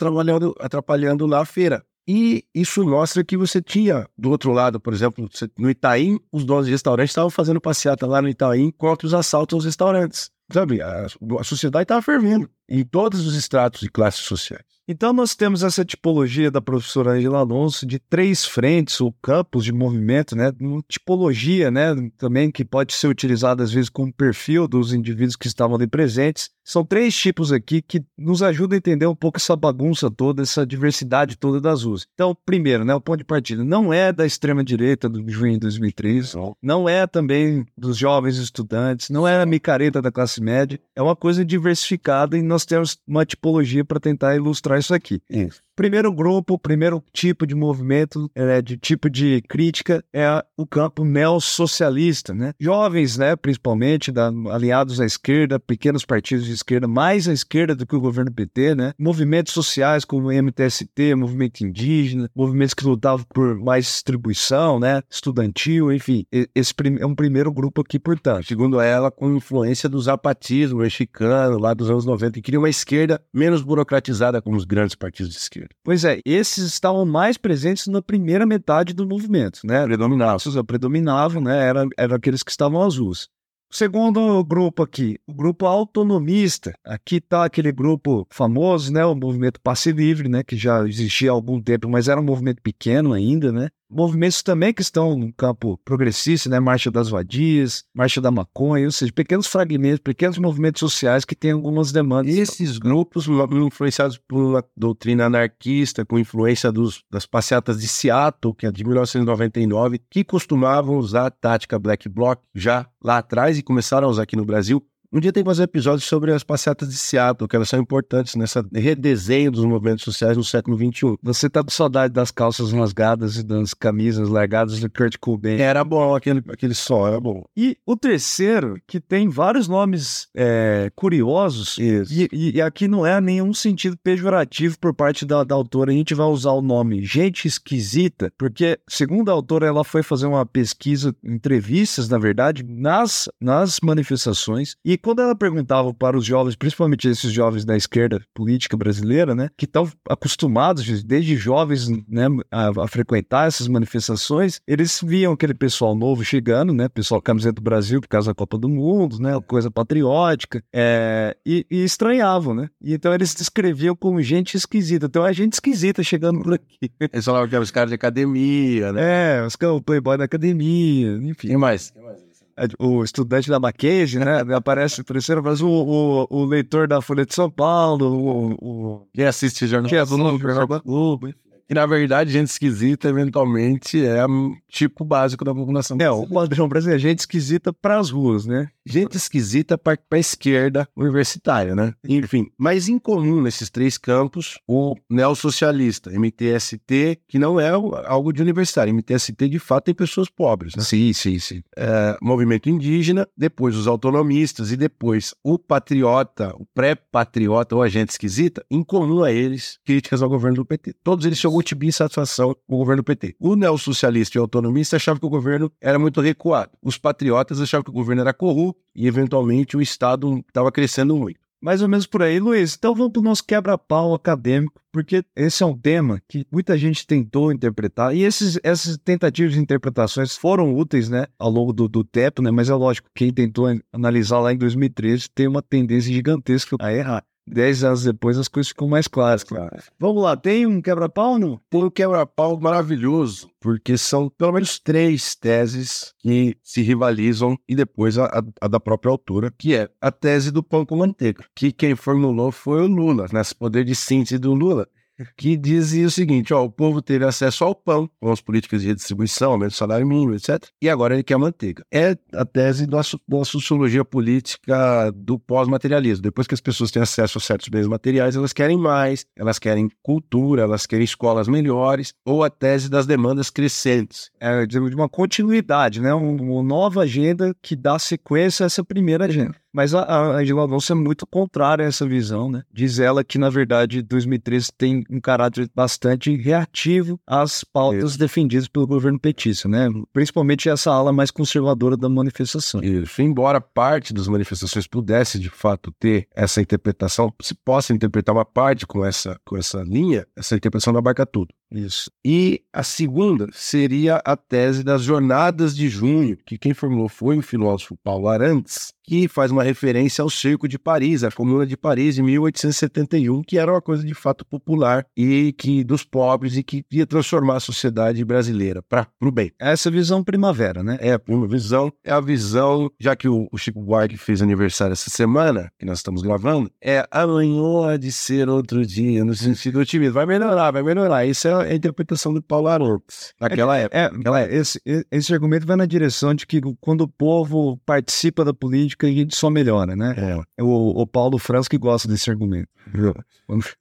atrapalhando 0.61 1.27
lá 1.27 1.41
a 1.41 1.45
feira. 1.45 1.85
E 2.09 2.45
isso 2.55 2.85
mostra 2.85 3.25
que 3.25 3.37
você 3.37 3.61
tinha, 3.61 4.09
do 4.17 4.31
outro 4.31 4.53
lado, 4.53 4.79
por 4.79 4.93
exemplo, 4.93 5.29
no 5.59 5.69
Itaim, 5.69 6.21
os 6.31 6.45
donos 6.45 6.67
de 6.67 6.73
restaurantes 6.73 7.11
estavam 7.11 7.31
fazendo 7.31 7.61
passeata 7.61 8.07
lá 8.07 8.23
no 8.23 8.29
Itaim 8.29 8.71
contra 8.71 9.07
os 9.07 9.15
assaltos 9.15 9.55
aos 9.55 9.65
restaurantes. 9.65 10.31
Sabe, 10.53 10.81
a, 10.81 11.07
a 11.41 11.45
sociedade 11.45 11.83
estava 11.83 12.01
fervendo 12.01 12.49
em 12.69 12.85
todos 12.85 13.27
os 13.27 13.35
estratos 13.35 13.83
e 13.83 13.89
classes 13.89 14.21
sociais. 14.21 14.63
Então, 14.89 15.13
nós 15.13 15.35
temos 15.35 15.65
essa 15.65 15.85
tipologia 15.85 16.49
da 16.49 16.61
professora 16.61 17.11
Angela 17.11 17.41
Alonso 17.41 17.85
de 17.85 17.99
três 17.99 18.45
frentes 18.45 19.01
ou 19.01 19.13
campos 19.21 19.65
de 19.65 19.73
movimento, 19.73 20.37
né? 20.37 20.53
Uma 20.61 20.81
tipologia, 20.89 21.73
né? 21.73 21.93
Também 22.17 22.53
que 22.53 22.65
pode 22.65 22.95
ser 22.95 23.09
utilizada 23.09 23.65
às 23.65 23.73
vezes 23.73 23.91
como 23.91 24.13
perfil 24.13 24.69
dos 24.69 24.93
indivíduos 24.93 25.35
que 25.35 25.49
estavam 25.49 25.75
ali 25.75 25.89
presentes. 25.89 26.51
São 26.67 26.85
três 26.85 27.15
tipos 27.15 27.53
aqui 27.53 27.81
que 27.81 28.05
nos 28.19 28.43
ajudam 28.43 28.75
a 28.75 28.79
entender 28.79 29.07
um 29.07 29.15
pouco 29.15 29.39
essa 29.39 29.55
bagunça 29.55 30.11
toda, 30.11 30.43
essa 30.43 30.67
diversidade 30.67 31.37
toda 31.37 31.61
das 31.61 31.85
ruas. 31.85 32.09
Então, 32.13 32.37
primeiro, 32.45 32.85
né? 32.85 32.93
O 32.93 33.01
ponto 33.01 33.19
de 33.19 33.25
partida 33.25 33.63
não 33.63 33.93
é 33.93 34.13
da 34.13 34.27
extrema-direita 34.27 35.09
do 35.09 35.31
junho 35.31 35.53
de 35.53 35.61
2003, 35.61 36.35
não. 36.35 36.57
não 36.61 36.89
é 36.89 37.07
também 37.07 37.65
dos 37.79 37.97
jovens 37.97 38.37
estudantes, 38.39 39.11
não 39.11 39.29
é 39.29 39.41
a 39.41 39.47
micareta 39.47 40.03
da 40.03 40.11
classe 40.11 40.43
média, 40.43 40.81
é 40.97 41.01
uma 41.01 41.15
coisa 41.15 41.45
diversificada 41.45 42.37
e 42.37 42.43
nós 42.43 42.65
temos 42.65 42.99
uma 43.07 43.25
tipologia 43.25 43.85
para 43.85 44.01
tentar 44.01 44.35
ilustrar 44.35 44.81
isso 44.81 44.93
aqui. 44.93 45.23
Isso. 45.31 45.63
Primeiro 45.77 46.11
grupo, 46.11 46.59
primeiro 46.59 47.05
tipo 47.13 47.47
de 47.47 47.55
movimento, 47.55 48.31
é, 48.35 48.63
de 48.63 48.79
tipo 48.79 49.11
de 49.11 49.43
crítica, 49.47 50.03
é 50.11 50.43
o 50.57 50.67
campo 50.67 51.05
neossocialista, 51.05 52.33
né? 52.33 52.55
Jovens, 52.59 53.19
né, 53.19 53.37
principalmente, 53.37 54.11
da, 54.11 54.29
alinhados 54.51 54.99
à 55.03 55.05
esquerda, 55.05 55.61
pequenos 55.61 56.03
partidos 56.03 56.47
de 56.47 56.53
esquerda, 56.55 56.89
mais 56.89 57.29
à 57.29 57.33
esquerda 57.35 57.75
do 57.75 57.85
que 57.85 57.95
o 57.95 58.01
governo 58.01 58.33
PT, 58.33 58.75
né? 58.75 58.95
Movimentos 58.99 59.53
sociais 59.53 60.03
como 60.03 60.29
o 60.29 60.33
MTST, 60.33 61.15
movimento 61.15 61.61
indígena, 61.61 62.31
movimentos 62.35 62.73
que 62.73 62.87
lutavam 62.87 63.27
por 63.35 63.59
mais 63.59 63.85
distribuição, 63.85 64.81
né? 64.81 65.03
Estudantil, 65.11 65.93
enfim. 65.93 66.25
Esse 66.55 66.73
é 66.99 67.05
um 67.05 67.15
primeiro 67.15 67.53
grupo 67.53 67.83
aqui, 67.83 67.99
portanto. 67.99 68.47
Segundo 68.47 68.81
ela, 68.81 69.11
com 69.11 69.37
influência 69.37 69.91
do 69.91 70.01
zapatismo 70.01 70.79
mexicano, 70.79 71.59
lá 71.59 71.75
dos 71.75 71.91
anos 71.91 72.07
90, 72.07 72.33
que 72.33 72.41
queria 72.41 72.59
uma 72.59 72.71
esquerda 72.71 73.21
menos 73.31 73.61
burocratizada 73.61 74.41
como 74.41 74.57
os 74.57 74.65
grandes 74.65 74.95
partidos 74.95 75.33
de 75.33 75.39
esquerda. 75.39 75.66
Pois 75.85 76.05
é, 76.05 76.21
esses 76.25 76.65
estavam 76.65 77.05
mais 77.05 77.37
presentes 77.37 77.87
na 77.87 78.03
primeira 78.03 78.47
metade 78.47 78.93
do 78.93 79.07
movimento, 79.07 79.61
né? 79.65 79.85
Predominavam. 79.85 80.65
Predominavam, 80.65 81.43
né? 81.43 81.67
Eram 81.67 81.89
era 81.97 82.17
aqueles 82.17 82.43
que 82.43 82.51
estavam 82.51 82.83
às 82.83 82.97
ruas. 82.97 83.29
Segundo 83.71 84.45
grupo 84.45 84.83
aqui, 84.85 85.19
o 85.27 85.35
grupo 85.35 85.67
autonomista. 85.67 86.73
Aqui 86.85 87.17
está 87.17 87.45
aquele 87.45 87.73
grupo 87.73 88.27
famoso, 88.31 88.93
né, 88.93 89.05
o 89.05 89.15
movimento 89.15 89.61
Passe 89.61 89.91
Livre, 89.91 90.29
né, 90.29 90.45
que 90.45 90.57
já 90.57 90.87
existia 90.87 91.31
há 91.31 91.35
algum 91.35 91.61
tempo, 91.61 91.89
mas 91.89 92.07
era 92.07 92.21
um 92.21 92.25
movimento 92.25 92.63
pequeno 92.63 93.13
ainda, 93.13 93.51
né? 93.51 93.69
Movimentos 93.89 94.43
também 94.43 94.75
que 94.75 94.83
estão 94.83 95.17
no 95.17 95.33
campo 95.33 95.79
progressista, 95.85 96.49
né, 96.49 96.59
Marcha 96.59 96.91
das 96.91 97.09
Vadias, 97.09 97.85
Marcha 97.95 98.21
da 98.21 98.31
Maconha, 98.31 98.87
ou 98.87 98.93
seja, 98.93 99.13
pequenos 99.13 99.47
fragmentos, 99.47 100.01
pequenos 100.01 100.39
movimentos 100.39 100.81
sociais 100.81 101.25
que 101.25 101.37
têm 101.37 101.53
algumas 101.53 101.93
demandas. 101.93 102.35
Esses 102.35 102.79
grupos 102.79 103.27
influenciados 103.27 104.21
uma 104.31 104.65
doutrina 104.77 105.27
anarquista, 105.27 106.05
com 106.05 106.19
influência 106.19 106.73
dos, 106.73 107.05
das 107.11 107.27
passeatas 107.27 107.81
de 107.81 107.87
Seattle, 107.87 108.55
que 108.55 108.67
é 108.67 108.73
de 108.73 108.85
1999, 108.85 110.01
que 110.11 110.25
costumavam 110.25 110.97
usar 110.97 111.27
a 111.27 111.31
tática 111.31 111.79
Black 111.79 112.09
Bloc 112.09 112.41
já 112.55 112.87
lá 113.03 113.19
atrás 113.19 113.57
e 113.57 113.63
começaram 113.63 114.09
a 114.09 114.11
usar 114.11 114.25
aqui 114.25 114.37
no 114.37 114.45
Brasil 114.45 114.85
um 115.13 115.21
dia 115.21 115.33
tem 115.33 115.43
que 115.43 115.49
fazer 115.49 115.65
episódios 115.65 116.05
sobre 116.05 116.33
as 116.33 116.43
passeatas 116.43 116.89
de 116.89 116.97
Seattle, 116.97 117.49
que 117.49 117.57
elas 117.57 117.69
são 117.69 117.81
importantes 117.81 118.35
nessa 118.35 118.65
redesenho 118.73 119.51
dos 119.51 119.65
movimentos 119.65 120.05
sociais 120.05 120.37
no 120.37 120.45
século 120.45 120.77
XXI. 120.77 121.17
Você 121.23 121.49
tá 121.49 121.63
com 121.63 121.71
saudade 121.71 122.13
das 122.13 122.31
calças 122.31 122.73
rasgadas 122.73 123.37
e 123.37 123.43
das 123.43 123.75
camisas 123.75 124.29
largadas 124.29 124.81
do 124.81 124.91
Kurt 124.91 125.17
Cobain. 125.19 125.59
Era 125.59 125.85
bom 125.85 126.15
aquele, 126.15 126.43
aquele 126.49 126.75
som, 126.75 127.07
era 127.07 127.21
bom. 127.21 127.45
E 127.57 127.77
o 127.87 127.97
terceiro, 127.97 128.81
que 128.87 129.01
tem 129.01 129.29
vários 129.29 129.69
nomes 129.69 130.29
é, 130.35 130.91
curiosos, 130.95 131.77
e, 131.79 132.29
e, 132.33 132.61
aqui 132.61 132.89
não 132.89 133.07
é 133.07 133.21
nenhum 133.21 133.53
sentido 133.53 133.97
pejorativo 133.97 134.79
por 134.79 134.95
parte 134.95 135.25
da, 135.25 135.45
da 135.45 135.55
autora, 135.55 135.91
a 135.91 135.95
gente 135.95 136.15
vai 136.15 136.27
usar 136.27 136.53
o 136.53 136.63
nome 136.63 137.05
Gente 137.05 137.47
Esquisita, 137.47 138.33
porque, 138.37 138.79
segundo 138.89 139.31
a 139.31 139.33
autora, 139.33 139.67
ela 139.67 139.85
foi 139.85 140.03
fazer 140.03 140.27
uma 140.27 140.45
pesquisa, 140.45 141.15
entrevistas, 141.25 142.09
na 142.09 142.19
verdade, 142.19 142.65
nas, 142.67 143.29
nas 143.41 143.81
manifestações, 143.81 144.77
e 144.85 144.96
e 144.97 144.99
quando 144.99 145.21
ela 145.21 145.37
perguntava 145.37 145.93
para 145.93 146.17
os 146.17 146.25
jovens, 146.25 146.57
principalmente 146.57 147.07
esses 147.07 147.31
jovens 147.31 147.67
da 147.67 147.77
esquerda 147.77 148.19
política 148.33 148.79
brasileira, 148.79 149.35
né, 149.35 149.51
que 149.55 149.67
estão 149.67 149.87
acostumados 150.09 151.05
desde 151.05 151.37
jovens 151.37 151.87
né, 152.09 152.29
a, 152.51 152.69
a, 152.69 152.89
frequentar 152.89 153.47
essas 153.47 153.69
manifestações, 153.69 154.59
eles 154.67 154.99
viam 155.05 155.35
aquele 155.35 155.53
pessoal 155.53 155.95
novo 155.95 156.25
chegando, 156.25 156.73
né, 156.73 156.89
pessoal 156.89 157.21
camiseta 157.21 157.57
do 157.57 157.61
Brasil 157.61 158.01
por 158.01 158.09
causa 158.09 158.31
da 158.31 158.35
Copa 158.35 158.57
do 158.57 158.71
Mundo, 158.71 159.21
né, 159.21 159.39
coisa 159.47 159.71
patriótica, 159.71 160.65
é, 160.73 161.37
e, 161.45 161.67
e, 161.71 161.85
estranhavam, 161.85 162.55
né? 162.55 162.71
E 162.81 162.95
então 162.95 163.13
eles 163.13 163.35
descreviam 163.35 163.95
como 163.95 164.23
gente 164.23 164.57
esquisita. 164.57 165.05
Então 165.05 165.27
é 165.27 165.33
gente 165.35 165.53
esquisita 165.53 166.03
chegando 166.03 166.41
por 166.41 166.55
aqui. 166.55 166.91
Eles 167.13 167.25
falavam 167.25 167.49
que 167.49 167.55
eram 167.55 167.63
os 167.63 167.71
caras 167.71 167.91
de 167.91 167.95
academia, 167.95 168.93
né? 168.93 169.41
É, 169.41 169.47
os 169.47 169.57
caras, 169.57 169.77
o 169.77 169.83
playboy 169.83 170.17
da 170.17 170.25
academia, 170.25 171.19
enfim. 171.23 171.49
E 171.49 171.57
mais? 171.57 171.93
E 171.95 172.01
mais? 172.01 172.26
É, 172.59 172.67
o 172.79 173.05
estudante 173.05 173.51
da 173.51 173.61
Mackenzie, 173.61 174.19
né? 174.19 174.41
Aparece 174.55 175.05
terceiro, 175.05 175.43
mas 175.43 175.61
o, 175.61 175.69
o, 175.69 176.27
o, 176.31 176.45
leitor 176.47 176.89
da 176.89 177.03
Folha 177.03 177.27
de 177.27 177.35
São 177.35 177.51
Paulo, 177.51 178.07
o, 178.07 178.53
o... 178.53 179.09
quem 179.13 179.27
assiste 179.27 179.67
jornal, 179.67 179.91
que 179.91 179.97
é 179.97 180.05
do 180.05 180.39
Jornal 180.39 180.67
da 180.67 180.79
Globo, 180.79 181.29
e 181.69 181.75
na 181.75 181.85
verdade, 181.85 182.31
gente 182.31 182.49
esquisita, 182.49 183.09
eventualmente, 183.09 184.05
é 184.05 184.25
tipo 184.69 185.05
básico 185.05 185.45
da 185.45 185.55
população. 185.55 185.97
É, 186.01 186.11
o 186.11 186.27
padrão 186.27 186.69
brasileiro 186.69 187.01
é 187.01 187.09
gente 187.09 187.21
esquisita 187.21 187.73
para 187.73 187.99
as 187.99 188.11
ruas, 188.11 188.47
né? 188.47 188.69
Gente 188.85 189.17
esquisita 189.17 189.77
para 189.77 189.99
a 190.13 190.19
esquerda 190.19 190.89
universitária, 190.97 191.75
né? 191.75 191.93
Enfim, 192.09 192.47
mas 192.57 192.89
em 192.89 192.99
comum 192.99 193.43
nesses 193.43 193.69
três 193.69 193.99
campos, 193.99 194.61
o 194.67 194.95
neossocialista, 195.11 196.11
MTST, 196.13 197.21
que 197.27 197.39
não 197.39 197.59
é 197.59 197.71
algo 197.71 198.33
de 198.33 198.43
universitário. 198.43 198.95
MTST, 198.95 199.49
de 199.49 199.59
fato, 199.59 199.87
tem 199.87 199.95
pessoas 199.95 200.29
pobres, 200.29 200.77
né? 200.77 200.83
Sim, 200.85 201.13
sim, 201.13 201.39
sim. 201.41 201.63
É, 201.77 202.17
movimento 202.23 202.71
indígena, 202.71 203.27
depois 203.37 203.75
os 203.75 203.89
autonomistas 203.89 204.71
e 204.71 204.77
depois 204.77 205.35
o 205.43 205.59
patriota, 205.59 206.55
o 206.57 206.65
pré-patriota 206.73 207.75
ou 207.75 207.83
agente 207.83 208.13
esquisita, 208.13 208.65
em 208.71 208.85
comum 208.85 209.25
a 209.25 209.33
eles, 209.33 209.81
críticas 209.85 210.23
ao 210.23 210.29
governo 210.29 210.59
do 210.59 210.65
PT. 210.65 210.95
Todos 211.03 211.27
eles 211.27 211.41
tinham 211.41 211.56
algum 211.57 211.87
insatisfação 211.87 212.55
com 212.67 212.75
o 212.75 212.79
governo 212.79 213.03
PT. 213.03 213.37
O 213.39 213.57
neossocialista 213.57 214.37
e 214.37 214.41
o 214.41 214.43
autonomista 214.43 214.97
achavam 214.97 215.21
que 215.21 215.27
o 215.27 215.31
governo 215.31 215.71
era 215.81 215.99
muito 215.99 216.21
recuado. 216.21 216.73
Os 216.83 216.99
patriotas 216.99 217.61
achavam 217.61 217.85
que 217.85 217.91
o 217.91 217.95
governo 217.95 218.23
era 218.23 218.33
corrupto, 218.33 218.81
e 218.95 219.07
eventualmente 219.07 219.77
o 219.77 219.83
Estado 219.83 220.43
estava 220.47 220.73
crescendo 220.73 221.17
muito. 221.17 221.41
Mais 221.61 221.81
ou 221.81 221.89
menos 221.89 222.07
por 222.07 222.23
aí, 222.23 222.39
Luiz. 222.39 222.77
Então 222.77 222.95
vamos 222.95 223.13
para 223.13 223.21
o 223.21 223.25
nosso 223.25 223.45
quebra-pau 223.45 224.15
acadêmico, 224.15 224.81
porque 224.93 225.25
esse 225.35 225.63
é 225.63 225.67
um 225.67 225.77
tema 225.77 226.21
que 226.29 226.47
muita 226.53 226.77
gente 226.77 227.07
tentou 227.07 227.51
interpretar, 227.51 228.15
e 228.15 228.23
esses, 228.23 228.59
essas 228.63 228.97
tentativas 228.99 229.55
de 229.55 229.61
interpretações 229.61 230.37
foram 230.37 230.77
úteis 230.77 231.09
né, 231.09 231.27
ao 231.39 231.51
longo 231.51 231.73
do, 231.73 231.89
do 231.89 232.05
tempo, 232.05 232.43
né, 232.43 232.51
mas 232.51 232.69
é 232.69 232.75
lógico, 232.75 233.09
quem 233.15 233.33
tentou 233.33 233.67
analisar 233.93 234.41
lá 234.41 234.53
em 234.53 234.59
2013 234.59 235.29
tem 235.35 235.49
uma 235.49 235.63
tendência 235.63 236.13
gigantesca 236.13 236.77
a 236.79 236.93
errar. 236.93 237.25
Dez 237.47 237.85
anos 237.85 238.03
depois 238.03 238.37
as 238.39 238.49
coisas 238.49 238.71
ficam 238.71 238.89
mais 238.89 239.07
claras. 239.07 239.45
Claro. 239.45 239.77
Vamos 239.99 240.23
lá, 240.23 240.37
tem 240.37 240.67
um 240.67 240.81
quebra-pau 240.83 241.39
não? 241.39 241.61
Tem 241.71 241.85
um 241.85 241.91
quebra-pau 241.91 242.59
maravilhoso, 242.61 243.49
porque 243.61 243.97
são 243.97 244.29
pelo 244.29 244.53
menos 244.53 244.79
três 244.79 245.35
teses 245.35 246.13
que 246.19 246.57
se 246.63 246.83
rivalizam 246.83 247.57
e 247.69 247.77
depois 247.77 248.19
a, 248.19 248.43
a, 248.61 248.69
da 248.69 248.81
própria 248.81 249.11
autora, 249.11 249.53
que 249.57 249.75
é 249.75 249.89
a 250.01 250.11
tese 250.11 250.51
do 250.51 250.63
pão 250.63 250.85
com 250.85 250.97
manteiga, 250.97 251.45
que 251.55 251.71
quem 251.71 251.95
formulou 251.95 252.51
foi 252.51 252.83
o 252.83 252.87
Lula, 252.87 253.27
nesse 253.33 253.55
poder 253.55 253.85
de 253.85 253.95
síntese 253.95 254.39
do 254.39 254.53
Lula 254.53 254.89
que 255.37 255.57
dizia 255.57 256.07
o 256.07 256.11
seguinte: 256.11 256.53
ó, 256.53 256.65
o 256.65 256.71
povo 256.71 257.01
teve 257.03 257.25
acesso 257.25 257.65
ao 257.65 257.75
pão, 257.75 258.09
com 258.21 258.31
as 258.31 258.41
políticas 258.41 258.83
de 258.83 258.89
redistribuição, 258.89 259.53
aumento 259.53 259.73
do 259.73 259.77
salário 259.77 260.07
mínimo, 260.07 260.35
etc. 260.35 260.65
E 260.81 260.89
agora 260.89 261.15
ele 261.15 261.23
quer 261.23 261.37
manteiga. 261.37 261.85
É 261.93 262.17
a 262.33 262.45
tese 262.45 262.87
da, 262.87 263.01
da 263.29 263.45
sociologia 263.45 264.05
política 264.05 265.11
do 265.15 265.39
pós-materialismo. 265.39 266.23
Depois 266.23 266.47
que 266.47 266.55
as 266.55 266.61
pessoas 266.61 266.91
têm 266.91 267.03
acesso 267.03 267.39
a 267.39 267.41
certos 267.41 267.69
bens 267.69 267.87
materiais, 267.87 268.37
elas 268.37 268.53
querem 268.53 268.77
mais, 268.77 269.27
elas 269.37 269.59
querem 269.59 269.91
cultura, 270.03 270.63
elas 270.63 270.87
querem 270.87 271.05
escolas 271.05 271.49
melhores, 271.49 272.13
ou 272.25 272.45
a 272.45 272.51
tese 272.51 272.89
das 272.89 273.07
demandas 273.07 273.51
crescentes. 273.51 274.31
É 274.41 274.67
de 274.67 274.79
uma 274.79 275.09
continuidade, 275.09 276.01
né? 276.01 276.13
Uma 276.15 276.63
nova 276.63 277.03
agenda 277.03 277.55
que 277.63 277.77
dá 277.77 277.99
sequência 277.99 278.65
a 278.65 278.67
essa 278.67 278.85
primeira 278.85 279.25
agenda. 279.27 279.55
Mas 279.77 279.93
a, 279.95 280.05
a 280.05 280.39
Angela 280.39 280.63
Alonso 280.63 280.91
é 280.91 280.95
muito 280.95 281.27
contrária 281.27 281.85
a 281.85 281.89
essa 281.89 282.09
visão, 282.09 282.51
né? 282.51 282.63
Diz 282.73 282.99
ela 282.99 283.23
que, 283.23 283.37
na 283.37 283.51
verdade, 283.51 284.01
2013 284.01 284.71
tem 284.73 285.05
um 285.11 285.21
caráter 285.21 285.69
bastante 285.75 286.35
reativo 286.35 287.21
às 287.27 287.63
pautas 287.63 288.13
Isso. 288.13 288.19
defendidas 288.19 288.69
pelo 288.69 288.87
governo 288.87 289.21
petista, 289.21 289.69
né? 289.69 289.91
Principalmente 290.15 290.71
essa 290.71 290.91
ala 290.91 291.13
mais 291.13 291.31
conservadora 291.31 291.95
da 291.95 292.09
manifestação. 292.09 292.83
Isso. 292.83 293.21
Embora 293.21 293.61
parte 293.61 294.15
das 294.15 294.29
manifestações 294.29 294.87
pudesse, 294.87 295.39
de 295.39 295.51
fato, 295.51 295.93
ter 296.01 296.27
essa 296.35 296.63
interpretação, 296.63 297.31
se 297.43 297.55
possa 297.55 297.93
interpretar 297.93 298.35
uma 298.35 298.47
parte 298.47 298.87
com 298.87 299.05
essa, 299.05 299.39
com 299.45 299.59
essa 299.59 299.83
linha, 299.83 300.27
essa 300.35 300.57
interpretação 300.57 300.91
não 300.91 301.01
abarca 301.01 301.27
tudo. 301.27 301.53
Isso. 301.71 302.11
E 302.25 302.63
a 302.73 302.83
segunda 302.83 303.49
seria 303.53 304.23
a 304.25 304.37
tese 304.37 304.85
das 304.85 305.03
jornadas 305.03 305.75
de 305.75 305.89
junho, 305.89 306.37
que 306.47 306.57
quem 306.57 306.73
formulou 306.73 307.09
foi 307.09 307.39
o 307.39 307.43
filósofo 307.43 307.99
Paulo 308.03 308.29
Arantes, 308.29 308.95
que 309.07 309.29
faz 309.29 309.51
uma 309.51 309.63
referência 309.63 310.23
ao 310.23 310.29
Cerco 310.29 310.67
de 310.67 310.79
Paris, 310.79 311.23
a 311.23 311.31
Comuna 311.31 311.65
de 311.65 311.77
Paris, 311.77 312.19
em 312.19 312.23
1871, 312.23 313.43
que 313.43 313.57
era 313.57 313.73
uma 313.73 313.81
coisa 313.81 314.05
de 314.05 314.15
fato 314.15 314.45
popular 314.45 315.07
e 315.17 315.53
que 315.53 315.85
dos 315.85 316.05
pobres 316.05 316.57
e 316.57 316.63
que 316.63 316.85
ia 316.91 317.07
transformar 317.07 317.57
a 317.57 317.61
sociedade 317.61 318.25
brasileira 318.25 318.83
para 318.83 319.07
o 319.23 319.31
bem. 319.31 319.53
Essa 319.59 319.91
visão 319.91 320.25
primavera, 320.25 320.83
né? 320.83 320.99
É 321.01 321.13
a 321.13 321.21
visão, 321.47 321.93
é 322.05 322.11
a 322.11 322.21
visão, 322.21 322.91
já 322.99 323.15
que 323.15 323.29
o, 323.29 323.49
o 323.53 323.57
Chico 323.57 323.81
Buarque 323.81 324.17
fez 324.17 324.43
aniversário 324.43 324.93
essa 324.93 325.09
semana, 325.09 325.71
que 325.79 325.87
nós 325.87 325.99
estamos 325.99 326.23
gravando, 326.23 326.71
é 326.83 327.07
amanhã 327.11 327.97
de 327.99 328.11
ser 328.11 328.49
outro 328.49 328.85
dia, 328.85 329.25
no 329.25 329.35
sentido 329.35 329.79
otimista. 329.79 330.15
Vai 330.15 330.27
melhorar, 330.27 330.73
vai 330.73 330.83
melhorar. 330.83 331.25
Isso 331.25 331.47
é 331.47 331.56
a 331.61 331.75
interpretação 331.75 332.33
do 332.33 332.43
Paulo 332.43 332.69
Arantes, 332.69 333.35
naquela 333.41 333.79
é, 333.79 333.83
época. 333.83 333.99
É, 333.99 334.11
naquela 334.11 334.41
época. 334.41 334.57
esse, 334.57 334.81
esse 335.11 335.33
argumento 335.33 335.67
vai 335.67 335.77
na 335.77 335.87
direção 335.87 336.35
de 336.35 336.47
que 336.47 336.61
quando 336.81 337.03
o 337.03 337.09
povo 337.09 337.77
participa 337.85 338.45
da 338.45 338.55
política, 338.55 339.07
a 339.07 339.11
gente 339.11 339.35
só 339.35 339.51
melhora, 339.51 339.95
né? 339.95 340.15
É. 340.59 340.63
O, 340.63 341.03
o 341.03 341.07
Paulo 341.07 341.39
Franz 341.39 341.69
que 341.69 341.79
gosta 341.79 342.09
desse 342.09 342.31
argumento. 342.31 342.69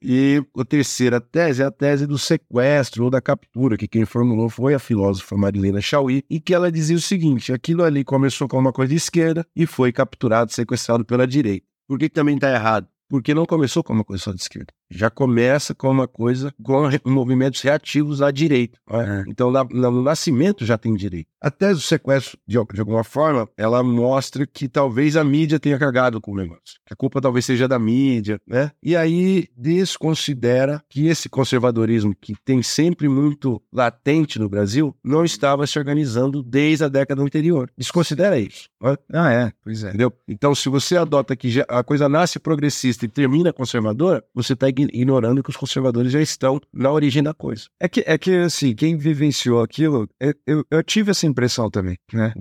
E 0.01 0.43
a 0.57 0.65
terceira 0.65 1.19
tese 1.21 1.61
é 1.61 1.65
a 1.65 1.71
tese 1.71 2.05
do 2.07 2.17
sequestro 2.17 3.05
ou 3.05 3.09
da 3.09 3.21
captura, 3.21 3.77
que 3.77 3.87
quem 3.87 4.05
formulou 4.05 4.49
foi 4.49 4.73
a 4.73 4.79
filósofa 4.79 5.35
Marilena 5.35 5.81
Chauí, 5.81 6.23
e 6.29 6.39
que 6.39 6.53
ela 6.53 6.71
dizia 6.71 6.95
o 6.95 7.01
seguinte: 7.01 7.53
aquilo 7.53 7.83
ali 7.83 8.03
começou 8.03 8.47
com 8.47 8.57
uma 8.57 8.73
coisa 8.73 8.89
de 8.89 8.97
esquerda 8.97 9.45
e 9.55 9.65
foi 9.65 9.91
capturado, 9.91 10.51
sequestrado 10.51 11.05
pela 11.05 11.27
direita. 11.27 11.65
Por 11.87 11.99
que, 11.99 12.09
que 12.09 12.15
também 12.15 12.35
está 12.35 12.51
errado? 12.51 12.87
Porque 13.07 13.33
não 13.33 13.45
começou 13.45 13.83
com 13.83 13.93
uma 13.93 14.03
coisa 14.03 14.23
só 14.23 14.31
de 14.31 14.41
esquerda. 14.41 14.73
Já 14.89 15.09
começa 15.09 15.73
com 15.73 15.89
uma 15.89 16.07
coisa, 16.07 16.53
com 16.63 16.89
movimentos 17.05 17.61
reativos 17.61 18.21
à 18.21 18.31
direita. 18.31 18.77
não 18.89 19.01
é? 19.01 19.05
É. 19.21 19.23
Então, 19.27 19.51
na- 19.51 19.63
na- 19.63 19.91
no 19.91 20.01
nascimento 20.01 20.65
já 20.65 20.77
tem 20.77 20.93
direito. 20.93 21.27
A 21.41 21.51
tese 21.51 21.73
do 21.75 21.79
sequestro, 21.81 22.37
de, 22.47 22.57
de 22.73 22.79
alguma 22.79 23.03
forma, 23.03 23.47
ela 23.57 23.83
mostra 23.83 24.45
que 24.47 24.67
talvez 24.67 25.15
a 25.15 25.23
mídia 25.23 25.59
tenha 25.59 25.77
cagado 25.77 26.19
com 26.19 26.31
o 26.31 26.35
negócio. 26.35 26.79
Que 26.85 26.93
a 26.93 26.95
culpa 26.95 27.21
talvez 27.21 27.45
seja 27.45 27.67
da 27.67 27.77
mídia, 27.77 28.39
né? 28.47 28.71
E 28.81 28.95
aí 28.95 29.47
desconsidera 29.55 30.83
que 30.89 31.07
esse 31.07 31.29
conservadorismo 31.29 32.15
que 32.19 32.33
tem 32.43 32.61
sempre 32.61 33.07
muito 33.07 33.61
latente 33.71 34.39
no 34.39 34.49
Brasil 34.49 34.95
não 35.03 35.23
estava 35.23 35.65
se 35.67 35.77
organizando 35.79 36.43
desde 36.43 36.83
a 36.83 36.87
década 36.87 37.21
anterior. 37.21 37.69
Desconsidera 37.77 38.39
isso. 38.39 38.69
não 38.81 38.91
é? 38.91 38.97
Ah, 39.13 39.31
é, 39.31 39.51
pois 39.63 39.83
é. 39.83 39.89
Entendeu? 39.89 40.13
Então, 40.27 40.53
se 40.53 40.67
você 40.69 40.97
adota 40.97 41.35
que 41.35 41.63
a 41.67 41.83
coisa 41.83 42.09
nasce 42.09 42.39
progressista 42.39 43.05
e 43.05 43.07
termina 43.07 43.53
conservadora, 43.53 44.23
você 44.33 44.53
está 44.53 44.67
ignorando 44.93 45.43
que 45.43 45.49
os 45.49 45.57
conservadores 45.57 46.11
já 46.11 46.21
estão 46.21 46.59
na 46.73 46.91
origem 46.91 47.23
da 47.23 47.33
coisa. 47.33 47.65
É 47.79 47.87
que, 47.87 48.03
é 48.05 48.17
que 48.17 48.35
assim, 48.37 48.75
quem 48.75 48.97
vivenciou 48.97 49.61
aquilo, 49.61 50.07
eu, 50.19 50.33
eu, 50.45 50.65
eu 50.69 50.83
tive 50.83 51.11
essa 51.11 51.25
impressão 51.25 51.69
também, 51.69 51.97
né? 52.11 52.33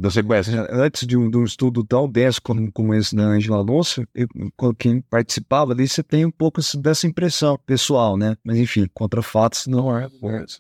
Antes 0.71 1.07
de 1.07 1.17
um, 1.17 1.31
de 1.31 1.37
um 1.37 1.45
estudo 1.45 1.85
tão 1.85 2.09
denso 2.09 2.41
como, 2.43 2.71
como 2.73 2.95
esse 2.95 3.15
da 3.15 3.25
Angela 3.25 3.59
Alonso, 3.59 4.05
eu, 4.15 4.29
quem 4.79 5.01
participava 5.01 5.73
ali, 5.73 5.87
você 5.87 6.03
tem 6.03 6.25
um 6.25 6.31
pouco 6.31 6.61
dessa 6.79 7.07
impressão 7.07 7.59
pessoal, 7.67 8.17
né? 8.17 8.37
Mas 8.45 8.59
enfim, 8.59 8.87
contra 8.93 9.23
fatos 9.23 9.67
não 9.67 9.97
é. 9.97 10.09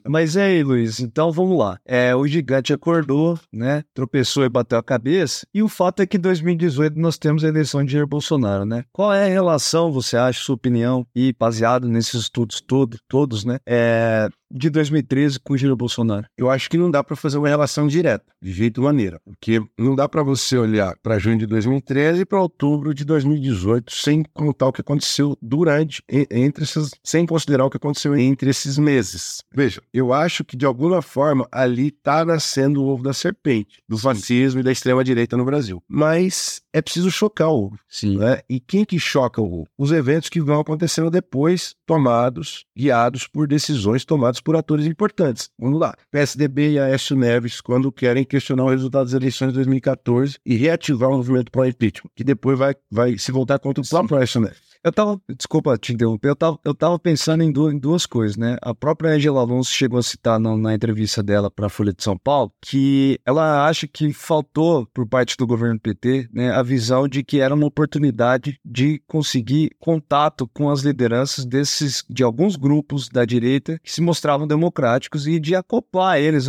Mas 0.07 0.37
é 0.37 0.45
aí, 0.45 0.63
Luiz, 0.63 1.01
então 1.01 1.33
vamos 1.33 1.59
lá. 1.59 1.79
É, 1.85 2.15
o 2.15 2.27
gigante 2.27 2.73
acordou, 2.73 3.39
né? 3.53 3.83
Tropeçou 3.95 4.45
e 4.45 4.49
bateu 4.49 4.79
a 4.79 4.83
cabeça. 4.83 5.47
E 5.53 5.63
o 5.63 5.69
fato 5.69 6.01
é 6.01 6.07
que 6.07 6.17
em 6.17 6.21
2018 6.21 6.99
nós 6.99 7.19
temos 7.19 7.45
a 7.45 7.49
eleição 7.49 7.85
de 7.85 7.93
Jair 7.93 8.07
Bolsonaro, 8.07 8.65
né? 8.65 8.85
Qual 8.93 9.13
é 9.13 9.27
a 9.27 9.29
relação, 9.29 9.93
você 9.93 10.17
acha, 10.17 10.43
sua 10.43 10.55
opinião, 10.55 11.07
e 11.15 11.33
baseado 11.65 11.89
nesses 11.89 12.23
estudos 12.23 12.61
todo, 12.61 12.99
todos, 13.09 13.45
né? 13.45 13.59
É, 13.67 14.29
de 14.55 14.71
2013 14.71 15.41
com 15.41 15.55
o 15.55 15.59
Jair 15.59 15.75
Bolsonaro? 15.75 16.27
Eu 16.39 16.49
acho 16.49 16.71
que 16.71 16.79
não 16.79 16.91
dá 16.91 17.03
para 17.03 17.17
fazer 17.17 17.39
uma 17.39 17.49
relação 17.49 17.87
direta, 17.89 18.25
de 18.41 18.53
jeito 18.53 18.81
maneira, 18.81 19.21
porque 19.25 19.61
não 19.77 19.95
dá 19.97 20.09
para 20.09 20.23
você 20.23 20.57
olhar 20.57 20.95
para 21.03 21.19
junho 21.19 21.39
de 21.39 21.47
2013 21.47 22.21
e 22.21 22.25
para 22.25 22.41
outubro 22.41 22.95
de 22.95 23.05
2018 23.05 23.93
sem 23.93 24.23
contar 24.33 24.69
o 24.69 24.73
que 24.73 24.81
aconteceu 24.81 25.37
durante, 25.43 26.03
entre 26.09 26.65
esses, 26.65 26.91
sem 27.03 27.27
considerar 27.27 27.65
o 27.65 27.71
que 27.71 27.77
aconteceu 27.77 28.17
entre 28.17 28.51
esses 28.51 28.79
meses. 28.79 29.43
Veja, 29.53 29.83
eu 29.93 30.13
acho 30.13 30.45
que 30.45 30.57
de 30.57 30.65
alguma 30.65 31.03
forma 31.03 31.49
ali 31.51 31.89
está 31.89 32.25
nascendo 32.25 32.83
o 32.83 32.87
ovo 32.87 33.03
da 33.03 33.13
serpente, 33.13 33.83
do 33.89 33.99
fascismo 33.99 34.61
e 34.61 34.63
da 34.63 34.71
extrema 34.71 35.03
direita 35.03 35.37
no 35.37 35.45
Brasil. 35.45 35.83
Mas 35.89 36.63
é 36.73 36.81
preciso 36.81 37.11
chocar 37.11 37.49
o 37.49 37.67
ovo. 37.67 37.79
Sim. 37.89 38.19
né? 38.19 38.41
E 38.49 38.61
quem 38.61 38.85
que 38.85 38.99
choca 38.99 39.41
o 39.41 39.61
ovo? 39.61 39.69
Os 39.79 39.93
eventos 39.93 40.29
que 40.29 40.41
vão 40.41 40.61
acontecendo 40.61 41.11
depois, 41.11 41.75
tomados, 41.87 42.67
guiados 42.77 43.27
por 43.27 43.47
decisões 43.47 44.05
tomadas 44.05 44.41
por 44.45 44.55
atores 44.57 44.87
importantes. 44.87 45.51
Vamos 45.59 45.81
lá. 45.81 45.95
PSDB 46.11 46.73
e 46.73 46.79
Aécio 46.79 47.17
Neves, 47.17 47.61
quando 47.61 47.91
querem 47.91 48.25
questionar 48.25 48.65
o 48.65 48.71
resultado 48.71 49.05
das 49.05 49.15
eleições 49.15 49.49
de 49.49 49.55
2014 49.55 50.39
e 50.45 50.55
reativar 50.55 51.11
o 51.11 51.17
movimento 51.17 51.51
pró-impeachment, 51.51 52.11
que 52.15 52.23
depois 52.23 52.59
vai, 52.59 52.75
vai 52.91 53.19
se 53.19 53.33
voltar 53.33 53.59
contra 53.59 53.83
o 53.83 53.89
próprio 53.89 54.19
Aécio 54.19 54.41
Neves. 54.41 54.74
Eu 54.85 54.93
tava, 54.93 55.19
desculpa 55.35 55.79
te 55.79 55.95
interromper, 55.95 56.29
eu 56.29 56.37
tava, 56.37 56.59
eu 56.63 56.75
tava 56.75 56.99
pensando 56.99 57.43
em, 57.43 57.51
du- 57.51 57.71
em 57.73 57.79
duas 57.79 58.05
coisas, 58.05 58.37
né? 58.37 58.59
A 58.61 58.75
própria 58.75 59.13
Angela 59.13 59.41
Alonso 59.41 59.73
chegou 59.73 59.99
a 59.99 60.03
citar 60.03 60.39
na, 60.39 60.55
na 60.59 60.75
entrevista 60.75 61.23
dela 61.23 61.51
para 61.51 61.67
a 61.67 61.71
Folha 61.71 61.91
de 61.91 62.03
São 62.05 62.19
Paulo 62.19 62.53
que 62.61 63.19
ela 63.25 63.67
acha 63.67 63.89
que 63.89 64.13
faltou, 64.13 64.87
por 64.93 65.07
parte 65.09 65.39
do 65.39 65.47
governo 65.47 65.81
PT, 65.81 66.29
né, 66.31 66.51
a 66.51 66.63
visão 66.63 67.09
de 67.09 67.25
que 67.25 67.41
era 67.41 67.55
uma 67.55 67.67
oportunidade 67.67 68.59
de 68.63 69.03
conseguir 69.07 69.71
contato 69.79 70.47
com 70.53 70.69
as 70.69 70.83
lideranças 70.83 71.47
desses, 71.47 72.05
de 72.11 72.23
alguns 72.23 72.55
grupos 72.57 73.09
da 73.09 73.25
direita 73.25 73.79
que 73.83 73.91
se 73.91 74.03
mostravam 74.03 74.47
democráticos 74.47 75.27
e 75.27 75.41
de 75.41 75.55
acoplar 75.55 76.19
eles 76.19 76.47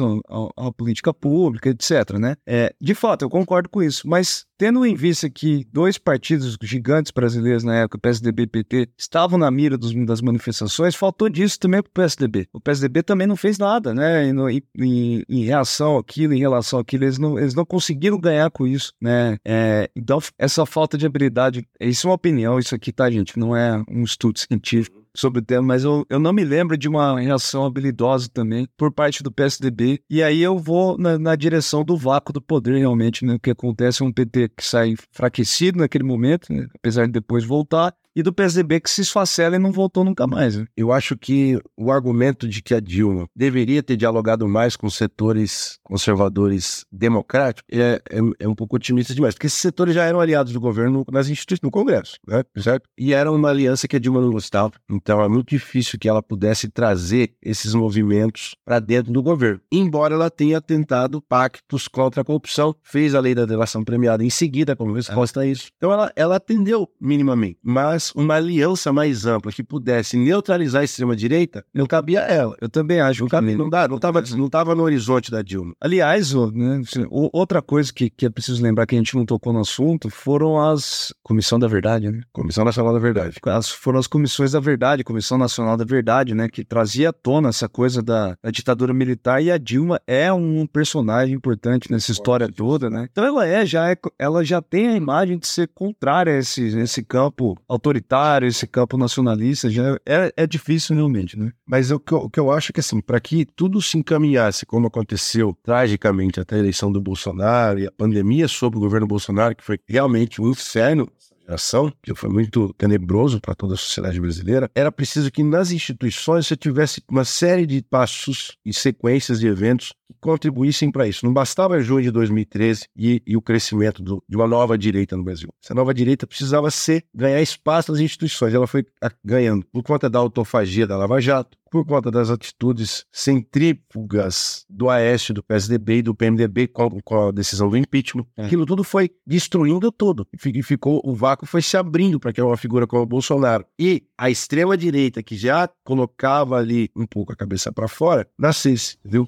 à 0.57 0.71
política 0.73 1.13
pública, 1.13 1.69
etc, 1.69 2.17
né? 2.19 2.35
É, 2.45 2.73
de 2.81 2.93
fato, 2.93 3.23
eu 3.23 3.29
concordo 3.29 3.69
com 3.69 3.81
isso, 3.81 4.05
mas 4.05 4.45
tendo 4.57 4.85
em 4.85 4.95
vista 4.95 5.29
que 5.29 5.65
dois 5.71 5.97
partidos 5.97 6.57
gigantes 6.61 7.11
brasileiros 7.11 7.63
na 7.63 7.75
época, 7.75 7.99
PSDB 8.25 8.43
e 8.43 8.47
PT, 8.47 8.89
estavam 8.97 9.37
na 9.37 9.49
mira 9.51 9.77
dos- 9.77 9.93
das 10.05 10.21
manifestações, 10.21 10.95
faltou 10.95 11.29
disso 11.29 11.59
também 11.59 11.81
pro 11.81 11.91
PSDB. 11.91 12.47
O 12.53 12.59
PSDB 12.59 13.03
também 13.03 13.27
não 13.27 13.35
fez 13.35 13.57
nada, 13.57 13.93
né? 13.93 14.27
Em, 14.27 14.63
em- 14.77 15.23
em 15.29 15.43
reação 15.43 15.97
àquilo, 15.97 16.33
em 16.33 16.39
relação 16.39 16.79
àquilo, 16.79 17.03
eles 17.03 17.17
não, 17.17 17.37
eles 17.37 17.53
não 17.53 17.65
conseguiram 17.65 18.19
ganhar 18.19 18.49
com 18.49 18.65
isso, 18.65 18.91
né? 19.01 19.37
É, 19.45 19.89
então, 19.95 20.19
essa 20.37 20.65
falta 20.65 20.97
de 20.97 21.05
habilidade, 21.05 21.65
isso 21.79 22.07
é 22.07 22.09
uma 22.09 22.15
opinião, 22.15 22.59
isso 22.59 22.73
aqui, 22.75 22.91
tá, 22.91 23.09
gente? 23.09 23.37
Não 23.37 23.55
é 23.55 23.83
um 23.89 24.03
estudo 24.03 24.39
científico 24.39 25.03
sobre 25.15 25.39
o 25.39 25.41
tema, 25.41 25.61
mas 25.65 25.83
eu, 25.85 26.05
eu 26.09 26.19
não 26.19 26.33
me 26.33 26.43
lembro 26.43 26.77
de 26.77 26.89
uma 26.89 27.17
reação 27.19 27.63
habilidosa 27.65 28.27
também 28.33 28.67
por 28.75 28.91
parte 28.91 29.23
do 29.23 29.31
PSDB. 29.31 30.01
E 30.09 30.21
aí 30.21 30.41
eu 30.41 30.57
vou 30.59 30.97
na, 30.97 31.17
na 31.17 31.35
direção 31.37 31.85
do 31.85 31.95
vácuo 31.95 32.33
do 32.33 32.41
poder, 32.41 32.77
realmente, 32.77 33.23
né? 33.23 33.35
O 33.35 33.39
que 33.39 33.49
acontece 33.51 34.03
é 34.03 34.05
um 34.05 34.11
PT 34.11 34.49
que 34.49 34.65
sai 34.65 34.89
enfraquecido 34.89 35.79
naquele 35.79 36.03
momento, 36.03 36.51
né, 36.51 36.67
apesar 36.75 37.05
de 37.05 37.13
depois 37.13 37.45
voltar, 37.45 37.93
e 38.15 38.23
do 38.23 38.33
PSDB 38.33 38.79
que 38.79 38.89
se 38.89 39.01
esfacela 39.01 39.55
e 39.55 39.59
não 39.59 39.71
voltou 39.71 40.03
nunca 40.03 40.25
mais. 40.25 40.55
né? 40.55 40.65
Eu 40.75 40.91
acho 40.91 41.17
que 41.17 41.59
o 41.75 41.91
argumento 41.91 42.47
de 42.47 42.61
que 42.61 42.73
a 42.73 42.79
Dilma 42.79 43.27
deveria 43.35 43.83
ter 43.83 43.97
dialogado 43.97 44.47
mais 44.47 44.75
com 44.75 44.89
setores 44.89 45.77
conservadores 45.83 46.85
democráticos 46.91 47.65
é, 47.71 48.01
é, 48.09 48.19
é 48.39 48.47
um 48.47 48.55
pouco 48.55 48.75
otimista 48.75 49.13
demais, 49.13 49.33
porque 49.33 49.47
esses 49.47 49.59
setores 49.59 49.93
já 49.93 50.05
eram 50.05 50.19
aliados 50.19 50.53
do 50.53 50.59
governo 50.59 51.05
nas 51.11 51.27
instituições, 51.27 51.59
no 51.61 51.71
Congresso, 51.71 52.17
né? 52.27 52.43
certo? 52.57 52.89
E 52.97 53.13
era 53.13 53.31
uma 53.31 53.49
aliança 53.49 53.87
que 53.87 53.95
a 53.95 53.99
Dilma 53.99 54.21
não 54.21 54.31
gostava, 54.31 54.73
então 54.89 55.21
é 55.21 55.27
muito 55.27 55.49
difícil 55.49 55.99
que 55.99 56.07
ela 56.07 56.23
pudesse 56.23 56.69
trazer 56.69 57.33
esses 57.41 57.73
movimentos 57.73 58.55
para 58.63 58.79
dentro 58.79 59.11
do 59.11 59.21
governo. 59.21 59.61
Embora 59.71 60.15
ela 60.15 60.29
tenha 60.29 60.61
tentado 60.61 61.21
pactos 61.21 61.87
contra 61.87 62.21
a 62.21 62.25
corrupção, 62.25 62.75
fez 62.81 63.15
a 63.15 63.19
lei 63.19 63.35
da 63.35 63.45
delação 63.45 63.83
premiada 63.83 64.23
em 64.23 64.29
seguida 64.29 64.75
como 64.75 64.93
resposta 64.93 65.41
a 65.41 65.45
isso. 65.45 65.67
Então 65.77 65.91
ela, 65.91 66.11
ela 66.15 66.35
atendeu 66.35 66.89
minimamente, 66.99 67.57
mas 67.63 68.04
uma 68.15 68.35
aliança 68.35 68.91
mais 68.91 69.25
ampla 69.25 69.51
que 69.51 69.63
pudesse 69.63 70.17
neutralizar 70.17 70.81
a 70.81 70.85
extrema-direita 70.85 71.65
não 71.73 71.85
cabia 71.85 72.23
a 72.23 72.27
ela. 72.27 72.55
Eu 72.61 72.69
também 72.69 72.99
acho 72.99 73.21
Não, 73.21 73.27
que 73.27 73.31
cabia, 73.31 73.57
não, 73.57 73.69
dá, 73.69 73.87
não, 73.87 73.97
tava, 73.97 74.21
não 74.35 74.49
tava 74.49 74.75
no 74.75 74.83
horizonte 74.83 75.31
da 75.31 75.41
Dilma. 75.41 75.73
Aliás, 75.79 76.33
né, 76.33 76.81
outra 77.09 77.61
coisa 77.61 77.93
que, 77.93 78.09
que 78.09 78.25
é 78.25 78.29
preciso 78.29 78.61
lembrar 78.61 78.85
que 78.85 78.95
a 78.95 78.97
gente 78.97 79.15
não 79.15 79.25
tocou 79.25 79.53
no 79.53 79.59
assunto 79.59 80.09
foram 80.09 80.59
as. 80.59 81.13
Comissão 81.23 81.57
da 81.57 81.67
Verdade, 81.67 82.11
né? 82.11 82.21
Comissão 82.31 82.63
Nacional 82.65 82.93
da 82.93 82.99
Verdade. 82.99 83.37
As, 83.45 83.69
foram 83.69 83.99
as 83.99 84.07
comissões 84.07 84.51
da 84.51 84.59
verdade, 84.59 85.03
Comissão 85.03 85.37
Nacional 85.37 85.77
da 85.77 85.85
Verdade, 85.85 86.33
né? 86.33 86.47
Que 86.47 86.63
trazia 86.63 87.09
à 87.09 87.13
tona 87.13 87.49
essa 87.49 87.67
coisa 87.67 88.01
da, 88.01 88.37
da 88.41 88.51
ditadura 88.51 88.93
militar 88.93 89.41
e 89.41 89.51
a 89.51 89.57
Dilma 89.57 89.99
é 90.05 90.31
um 90.31 90.65
personagem 90.65 91.35
importante 91.35 91.91
nessa 91.91 92.11
história 92.11 92.49
toda, 92.51 92.89
né? 92.89 93.07
Então 93.11 93.23
ela 93.25 93.47
é, 93.47 93.65
já 93.65 93.89
é, 93.89 93.97
ela 94.17 94.43
já 94.43 94.61
tem 94.61 94.89
a 94.89 94.95
imagem 94.95 95.37
de 95.37 95.47
ser 95.47 95.69
contrária 95.73 96.33
a 96.33 96.37
esse, 96.37 96.65
esse 96.79 97.03
campo 97.03 97.57
autoritário, 97.67 97.94
esse 98.43 98.67
campo 98.67 98.97
nacionalista, 98.97 99.69
já 99.69 99.97
é, 100.05 100.31
é 100.35 100.47
difícil 100.47 100.95
realmente, 100.95 101.37
né? 101.37 101.51
Mas 101.65 101.91
o 101.91 101.99
que, 101.99 102.13
eu, 102.13 102.19
o 102.19 102.29
que 102.29 102.39
eu 102.39 102.51
acho 102.51 102.71
é 102.71 102.73
que, 102.73 102.79
assim, 102.79 103.01
para 103.01 103.19
que 103.19 103.45
tudo 103.45 103.81
se 103.81 103.97
encaminhasse 103.97 104.65
como 104.65 104.87
aconteceu 104.87 105.55
tragicamente 105.63 106.39
até 106.39 106.55
a 106.55 106.59
eleição 106.59 106.91
do 106.91 107.01
Bolsonaro 107.01 107.79
e 107.79 107.87
a 107.87 107.91
pandemia 107.91 108.47
sobre 108.47 108.77
o 108.77 108.81
governo 108.81 109.07
Bolsonaro, 109.07 109.55
que 109.55 109.63
foi 109.63 109.79
realmente 109.87 110.41
um 110.41 110.49
inferno, 110.49 111.09
geração, 111.45 111.93
que 112.01 112.13
foi 112.15 112.29
muito 112.29 112.73
tenebroso 112.73 113.39
para 113.39 113.55
toda 113.55 113.75
a 113.75 113.77
sociedade 113.77 114.19
brasileira, 114.19 114.69
era 114.73 114.91
preciso 114.91 115.31
que 115.31 115.43
nas 115.43 115.71
instituições 115.71 116.47
você 116.47 116.55
tivesse 116.55 117.01
uma 117.09 117.23
série 117.23 117.65
de 117.65 117.81
passos 117.83 118.57
e 118.65 118.73
sequências 118.73 119.39
de 119.39 119.47
eventos 119.47 119.93
que 120.07 120.13
contribuíssem 120.19 120.91
para 120.91 121.07
isso. 121.07 121.25
Não 121.25 121.33
bastava 121.33 121.79
junho 121.79 122.03
de 122.03 122.11
2013 122.11 122.87
e, 122.97 123.21
e 123.25 123.37
o 123.37 123.41
crescimento 123.41 124.01
do, 124.01 124.23
de 124.27 124.35
uma 124.35 124.47
nova 124.47 124.77
direita 124.77 125.15
no 125.15 125.23
Brasil. 125.23 125.49
Essa 125.63 125.73
nova 125.73 125.93
direita 125.93 126.25
precisava 126.25 126.69
ser 126.71 127.03
ganhar 127.13 127.41
espaço 127.41 127.91
nas 127.91 128.01
instituições. 128.01 128.53
Ela 128.53 128.67
foi 128.67 128.85
ganhando 129.23 129.65
por 129.71 129.83
conta 129.83 130.09
da 130.09 130.19
autofagia 130.19 130.87
da 130.87 130.97
Lava 130.97 131.21
Jato, 131.21 131.57
por 131.69 131.85
conta 131.85 132.09
das 132.11 132.29
atitudes 132.29 133.05
centrífugas 133.11 134.65
do 134.69 134.89
Aécio, 134.89 135.33
do 135.33 135.43
PSDB 135.43 135.97
e 135.97 136.01
do 136.01 136.15
PMDB 136.15 136.67
com, 136.67 137.01
com 137.01 137.27
a 137.27 137.31
decisão 137.31 137.69
do 137.69 137.77
impeachment. 137.77 138.25
É. 138.37 138.45
Aquilo 138.45 138.65
tudo 138.65 138.83
foi 138.83 139.11
destruindo 139.25 139.91
tudo. 139.91 140.27
E 140.33 140.63
ficou, 140.63 141.01
o 141.03 141.13
vácuo 141.13 141.45
foi 141.45 141.61
se 141.61 141.75
abrindo 141.77 142.19
para 142.19 142.31
que 142.31 142.41
uma 142.41 142.57
figura 142.57 142.87
como 142.87 143.03
o 143.03 143.07
Bolsonaro. 143.07 143.65
E 143.79 144.03
a 144.17 144.29
extrema-direita, 144.29 145.23
que 145.23 145.35
já 145.35 145.69
colocava 145.83 146.57
ali 146.57 146.89
um 146.95 147.05
pouco 147.05 147.33
a 147.33 147.35
cabeça 147.35 147.71
para 147.71 147.87
fora, 147.87 148.27
nascesse, 148.37 148.97
viu? 149.03 149.27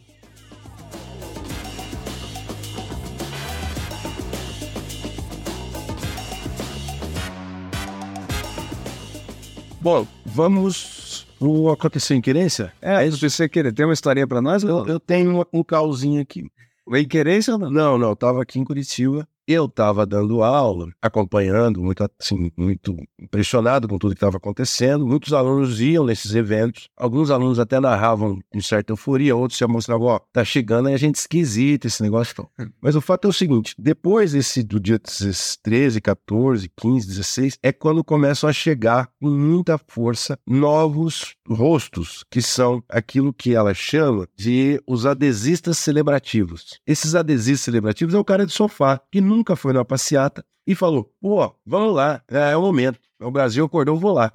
Bom, 9.79 10.05
vamos 10.25 11.06
o 11.39 11.69
Aconteceu 11.69 12.15
em 12.17 12.21
Querência? 12.21 12.73
É, 12.81 13.05
isso 13.05 13.17
você 13.17 13.47
querer. 13.47 13.73
Tem 13.73 13.85
uma 13.85 13.93
historinha 13.93 14.27
para 14.27 14.41
nós? 14.41 14.63
Eu, 14.63 14.87
eu 14.87 14.99
tenho 14.99 15.41
um, 15.41 15.59
um 15.59 15.63
calzinho 15.63 16.21
aqui. 16.21 16.49
Em 16.93 17.07
Querência 17.07 17.53
ou 17.53 17.59
não? 17.59 17.69
Não, 17.69 17.97
não. 17.97 18.09
Eu 18.09 18.15
tava 18.15 18.41
aqui 18.41 18.59
em 18.59 18.63
Curitiba 18.63 19.27
eu 19.47 19.65
estava 19.65 20.05
dando 20.05 20.43
aula, 20.43 20.89
acompanhando, 21.01 21.81
muito, 21.81 22.03
assim, 22.19 22.51
muito 22.57 22.95
impressionado 23.19 23.87
com 23.87 23.97
tudo 23.97 24.11
que 24.11 24.17
estava 24.17 24.37
acontecendo. 24.37 25.07
Muitos 25.07 25.33
alunos 25.33 25.79
iam 25.79 26.05
nesses 26.05 26.35
eventos. 26.35 26.89
Alguns 26.97 27.31
alunos 27.31 27.59
até 27.59 27.79
narravam 27.79 28.39
com 28.51 28.61
certa 28.61 28.91
euforia, 28.91 29.35
outros 29.35 29.57
já 29.57 29.67
mostravam, 29.67 30.07
ó, 30.07 30.19
tá 30.33 30.43
chegando 30.43 30.87
aí 30.87 30.93
a 30.93 30.97
gente 30.97 31.15
esquisita 31.15 31.87
esse 31.87 32.01
negócio. 32.01 32.33
Então. 32.33 32.49
Mas 32.81 32.95
o 32.95 33.01
fato 33.01 33.27
é 33.27 33.29
o 33.29 33.33
seguinte, 33.33 33.73
depois 33.77 34.33
desse, 34.33 34.63
do 34.63 34.79
dia 34.79 34.99
13, 34.99 36.01
14, 36.01 36.69
15, 36.75 37.07
16, 37.07 37.59
é 37.63 37.71
quando 37.71 38.03
começam 38.03 38.49
a 38.49 38.53
chegar 38.53 39.09
com 39.21 39.29
muita 39.29 39.77
força 39.77 40.37
novos 40.45 41.35
rostos, 41.47 42.23
que 42.29 42.41
são 42.41 42.83
aquilo 42.89 43.33
que 43.33 43.53
ela 43.53 43.73
chama 43.73 44.27
de 44.35 44.81
os 44.85 45.05
adesistas 45.05 45.77
celebrativos. 45.77 46.79
Esses 46.85 47.15
adesistas 47.15 47.65
celebrativos 47.65 48.13
é 48.13 48.17
o 48.17 48.25
cara 48.25 48.45
de 48.45 48.51
sofá, 48.51 48.99
que 49.11 49.21
nunca 49.21 49.36
nunca 49.37 49.55
foi 49.55 49.73
numa 49.73 49.85
passeata 49.85 50.43
e 50.65 50.75
falou: 50.75 51.11
pô, 51.21 51.53
vamos 51.65 51.95
lá, 51.95 52.21
é, 52.27 52.51
é 52.51 52.57
o 52.57 52.61
momento. 52.61 52.99
O 53.19 53.31
Brasil 53.31 53.65
acordou, 53.65 53.97
vou 53.97 54.13
lá. 54.13 54.31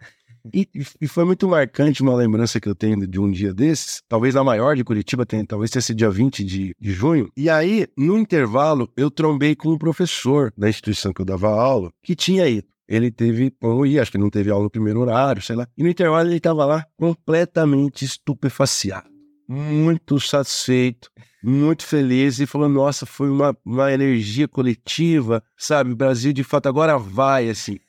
E, 0.53 0.69
e, 1.01 1.07
foi 1.07 1.25
muito 1.25 1.47
marcante 1.47 2.03
uma 2.03 2.17
lembrança 2.17 2.61
que 2.61 2.69
eu 2.69 2.75
tenho 2.75 3.07
de 3.07 3.21
um 3.21 3.31
dia 3.31 3.55
desses, 3.55 4.03
talvez 4.09 4.35
a 4.35 4.43
maior 4.43 4.75
de 4.75 4.83
Curitiba, 4.83 5.25
tem, 5.25 5.45
talvez 5.45 5.71
sido 5.71 5.97
dia 5.97 6.11
20 6.11 6.43
de, 6.43 6.75
de 6.81 6.93
junho. 6.93 7.31
E 7.37 7.49
aí, 7.49 7.87
no 7.97 8.19
intervalo, 8.19 8.91
eu 8.97 9.09
trombei 9.09 9.55
com 9.55 9.69
um 9.69 9.79
professor 9.79 10.53
da 10.59 10.69
instituição 10.69 11.13
que 11.13 11.21
eu 11.21 11.25
dava 11.25 11.49
aula, 11.49 11.93
que 12.03 12.17
tinha 12.17 12.49
ido. 12.49 12.67
Ele 12.89 13.11
teve, 13.13 13.55
ou 13.63 13.87
ia, 13.87 14.03
acho 14.03 14.11
que 14.11 14.19
não 14.19 14.29
teve 14.29 14.51
aula 14.51 14.65
no 14.65 14.71
primeiro 14.71 15.01
horário, 15.01 15.41
sei 15.41 15.55
lá. 15.55 15.69
E 15.79 15.83
no 15.83 15.89
intervalo 15.89 16.29
ele 16.29 16.39
estava 16.39 16.65
lá 16.65 16.85
completamente 16.97 18.05
estupefaciado, 18.05 19.09
muito 19.49 20.19
satisfeito 20.21 21.11
muito 21.43 21.85
feliz 21.85 22.39
e 22.39 22.47
falou: 22.47 22.69
nossa, 22.69 23.05
foi 23.05 23.29
uma, 23.29 23.57
uma 23.65 23.93
energia 23.93 24.47
coletiva, 24.47 25.43
sabe? 25.57 25.91
O 25.91 25.97
Brasil 25.97 26.33
de 26.33 26.45
fato 26.45 26.69
agora 26.69 26.97
vai, 26.97 27.49
assim. 27.49 27.81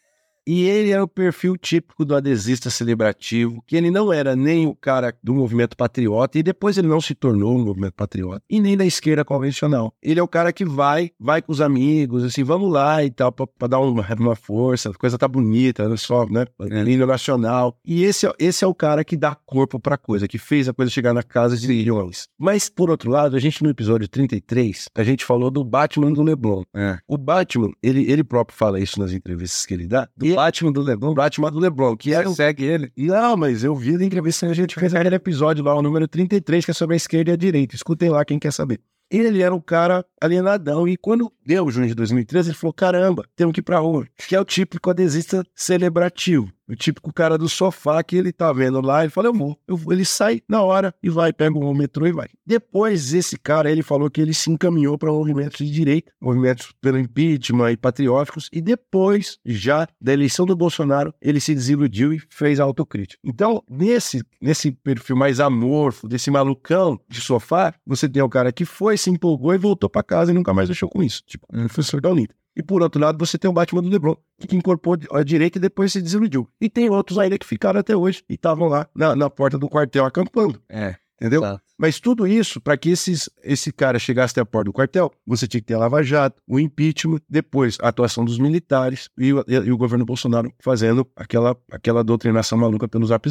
E 0.46 0.64
ele 0.64 0.92
era 0.92 1.04
o 1.04 1.08
perfil 1.08 1.58
típico 1.58 2.04
do 2.04 2.16
adesista 2.16 2.70
celebrativo, 2.70 3.64
que 3.66 3.76
ele 3.76 3.90
não 3.90 4.12
era 4.12 4.36
nem 4.36 4.68
o 4.68 4.76
cara 4.76 5.16
do 5.24 5.34
movimento 5.34 5.78
patriota, 5.78 6.38
e 6.38 6.44
depois 6.44 6.78
ele 6.78 6.88
não 6.88 7.00
se 7.00 7.16
tornou 7.16 7.56
um 7.56 7.64
movimento 7.64 7.94
patriota, 7.94 8.44
e 8.50 8.60
nem 8.60 8.76
da 8.76 8.86
esquerda 8.86 9.24
convencional. 9.24 9.94
Ele 10.02 10.20
é 10.20 10.24
o 10.24 10.28
cara 10.28 10.52
que 10.52 10.66
vai, 10.66 11.12
vai 11.20 11.42
com 11.42 11.52
os 11.52 11.62
amigos, 11.62 12.24
assim, 12.24 12.44
vamos 12.44 12.72
lá 12.72 13.04
e 13.04 13.12
tal, 13.12 13.32
pra, 13.32 13.48
pra 13.48 13.68
dar 13.68 13.80
uma, 13.80 14.06
uma, 14.20 14.36
força, 14.36 14.90
a 14.90 14.94
coisa 14.94 15.18
tá 15.18 15.28
bonita, 15.28 15.88
não 15.88 15.98
só, 15.98 16.26
né? 16.28 16.46
Língua 16.60 17.08
nacional. 17.08 17.78
E 17.86 18.04
esse, 18.04 18.30
esse 18.38 18.64
é 18.64 18.68
o 18.68 18.76
cara 18.76 19.04
que 19.04 19.16
dá 19.16 19.36
corpo 19.36 19.80
pra 19.80 19.98
coisa, 19.98 20.28
que 20.28 20.38
fez 20.38 20.68
a 20.68 20.74
coisa 20.74 20.92
chegar 20.92 21.14
na 21.14 21.24
casa 21.24 21.58
de 21.58 21.68
milhões. 21.68 22.28
Mas, 22.38 22.70
por 22.70 22.90
outro 22.90 23.10
lado, 23.10 23.36
a 23.36 23.40
gente 23.40 23.64
no 23.64 23.70
episódio 23.70 24.08
33, 24.08 24.90
a 24.94 25.04
gente 25.04 25.24
falou 25.24 25.50
do 25.50 25.64
Batman 25.64 26.12
do 26.12 26.22
Leblon. 26.22 26.64
É. 26.76 26.98
O 27.08 27.18
Batman, 27.18 27.72
ele, 27.82 28.12
ele 28.12 28.24
próprio 28.24 28.58
fala 28.58 28.80
isso 28.80 29.00
nas 29.00 29.12
entrevistas 29.12 29.66
que 29.66 29.74
ele 29.74 29.88
dá. 29.88 30.08
Do 30.18 30.33
Batman 30.36 30.72
do 30.72 30.82
Lebron. 30.82 31.14
Batman 31.14 31.52
do 31.52 31.60
Lebron, 31.60 31.96
que 31.96 32.14
é. 32.14 32.28
segue 32.34 32.64
ele. 32.64 32.92
E, 32.96 33.08
não, 33.08 33.38
mas 33.38 33.64
eu 33.64 33.76
vi 33.76 33.96
a 33.96 34.04
entrevista 34.04 34.46
que 34.46 34.52
a 34.52 34.56
gente 34.56 34.76
fez 34.76 34.94
aquele 34.94 35.16
episódio 35.16 35.64
lá, 35.64 35.76
o 35.76 35.82
número 35.82 36.08
33, 36.08 36.66
que 36.66 36.72
é 36.72 36.74
sobre 36.74 36.96
a 36.96 36.98
esquerda 36.98 37.32
e 37.32 37.34
a 37.34 37.38
direita. 37.38 37.76
Escutem 37.76 38.10
lá 38.10 38.24
quem 38.26 38.40
quer 38.40 38.52
saber. 38.52 38.80
Ele 39.12 39.42
era 39.42 39.54
um 39.54 39.60
cara 39.60 40.04
alienadão. 40.20 40.88
E 40.88 40.98
quando 40.98 41.32
deu 41.46 41.70
junho 41.70 41.88
de 41.88 41.94
2013, 41.94 42.50
ele 42.50 42.58
falou: 42.58 42.74
caramba, 42.74 43.26
temos 43.36 43.54
que 43.54 43.60
ir 43.60 43.64
pra 43.64 43.80
rua. 43.80 44.08
Que 44.28 44.36
é 44.36 44.40
o 44.40 44.46
típico 44.46 44.90
adesista 44.90 45.44
celebrativo. 45.56 46.52
O 46.68 46.76
típico 46.76 47.12
cara 47.12 47.38
do 47.38 47.50
sofá 47.50 48.02
que 48.02 48.16
ele 48.16 48.32
tá 48.32 48.52
vendo 48.54 48.80
lá, 48.80 49.02
ele 49.02 49.10
fala, 49.10 49.28
eu 49.28 49.34
vou. 49.34 49.60
Eu 49.68 49.76
vou. 49.76 49.92
Ele 49.92 50.06
sai 50.06 50.42
na 50.48 50.62
hora 50.62 50.94
e 51.04 51.10
vai, 51.10 51.34
pega 51.34 51.58
o 51.58 51.74
metrô 51.74 52.08
e 52.08 52.14
vai. 52.14 52.30
Depois, 52.46 53.14
esse 53.14 53.38
cara, 53.38 53.70
ele 53.70 53.84
falou 53.84 54.10
que 54.10 54.22
ele 54.22 54.34
se 54.34 54.50
encaminhou 54.50 54.98
para 54.98 55.12
movimentos 55.12 55.58
de 55.58 55.72
direita, 55.72 56.12
movimentos 56.22 56.74
pelo 56.80 56.98
impeachment 56.98 57.72
e 57.72 57.78
patrióticos, 57.78 58.50
e 58.52 58.62
depois, 58.62 59.40
já 59.46 59.88
da 60.00 60.14
eleição 60.14 60.46
do 60.46 60.56
Bolsonaro, 60.56 61.14
ele 61.22 61.40
se 61.40 61.54
desiludiu 61.54 62.14
e 62.14 62.22
fez 62.30 62.60
autocrítica. 62.60 63.20
Então, 63.24 63.62
nesse, 63.70 64.24
nesse 64.42 64.72
perfil 64.72 65.16
mais 65.18 65.40
amorfo, 65.40 66.08
desse 66.08 66.32
malucão 66.32 67.00
de 67.10 67.20
sofá, 67.20 67.74
você 67.86 68.08
tem 68.08 68.22
o 68.22 68.30
cara 68.30 68.52
que 68.52 68.64
foi, 68.64 68.98
se 68.98 69.10
empolgou 69.10 69.54
e 69.54 69.58
voltou 69.58 69.90
para 69.90 70.04
casa 70.04 70.32
e 70.32 70.34
nunca 70.34 70.54
mais 70.54 70.70
deixou 70.70 70.88
com 70.88 71.04
isso. 71.04 71.22
Tipo, 71.26 71.46
o 71.50 71.58
professor 71.58 72.00
da. 72.00 72.14
E 72.56 72.62
por 72.62 72.82
outro 72.82 73.02
lado, 73.02 73.18
você 73.18 73.38
tem 73.38 73.50
o 73.50 73.54
Batman 73.54 73.82
do 73.82 73.90
LeBron, 73.90 74.16
que 74.48 74.56
incorporou 74.56 75.00
a 75.12 75.24
direita 75.24 75.58
e 75.58 75.62
depois 75.62 75.92
se 75.92 76.02
desiludiu. 76.02 76.48
E 76.62 76.70
tem 76.70 76.90
outros 76.90 77.18
ainda 77.18 77.38
que 77.38 77.46
ficaram 77.46 77.80
até 77.80 77.96
hoje 77.96 78.24
e 78.30 78.36
estavam 78.36 78.68
lá 78.68 78.88
na, 78.96 79.16
na, 79.16 79.30
porta 79.30 79.58
do 79.58 79.68
quartel 79.68 80.06
acampando. 80.06 80.62
É. 80.70 80.96
Entendeu? 81.20 81.42
Tá. 81.42 81.60
Mas 81.78 82.00
tudo 82.00 82.28
isso, 82.28 82.62
para 82.62 82.78
que 82.78 82.90
esses, 82.90 83.30
esse 83.44 83.72
cara 83.72 83.98
chegasse 83.98 84.34
até 84.34 84.42
a 84.42 84.46
porta 84.46 84.66
do 84.66 84.74
quartel, 84.74 85.12
você 85.26 85.48
tinha 85.48 85.62
que 85.62 85.68
ter 85.68 85.74
a 85.74 85.80
Lava 85.80 86.04
Jato, 86.04 86.42
o 86.48 86.60
impeachment, 86.60 87.22
depois 87.28 87.78
a 87.82 87.88
atuação 87.88 88.24
dos 88.24 88.38
militares 88.38 89.10
e 89.18 89.34
o, 89.34 89.44
e 89.48 89.72
o 89.72 89.78
governo 89.78 90.06
Bolsonaro 90.06 90.54
fazendo 90.60 91.08
aquela, 91.16 91.58
aquela 91.72 92.04
doutrinação 92.04 92.58
maluca 92.58 92.88
pelos 92.88 93.10
zap 93.10 93.30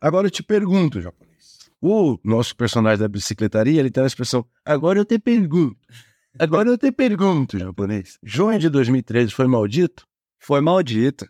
Agora 0.00 0.26
eu 0.26 0.30
te 0.30 0.42
pergunto, 0.42 1.00
japonês. 1.00 1.70
O 1.80 2.18
nosso 2.24 2.56
personagem 2.56 2.98
da 2.98 3.08
bicicletaria, 3.08 3.80
ele 3.80 3.90
tem 3.90 4.02
a 4.02 4.06
expressão, 4.06 4.44
agora 4.64 4.98
eu 4.98 5.04
te 5.04 5.18
pergunto. 5.18 5.76
Agora 6.38 6.68
eu 6.68 6.78
te 6.78 6.92
pergunto, 6.92 7.58
japonês. 7.58 8.18
Junho 8.22 8.58
de 8.58 8.68
2013 8.68 9.32
foi 9.32 9.46
maldito? 9.46 10.06
Foi 10.38 10.60
maldito. 10.60 11.26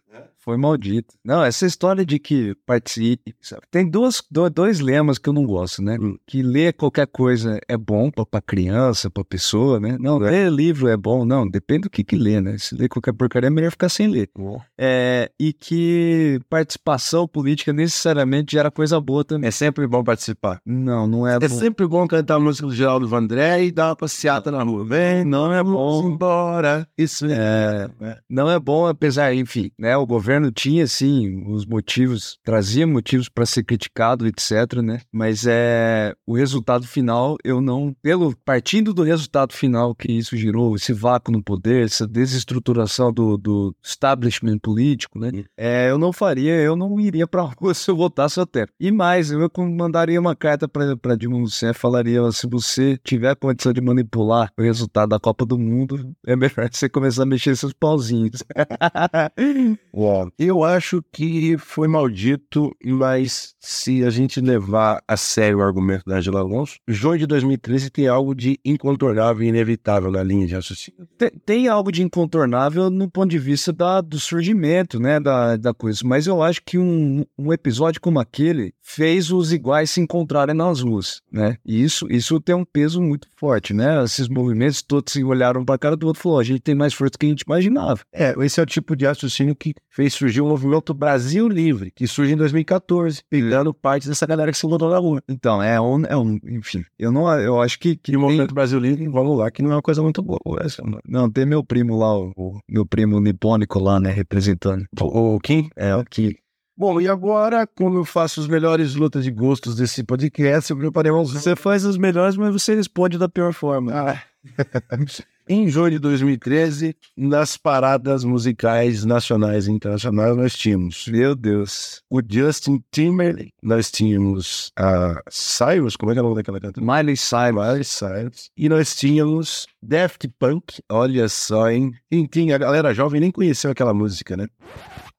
Foi 0.47 0.57
maldito. 0.57 1.13
Não, 1.25 1.43
essa 1.43 1.67
história 1.67 2.07
de 2.07 2.21
que 2.21 2.55
participe. 2.65 3.35
Sabe? 3.41 3.63
Tem 3.69 3.85
duas, 3.91 4.23
dois 4.55 4.79
lemas 4.79 5.19
que 5.19 5.29
eu 5.29 5.33
não 5.33 5.45
gosto, 5.45 5.83
né? 5.83 5.99
Hum. 6.01 6.17
Que 6.25 6.41
ler 6.41 6.73
qualquer 6.73 7.09
coisa 7.09 7.59
é 7.67 7.77
bom 7.77 8.13
pra 8.13 8.41
criança, 8.41 9.11
pra 9.11 9.25
pessoa, 9.25 9.81
né? 9.81 9.97
Não, 9.99 10.25
é. 10.25 10.31
ler 10.31 10.53
livro 10.53 10.87
é 10.87 10.97
bom. 10.97 11.25
Não, 11.25 11.49
depende 11.49 11.83
do 11.83 11.91
que 11.91 12.05
que 12.05 12.15
lê, 12.15 12.41
né? 12.41 12.57
Se 12.59 12.77
ler 12.77 12.89
qualquer 12.89 13.13
porcaria 13.13 13.49
é 13.49 13.51
melhor 13.51 13.73
ficar 13.73 13.89
sem 13.89 14.07
ler. 14.07 14.31
É, 14.79 15.33
e 15.39 15.53
que 15.53 16.39
participação 16.49 17.27
política 17.27 17.73
necessariamente 17.73 18.53
gera 18.53 18.71
coisa 18.71 19.01
boa 19.01 19.25
também. 19.25 19.49
É 19.49 19.51
sempre 19.51 19.85
bom 19.89 20.05
participar. 20.05 20.61
Não, 20.65 21.09
não 21.09 21.27
é, 21.27 21.35
é 21.35 21.39
bom. 21.41 21.47
É 21.47 21.49
sempre 21.49 21.89
bom 21.89 22.07
cantar 22.07 22.37
a 22.37 22.41
música 22.41 22.69
do 22.69 22.75
Geraldo 22.75 23.09
Vandré 23.09 23.65
e 23.65 23.73
dar 23.73 23.89
uma 23.89 23.97
passeata 23.97 24.53
na 24.53 24.63
rua. 24.63 24.85
Vem, 24.85 25.25
não 25.25 25.53
é 25.53 25.61
bom. 25.61 26.07
embora. 26.07 26.87
Isso 26.97 27.27
é, 27.27 27.89
é. 28.01 28.19
Não 28.31 28.49
é 28.49 28.61
bom, 28.61 28.87
apesar, 28.87 29.35
enfim, 29.35 29.73
né? 29.77 29.97
O 29.97 30.07
governo 30.07 30.36
governo 30.37 30.53
tinha, 30.53 30.87
sim, 30.87 31.45
os 31.49 31.65
motivos, 31.65 32.39
trazia 32.45 32.87
motivos 32.87 33.29
para 33.29 33.47
ser 33.47 33.65
criticado, 33.65 34.27
etc, 34.27 34.81
né? 34.83 35.01
Mas 35.11 35.47
é 35.47 36.15
o 36.27 36.35
resultado 36.35 36.87
final, 36.87 37.37
eu 37.43 37.61
não, 37.61 37.95
pelo 38.03 38.37
partindo 38.45 38.93
do 38.93 39.03
resultado 39.03 39.53
final 39.53 39.95
que 39.95 40.13
isso 40.13 40.37
gerou, 40.37 40.77
esse 40.77 40.93
vácuo 40.93 41.33
no 41.33 41.43
poder, 41.43 41.85
essa 41.85 42.07
desestruturação 42.07 43.13
do, 43.13 43.37
do 43.37 43.75
establishment 43.83 44.59
político, 44.59 45.19
né? 45.19 45.31
É, 45.57 45.91
eu 45.91 45.99
não 45.99 46.13
faria, 46.13 46.55
eu 46.61 46.77
não 46.77 47.01
iria 47.01 47.27
para 47.27 47.43
rua 47.43 47.73
se 47.75 47.91
eu 47.91 47.97
votasse 47.97 48.39
até. 48.39 48.67
E 48.79 48.91
mais, 48.93 49.31
eu 49.31 49.51
mandaria 49.59 50.21
uma 50.21 50.37
carta 50.37 50.69
para 50.69 51.17
Dilma 51.17 51.39
Rousseff, 51.39 51.79
falaria, 51.79 52.21
se 52.31 52.47
você 52.47 52.99
tiver 53.03 53.35
condição 53.37 53.73
de 53.73 53.81
manipular 53.81 54.51
o 54.59 54.63
resultado 54.63 55.11
da 55.11 55.21
Copa 55.21 55.47
do 55.47 55.59
Mundo, 55.59 56.15
é 56.27 56.37
melhor 56.37 56.69
você 56.71 56.89
começar 56.89 57.23
a 57.23 57.27
mexer 57.27 57.57
seus 57.57 57.73
pauzinhos. 57.73 58.43
Uau. 59.95 60.26
Eu 60.39 60.65
acho 60.65 61.03
que 61.13 61.57
foi 61.59 61.89
maldito, 61.89 62.71
mas 62.85 63.55
se 63.61 64.05
a 64.05 64.11
gente 64.11 64.41
levar 64.41 65.03
a 65.07 65.17
sério 65.17 65.59
o 65.59 65.63
argumento 65.63 66.05
da 66.07 66.17
Angela 66.17 66.41
Alonso, 66.41 66.79
junho 66.87 67.19
de 67.19 67.27
2013 67.27 67.91
tem 67.91 68.09
algo 68.09 68.35
de 68.35 68.59
incontornável 68.65 69.43
e 69.43 69.49
inevitável 69.49 70.11
na 70.11 70.23
linha 70.23 70.47
de 70.47 70.55
raciocínio. 70.55 71.07
Tem, 71.19 71.31
tem 71.45 71.69
algo 71.69 71.91
de 71.91 72.03
incontornável 72.03 72.91
no 72.91 73.11
ponto 73.11 73.31
de 73.31 73.39
vista 73.39 73.73
da, 73.73 74.01
do 74.01 74.19
surgimento, 74.19 75.01
né, 75.01 75.19
da, 75.19 75.57
da 75.57 75.75
coisa. 75.75 76.01
Mas 76.05 76.27
eu 76.27 76.43
acho 76.43 76.63
que 76.65 76.79
um, 76.79 77.25
um 77.39 77.53
episódio 77.53 78.01
como 78.01 78.19
aquele 78.19 78.73
fez 78.83 79.31
os 79.31 79.53
iguais 79.53 79.91
se 79.91 80.01
encontrarem 80.01 80.55
nas 80.55 80.81
ruas, 80.81 81.21
né? 81.31 81.57
E 81.65 81.83
isso, 81.83 82.07
isso 82.11 82.41
tem 82.41 82.55
um 82.55 82.65
peso 82.65 83.01
muito 83.01 83.27
forte, 83.37 83.75
né? 83.75 84.03
Esses 84.05 84.29
movimentos 84.29 84.83
todos 84.83 85.13
se 85.13 85.25
olharam 85.25 85.65
para 85.65 85.75
a 85.75 85.79
cara 85.79 85.97
do 85.97 86.07
outro 86.07 86.21
e 86.21 86.23
falaram, 86.23 86.41
a 86.41 86.45
gente 86.45 86.61
tem 86.61 86.75
mais 86.75 86.95
força 86.95 87.13
do 87.13 87.19
que 87.19 87.27
a 87.27 87.29
gente 87.29 87.43
imaginava. 87.43 88.01
É, 88.13 88.35
esse 88.45 88.61
é 88.61 88.63
o 88.63 88.67
tipo 88.67 88.95
de 88.95 89.07
raciocínio 89.07 89.57
que 89.57 89.75
fez 89.91 90.16
surgir 90.17 90.41
o 90.41 90.47
movimento 90.47 90.95
Brasil 90.95 91.49
Livre, 91.49 91.91
que 91.91 92.07
surge 92.07 92.33
em 92.33 92.37
2014, 92.37 93.23
pegando 93.29 93.73
parte 93.73 94.09
dessa 94.09 94.27
galera 94.27 94.51
que 94.51 94.59
se 94.59 94.67
mudou 94.67 94.91
na 94.91 94.99
rua. 94.99 95.23
Então, 95.29 95.63
é 95.63 95.81
um, 95.81 96.05
é 96.07 96.17
um 96.17 96.39
enfim, 96.45 96.85
eu 96.99 97.13
não, 97.13 97.33
eu 97.39 97.61
acho 97.61 97.79
que... 97.79 97.97
que 97.97 98.13
E 98.13 98.17
o 98.17 98.21
movimento 98.21 98.55
Brasil 98.55 98.79
Livre, 98.79 99.07
vamos 99.09 99.39
lá, 99.39 99.51
que 99.51 99.63
não 99.63 99.73
é 99.73 99.75
uma 99.75 99.83
coisa 99.83 100.03
muito 100.03 100.23
boa. 100.23 100.41
Essa, 100.61 100.83
Não, 101.07 101.31
tem 101.31 101.47
meu 101.47 101.63
primo 101.65 101.97
lá, 101.97 102.17
o, 102.17 102.33
o 102.37 102.59
meu 102.69 102.87
primo 102.87 103.21
nipônico 103.21 103.79
lá, 103.79 104.01
né, 104.01 104.11
representando. 104.11 104.85
o, 105.01 105.37
o 105.37 105.41
Kim? 105.41 105.69
É, 105.77 105.95
o 105.95 106.05
que 106.05 106.37
Bom, 106.79 107.01
e 107.01 107.09
agora, 107.09 107.67
como 107.67 107.97
eu 107.97 108.05
faço 108.05 108.39
as 108.39 108.47
melhores 108.47 108.95
lutas 108.95 109.25
de 109.25 109.31
gostos 109.31 109.77
desse 109.77 110.05
podcast, 110.05 110.71
eu 110.71 110.77
preparei 110.77 111.11
uns... 111.11 111.33
Você 111.33 111.57
faz 111.57 111.87
as 111.87 111.97
melhores, 111.97 112.37
mas 112.37 112.53
você 112.53 112.75
responde 112.75 113.17
da 113.17 113.31
pior 113.31 113.55
forma. 113.55 113.93
Ah. 113.95 114.23
em 115.49 115.69
junho 115.69 115.93
de 115.93 115.99
2013, 115.99 116.97
nas 117.17 117.57
paradas 117.57 118.25
musicais 118.25 119.05
nacionais 119.05 119.67
e 119.67 119.73
internacionais, 119.73 120.37
nós 120.37 120.57
tínhamos 120.57 121.07
Meu 121.07 121.35
Deus. 121.35 122.03
o 122.11 122.21
Justin 122.27 122.83
Timberlake, 122.91 123.53
nós 123.63 123.91
tínhamos 123.91 124.73
a 124.77 125.23
Cyrus, 125.31 125.97
como 125.97 126.11
é 126.11 126.15
que 126.15 126.19
é 126.19 126.23
o 126.23 126.25
nome 126.25 126.37
daquela 126.37 126.61
cantora? 126.61 126.85
Miley 126.85 127.17
Cyrus. 127.17 127.55
Miley 127.55 127.85
Cyrus. 127.85 128.51
E 128.57 128.69
nós 128.69 128.97
tínhamos 128.97 129.67
Daft 129.83 130.29
Punk, 130.39 130.81
olha 130.91 131.29
só, 131.29 131.71
hein? 131.71 131.93
Enfim, 132.11 132.51
a 132.53 132.59
galera 132.59 132.93
jovem 132.93 133.21
nem 133.21 133.31
conheceu 133.31 133.71
aquela 133.71 133.95
música, 133.95 134.37
né? 134.37 134.49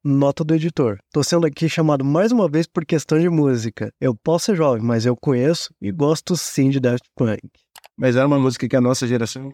Nota 0.04 0.44
do 0.44 0.54
editor. 0.54 1.00
Tô 1.12 1.24
sendo 1.24 1.46
aqui 1.46 1.68
chamado 1.68 2.06
mais 2.06 2.32
uma 2.32 2.50
vez 2.50 2.66
por 2.68 2.86
questão 2.86 3.20
de 3.20 3.30
música. 3.30 3.92
Eu 4.00 4.16
posso 4.16 4.46
ser 4.46 4.56
jovem, 4.56 4.82
mas 4.84 5.06
eu 5.06 5.16
conheço 5.16 5.74
e 5.82 5.92
gosto 5.92 6.36
sim 6.38 6.70
de 6.70 6.80
Daft 6.80 7.08
Punk. 7.16 7.42
Mas 7.98 8.16
era 8.16 8.28
uma 8.28 8.40
música 8.40 8.68
que 8.70 8.76
a 8.76 8.82
nossa 8.82 9.08
geração 9.08 9.54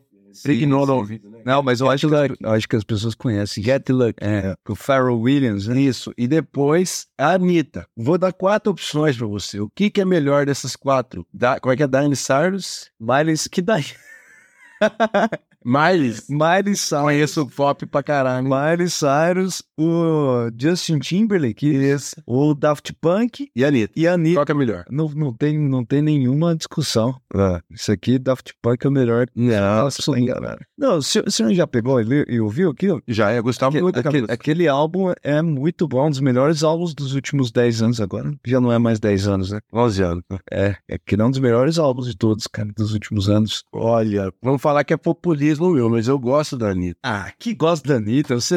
né? 1.29 1.41
Não, 1.45 1.61
mas 1.63 1.79
eu 1.79 1.89
acho, 1.89 2.07
que, 2.09 2.15
as- 2.15 2.31
eu 2.41 2.49
acho 2.51 2.67
que 2.67 2.75
as 2.75 2.84
pessoas 2.84 3.15
conhecem. 3.15 3.63
Get 3.63 3.88
Lucky. 3.89 4.15
É, 4.21 4.55
o 4.67 4.75
Pharrell 4.75 5.19
Williams, 5.19 5.67
né? 5.67 5.79
Isso. 5.79 6.13
E 6.17 6.27
depois, 6.27 7.07
a 7.17 7.34
Anitta. 7.34 7.86
Vou 7.95 8.17
dar 8.17 8.34
quatro 8.34 8.71
opções 8.71 9.17
pra 9.17 9.27
você. 9.27 9.59
O 9.59 9.69
que, 9.69 9.89
que 9.89 10.01
é 10.01 10.05
melhor 10.05 10.45
dessas 10.45 10.75
quatro? 10.75 11.25
Da, 11.34 11.59
como 11.59 11.73
é 11.73 11.77
que 11.77 11.84
é? 11.84 11.88
Dani 11.88 12.15
Cyrus? 12.15 12.89
Miley, 12.99 13.36
que 13.51 13.61
daí? 13.61 13.86
Miley. 15.66 16.14
Miley 16.30 16.76
Cyrus. 16.76 17.03
Conheço 17.03 17.41
o 17.41 17.49
pop 17.49 17.86
pra 17.86 18.03
caralho. 18.03 18.43
Miley 18.47 18.89
Cyrus, 18.89 19.64
o 19.78 20.49
Justin 20.59 20.99
Timberlake, 20.99 21.68
Isso. 21.68 22.16
o 22.26 22.53
Daft 22.53 22.93
Punk 23.01 23.49
E 23.55 23.64
a 23.64 23.68
Anitta. 23.68 23.93
e 23.95 24.07
a 24.07 24.14
Anitta. 24.14 24.36
Qual 24.39 24.45
que 24.45 24.51
é 24.51 24.55
melhor? 24.55 24.86
Não, 24.89 25.09
não, 25.09 25.34
tem, 25.34 25.57
não 25.57 25.84
tem 25.86 26.01
nenhuma 26.01 26.55
discussão. 26.55 27.16
Isso 27.72 27.91
aqui, 27.91 28.18
Daft 28.20 28.53
Punk 28.61 28.86
é 28.86 28.89
o 28.89 28.91
melhor. 28.91 29.28
Não, 29.36 29.89
você 29.89 30.11
tá 30.11 30.20
enganado. 30.20 30.59
Não, 30.78 30.97
o 30.97 31.01
senhor, 31.03 31.28
o 31.28 31.32
senhor 31.32 31.53
já 31.53 31.66
pegou 31.68 32.01
e, 32.01 32.26
e 32.28 32.39
ouviu 32.39 32.70
aquilo? 32.72 33.01
Já 33.07 33.32
é, 33.32 33.41
Gustavo. 33.41 33.70
Aquele, 33.70 33.84
muito 33.84 33.99
aquele, 33.99 34.32
aquele 34.32 34.68
álbum 34.68 35.11
é 35.24 35.41
muito 35.41 35.88
bom, 35.88 36.07
um 36.07 36.09
dos 36.09 36.20
melhores 36.20 36.64
álbuns 36.64 36.93
dos 36.93 37.14
últimos 37.14 37.51
10 37.51 37.82
anos 37.82 38.01
agora. 38.01 38.34
Já 38.45 38.59
não 38.59 38.72
é 38.72 38.78
mais 38.78 38.99
10 38.99 39.28
anos, 39.28 39.51
né? 39.51 39.59
11 39.74 40.03
anos. 40.03 40.24
É, 40.51 40.76
é 40.88 40.97
que 40.97 41.16
é 41.16 41.24
um 41.24 41.30
dos 41.32 41.39
melhores 41.39 41.78
álbuns 41.80 42.07
de 42.07 42.16
todos, 42.18 42.47
cara, 42.47 42.70
dos 42.76 42.93
últimos 42.93 43.30
anos. 43.30 43.64
Olha, 43.72 44.32
vamos 44.41 44.61
falar 44.61 44.84
que 44.84 44.93
é 44.93 44.97
populismo 45.58 45.70
meu, 45.72 45.89
mas 45.89 46.08
eu 46.08 46.20
gosto 46.20 46.58
da 46.58 46.70
Anitta. 46.70 46.99
Ah, 47.04 47.32
que 47.38 47.54
gosta 47.54 47.88
da 47.88 47.95
Anitta. 47.95 48.36
Você, 48.36 48.56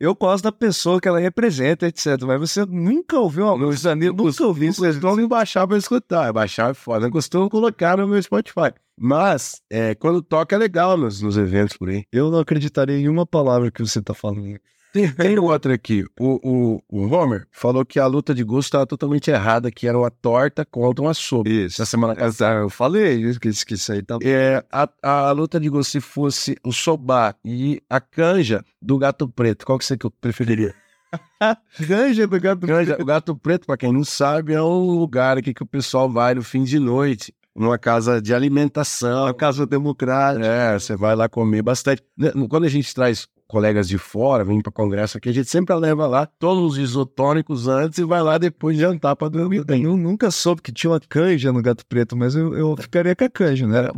eu 0.00 0.14
gosto 0.14 0.44
da 0.44 0.52
pessoa 0.52 1.00
que 1.00 1.08
ela 1.08 1.18
representa, 1.18 1.86
etc. 1.86 2.22
Mas 2.26 2.40
você 2.40 2.64
nunca 2.64 3.18
ouviu 3.18 3.44
uma 3.46 3.56
música 3.58 3.88
da 3.88 3.92
Anitta? 3.92 4.22
Nunca 4.22 4.44
ouvi 4.44 4.66
Não 4.66 4.70
isso. 4.70 4.84
costumo 4.84 5.16
me 5.16 5.26
baixar 5.26 5.66
pra 5.66 5.76
escutar. 5.76 6.32
Baixar 6.32 6.70
é 6.70 6.74
foda. 6.74 7.00
Não 7.00 7.10
costumo 7.10 7.48
colocar 7.48 7.96
no 7.98 8.06
meu 8.06 8.22
Spotify. 8.22 8.72
Mas, 8.96 9.62
é, 9.70 9.94
quando 9.94 10.22
toca 10.22 10.56
é 10.56 10.58
legal 10.58 10.96
nos, 10.96 11.20
nos 11.22 11.36
eventos 11.36 11.76
por 11.76 11.88
aí. 11.88 12.04
Eu 12.12 12.30
não 12.30 12.40
acreditaria 12.40 12.96
em 12.96 13.08
uma 13.08 13.26
palavra 13.26 13.70
que 13.70 13.80
você 13.80 14.02
tá 14.02 14.14
falando. 14.14 14.58
Tem, 14.92 15.10
tem 15.12 15.38
outra 15.38 15.74
aqui. 15.74 16.04
O, 16.18 16.40
o, 16.42 16.82
o 16.88 17.06
Homer 17.08 17.46
falou 17.50 17.84
que 17.84 17.98
a 17.98 18.06
luta 18.06 18.34
de 18.34 18.42
gosto 18.42 18.68
estava 18.68 18.86
totalmente 18.86 19.30
errada, 19.30 19.70
que 19.70 19.86
era 19.86 19.98
uma 19.98 20.10
torta 20.10 20.64
contra 20.64 21.04
uma 21.04 21.14
sopa. 21.14 21.48
Isso. 21.48 21.80
Na 21.80 21.86
semana 21.86 22.14
passada. 22.16 22.60
Eu 22.60 22.70
falei 22.70 23.16
isso, 23.16 23.38
que, 23.38 23.50
que 23.64 23.74
isso 23.74 23.92
aí 23.92 24.02
tá. 24.02 24.18
É, 24.22 24.64
a, 24.70 24.88
a 25.02 25.30
luta 25.32 25.60
de 25.60 25.68
gosto, 25.68 25.90
se 25.90 26.00
fosse 26.00 26.56
o 26.64 26.72
sobá 26.72 27.34
e 27.44 27.82
a 27.88 28.00
canja 28.00 28.64
do 28.80 28.98
gato 28.98 29.28
preto, 29.28 29.66
qual 29.66 29.78
que 29.78 29.84
você 29.84 29.96
preferiria? 30.20 30.74
Ganja 31.80 32.26
do 32.26 32.40
gato. 32.40 32.66
Canja, 32.66 32.96
o 33.00 33.04
gato 33.04 33.36
preto, 33.36 33.66
pra 33.66 33.76
quem 33.76 33.92
não 33.92 34.04
sabe, 34.04 34.52
é 34.52 34.62
um 34.62 34.98
lugar 34.98 35.38
aqui 35.38 35.54
que 35.54 35.62
o 35.62 35.66
pessoal 35.66 36.10
vai 36.10 36.34
no 36.34 36.42
fim 36.42 36.64
de 36.64 36.78
noite, 36.78 37.34
numa 37.54 37.78
casa 37.78 38.20
de 38.20 38.34
alimentação. 38.34 39.26
A 39.26 39.34
casa 39.34 39.66
democrática. 39.66 40.46
É, 40.46 40.78
você 40.78 40.96
vai 40.96 41.14
lá 41.14 41.28
comer 41.28 41.62
bastante. 41.62 42.02
Né, 42.16 42.30
Quando 42.48 42.64
a 42.64 42.68
gente 42.68 42.94
traz 42.94 43.26
colegas 43.48 43.88
de 43.88 43.96
fora, 43.98 44.44
vem 44.44 44.60
para 44.60 44.70
congresso 44.70 45.16
aqui, 45.16 45.30
a 45.30 45.32
gente 45.32 45.48
sempre 45.48 45.74
leva 45.74 46.06
lá 46.06 46.26
todos 46.26 46.72
os 46.72 46.78
isotônicos 46.78 47.66
antes 47.66 47.98
e 47.98 48.04
vai 48.04 48.22
lá 48.22 48.36
depois 48.38 48.76
jantar 48.76 49.16
para 49.16 49.28
dormir 49.28 49.64
bem. 49.64 49.84
Eu 49.84 49.96
nunca 49.96 50.30
soube 50.30 50.60
que 50.62 50.70
tinha 50.70 50.90
uma 50.90 51.00
canja 51.00 51.52
no 51.52 51.62
gato 51.62 51.84
preto, 51.86 52.16
mas 52.16 52.34
eu, 52.34 52.54
eu 52.54 52.76
ficaria 52.76 53.16
com 53.16 53.24
a 53.24 53.30
canja, 53.30 53.66
né? 53.66 53.88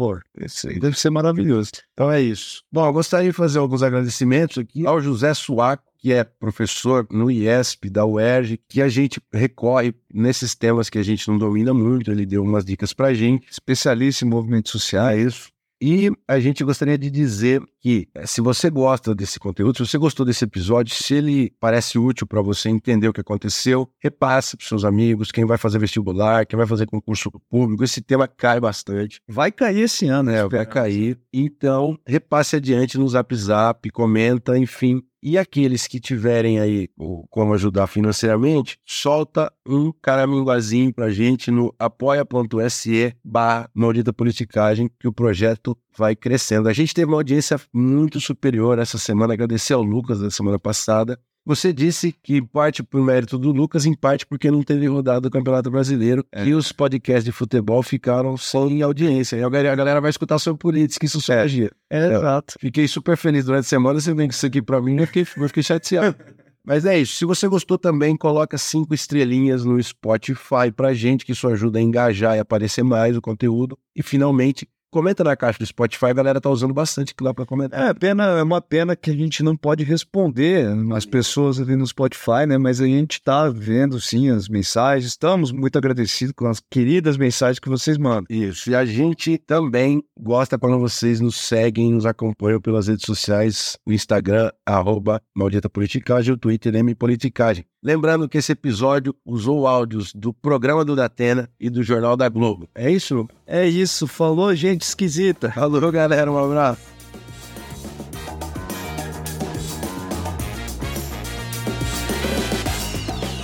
Aí. 0.68 0.78
deve 0.78 0.98
ser 0.98 1.10
maravilhoso. 1.10 1.70
Então 1.92 2.10
é 2.10 2.20
isso. 2.20 2.62
Bom, 2.72 2.86
eu 2.86 2.92
gostaria 2.92 3.30
de 3.30 3.36
fazer 3.36 3.58
alguns 3.58 3.82
agradecimentos 3.82 4.58
aqui 4.58 4.86
ao 4.86 5.00
José 5.00 5.34
Suaco, 5.34 5.82
que 5.98 6.12
é 6.12 6.24
professor 6.24 7.06
no 7.10 7.30
IESP 7.30 7.90
da 7.90 8.06
UERJ, 8.06 8.58
que 8.68 8.80
a 8.80 8.88
gente 8.88 9.20
recorre 9.32 9.94
nesses 10.12 10.54
temas 10.54 10.88
que 10.88 10.96
a 10.96 11.02
gente 11.02 11.28
não 11.28 11.36
domina 11.36 11.74
muito, 11.74 12.10
ele 12.10 12.24
deu 12.24 12.42
umas 12.42 12.64
dicas 12.64 12.92
pra 12.94 13.12
gente. 13.12 13.46
Especialista 13.50 14.24
em 14.24 14.28
movimentos 14.28 14.70
É 14.70 14.78
sociais. 14.78 15.26
isso. 15.26 15.48
E 15.82 16.10
a 16.28 16.38
gente 16.38 16.62
gostaria 16.62 16.98
de 16.98 17.10
dizer 17.10 17.62
que, 17.80 18.08
eh, 18.14 18.26
se 18.26 18.40
você 18.40 18.68
gosta 18.68 19.14
desse 19.14 19.38
conteúdo, 19.38 19.76
se 19.78 19.86
você 19.90 19.98
gostou 19.98 20.26
desse 20.26 20.44
episódio, 20.44 20.94
se 20.94 21.14
ele 21.14 21.52
parece 21.58 21.98
útil 21.98 22.26
para 22.26 22.42
você 22.42 22.68
entender 22.68 23.08
o 23.08 23.12
que 23.12 23.20
aconteceu, 23.20 23.88
repasse 23.98 24.56
para 24.56 24.66
seus 24.66 24.84
amigos, 24.84 25.30
quem 25.32 25.44
vai 25.46 25.56
fazer 25.58 25.78
vestibular, 25.78 26.44
quem 26.46 26.56
vai 26.56 26.66
fazer 26.66 26.86
concurso 26.86 27.30
público. 27.48 27.82
Esse 27.82 28.00
tema 28.02 28.28
cai 28.28 28.60
bastante. 28.60 29.20
Vai 29.28 29.50
cair 29.50 29.80
esse 29.82 30.06
ano, 30.06 30.30
É, 30.30 30.42
né? 30.42 30.48
vai 30.48 30.66
cair. 30.66 31.18
Então, 31.32 31.98
repasse 32.06 32.56
adiante 32.56 32.98
no 32.98 33.08
Zap 33.08 33.34
Zap, 33.34 33.88
comenta, 33.90 34.58
enfim. 34.58 35.02
E 35.22 35.36
aqueles 35.36 35.86
que 35.86 36.00
tiverem 36.00 36.58
aí 36.60 36.88
o- 36.98 37.26
como 37.28 37.52
ajudar 37.52 37.86
financeiramente, 37.86 38.78
solta 38.86 39.52
um 39.68 39.92
caraminguazinho 39.92 40.94
pra 40.94 41.10
gente 41.10 41.50
no 41.50 41.74
apoia.se 41.78 43.14
barra 43.24 43.68
maldita 43.74 44.12
politicagem, 44.12 44.90
que 44.98 45.06
o 45.06 45.12
projeto 45.12 45.76
vai 45.96 46.16
crescendo. 46.16 46.68
A 46.68 46.72
gente 46.72 46.94
teve 46.94 47.06
uma 47.10 47.18
audiência 47.18 47.60
muito 47.72 48.20
superior 48.20 48.78
essa 48.78 48.98
semana, 48.98 49.34
agradecer 49.34 49.72
ao 49.74 49.82
Lucas 49.82 50.20
da 50.20 50.30
semana 50.30 50.58
passada. 50.58 51.18
Você 51.46 51.72
disse 51.72 52.12
que 52.22 52.36
em 52.36 52.44
parte 52.44 52.82
por 52.82 53.00
mérito 53.02 53.38
do 53.38 53.50
Lucas, 53.50 53.86
em 53.86 53.94
parte 53.94 54.26
porque 54.26 54.50
não 54.50 54.62
teve 54.62 54.86
rodada 54.86 55.22
do 55.22 55.30
Campeonato 55.30 55.70
Brasileiro 55.70 56.24
É. 56.30 56.44
e 56.44 56.54
os 56.54 56.70
podcasts 56.70 57.24
de 57.24 57.32
futebol 57.32 57.82
ficaram 57.82 58.36
sem 58.36 58.82
audiência. 58.82 59.36
E 59.36 59.42
a 59.42 59.48
galera 59.48 60.00
vai 60.02 60.10
escutar 60.10 60.38
sobre 60.38 60.58
política, 60.58 61.06
isso 61.06 61.20
só 61.20 61.32
é. 61.32 61.46
É, 61.88 62.14
exato. 62.14 62.54
Fiquei 62.60 62.86
super 62.86 63.16
feliz 63.16 63.46
durante 63.46 63.64
a 63.64 63.68
semana. 63.68 63.98
Você 64.00 64.12
vem 64.12 64.28
com 64.28 64.32
isso 64.34 64.44
aqui 64.46 64.60
pra 64.60 64.82
mim, 64.82 64.98
eu 65.00 65.06
fiquei, 65.06 65.22
eu 65.22 65.48
fiquei 65.48 65.62
chateado. 65.62 66.14
Mas 66.62 66.84
é 66.84 66.98
isso. 66.98 67.16
Se 67.16 67.24
você 67.24 67.48
gostou 67.48 67.78
também, 67.78 68.14
coloca 68.16 68.58
cinco 68.58 68.92
estrelinhas 68.92 69.64
no 69.64 69.82
Spotify 69.82 70.70
pra 70.76 70.92
gente, 70.92 71.24
que 71.24 71.32
isso 71.32 71.48
ajuda 71.48 71.78
a 71.78 71.82
engajar 71.82 72.36
e 72.36 72.38
aparecer 72.38 72.84
mais 72.84 73.16
o 73.16 73.22
conteúdo. 73.22 73.78
E 73.96 74.02
finalmente, 74.02 74.68
comenta 74.90 75.22
na 75.22 75.36
caixa 75.36 75.58
do 75.58 75.66
Spotify, 75.66 76.06
a 76.06 76.12
galera 76.12 76.40
tá 76.40 76.50
usando 76.50 76.74
bastante 76.74 77.12
aquilo 77.12 77.28
lá 77.28 77.34
pra 77.34 77.46
comentar. 77.46 77.90
É, 77.90 77.94
pena, 77.94 78.24
é 78.38 78.42
uma 78.42 78.60
pena 78.60 78.96
que 78.96 79.10
a 79.10 79.14
gente 79.14 79.42
não 79.42 79.56
pode 79.56 79.84
responder 79.84 80.66
as 80.94 81.06
pessoas 81.06 81.60
ali 81.60 81.76
no 81.76 81.86
Spotify, 81.86 82.46
né? 82.46 82.58
Mas 82.58 82.80
a 82.80 82.86
gente 82.86 83.22
tá 83.22 83.48
vendo 83.48 84.00
sim 84.00 84.30
as 84.30 84.48
mensagens. 84.48 85.06
Estamos 85.06 85.52
muito 85.52 85.76
agradecidos 85.76 86.34
com 86.36 86.46
as 86.46 86.60
queridas 86.70 87.16
mensagens 87.16 87.58
que 87.58 87.68
vocês 87.68 87.96
mandam. 87.96 88.24
Isso. 88.28 88.70
E 88.70 88.74
a 88.74 88.84
gente 88.84 89.38
também 89.38 90.02
gosta 90.18 90.58
quando 90.58 90.78
vocês 90.78 91.20
nos 91.20 91.36
seguem, 91.36 91.92
nos 91.92 92.06
acompanham 92.06 92.60
pelas 92.60 92.88
redes 92.88 93.06
sociais, 93.06 93.78
o 93.86 93.92
Instagram, 93.92 94.50
arroba 94.66 95.22
Maldita 95.34 95.68
Politicagem, 95.70 96.34
o 96.34 96.38
Twitter, 96.38 96.74
M 96.74 96.94
Politicagem. 96.94 97.64
Lembrando 97.82 98.28
que 98.28 98.36
esse 98.36 98.52
episódio 98.52 99.16
usou 99.24 99.66
áudios 99.66 100.12
do 100.12 100.34
programa 100.34 100.84
do 100.84 100.94
Datena 100.94 101.48
e 101.58 101.70
do 101.70 101.82
Jornal 101.82 102.14
da 102.14 102.28
Globo. 102.28 102.68
É 102.74 102.90
isso? 102.90 103.26
É 103.46 103.66
isso, 103.66 104.06
falou 104.06 104.54
gente 104.54 104.82
esquisita. 104.82 105.50
Falou, 105.50 105.90
galera. 105.90 106.30
Um 106.30 106.36
abraço. 106.36 106.82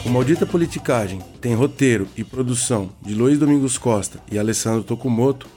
O 0.05 0.11
Maldita 0.11 0.45
Politicagem 0.45 1.21
tem 1.41 1.55
roteiro 1.55 2.07
e 2.15 2.23
produção 2.23 2.91
de 3.01 3.15
Luiz 3.15 3.39
Domingos 3.39 3.79
Costa 3.79 4.21
e 4.31 4.39
Alessandro 4.39 4.85
Tokumoto, 4.85 5.49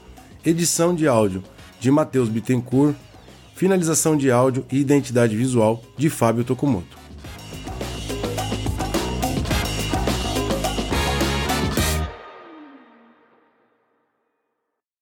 edição 0.44 0.94
de 0.94 1.06
áudio 1.06 1.42
de 1.78 1.90
Matheus 1.90 2.30
Bittencourt, 2.30 2.96
finalização 3.54 4.16
de 4.16 4.30
áudio 4.30 4.64
e 4.72 4.78
identidade 4.78 5.36
visual 5.36 5.82
de 5.98 6.08
Fábio 6.08 6.44
Tokumoto. 6.44 6.99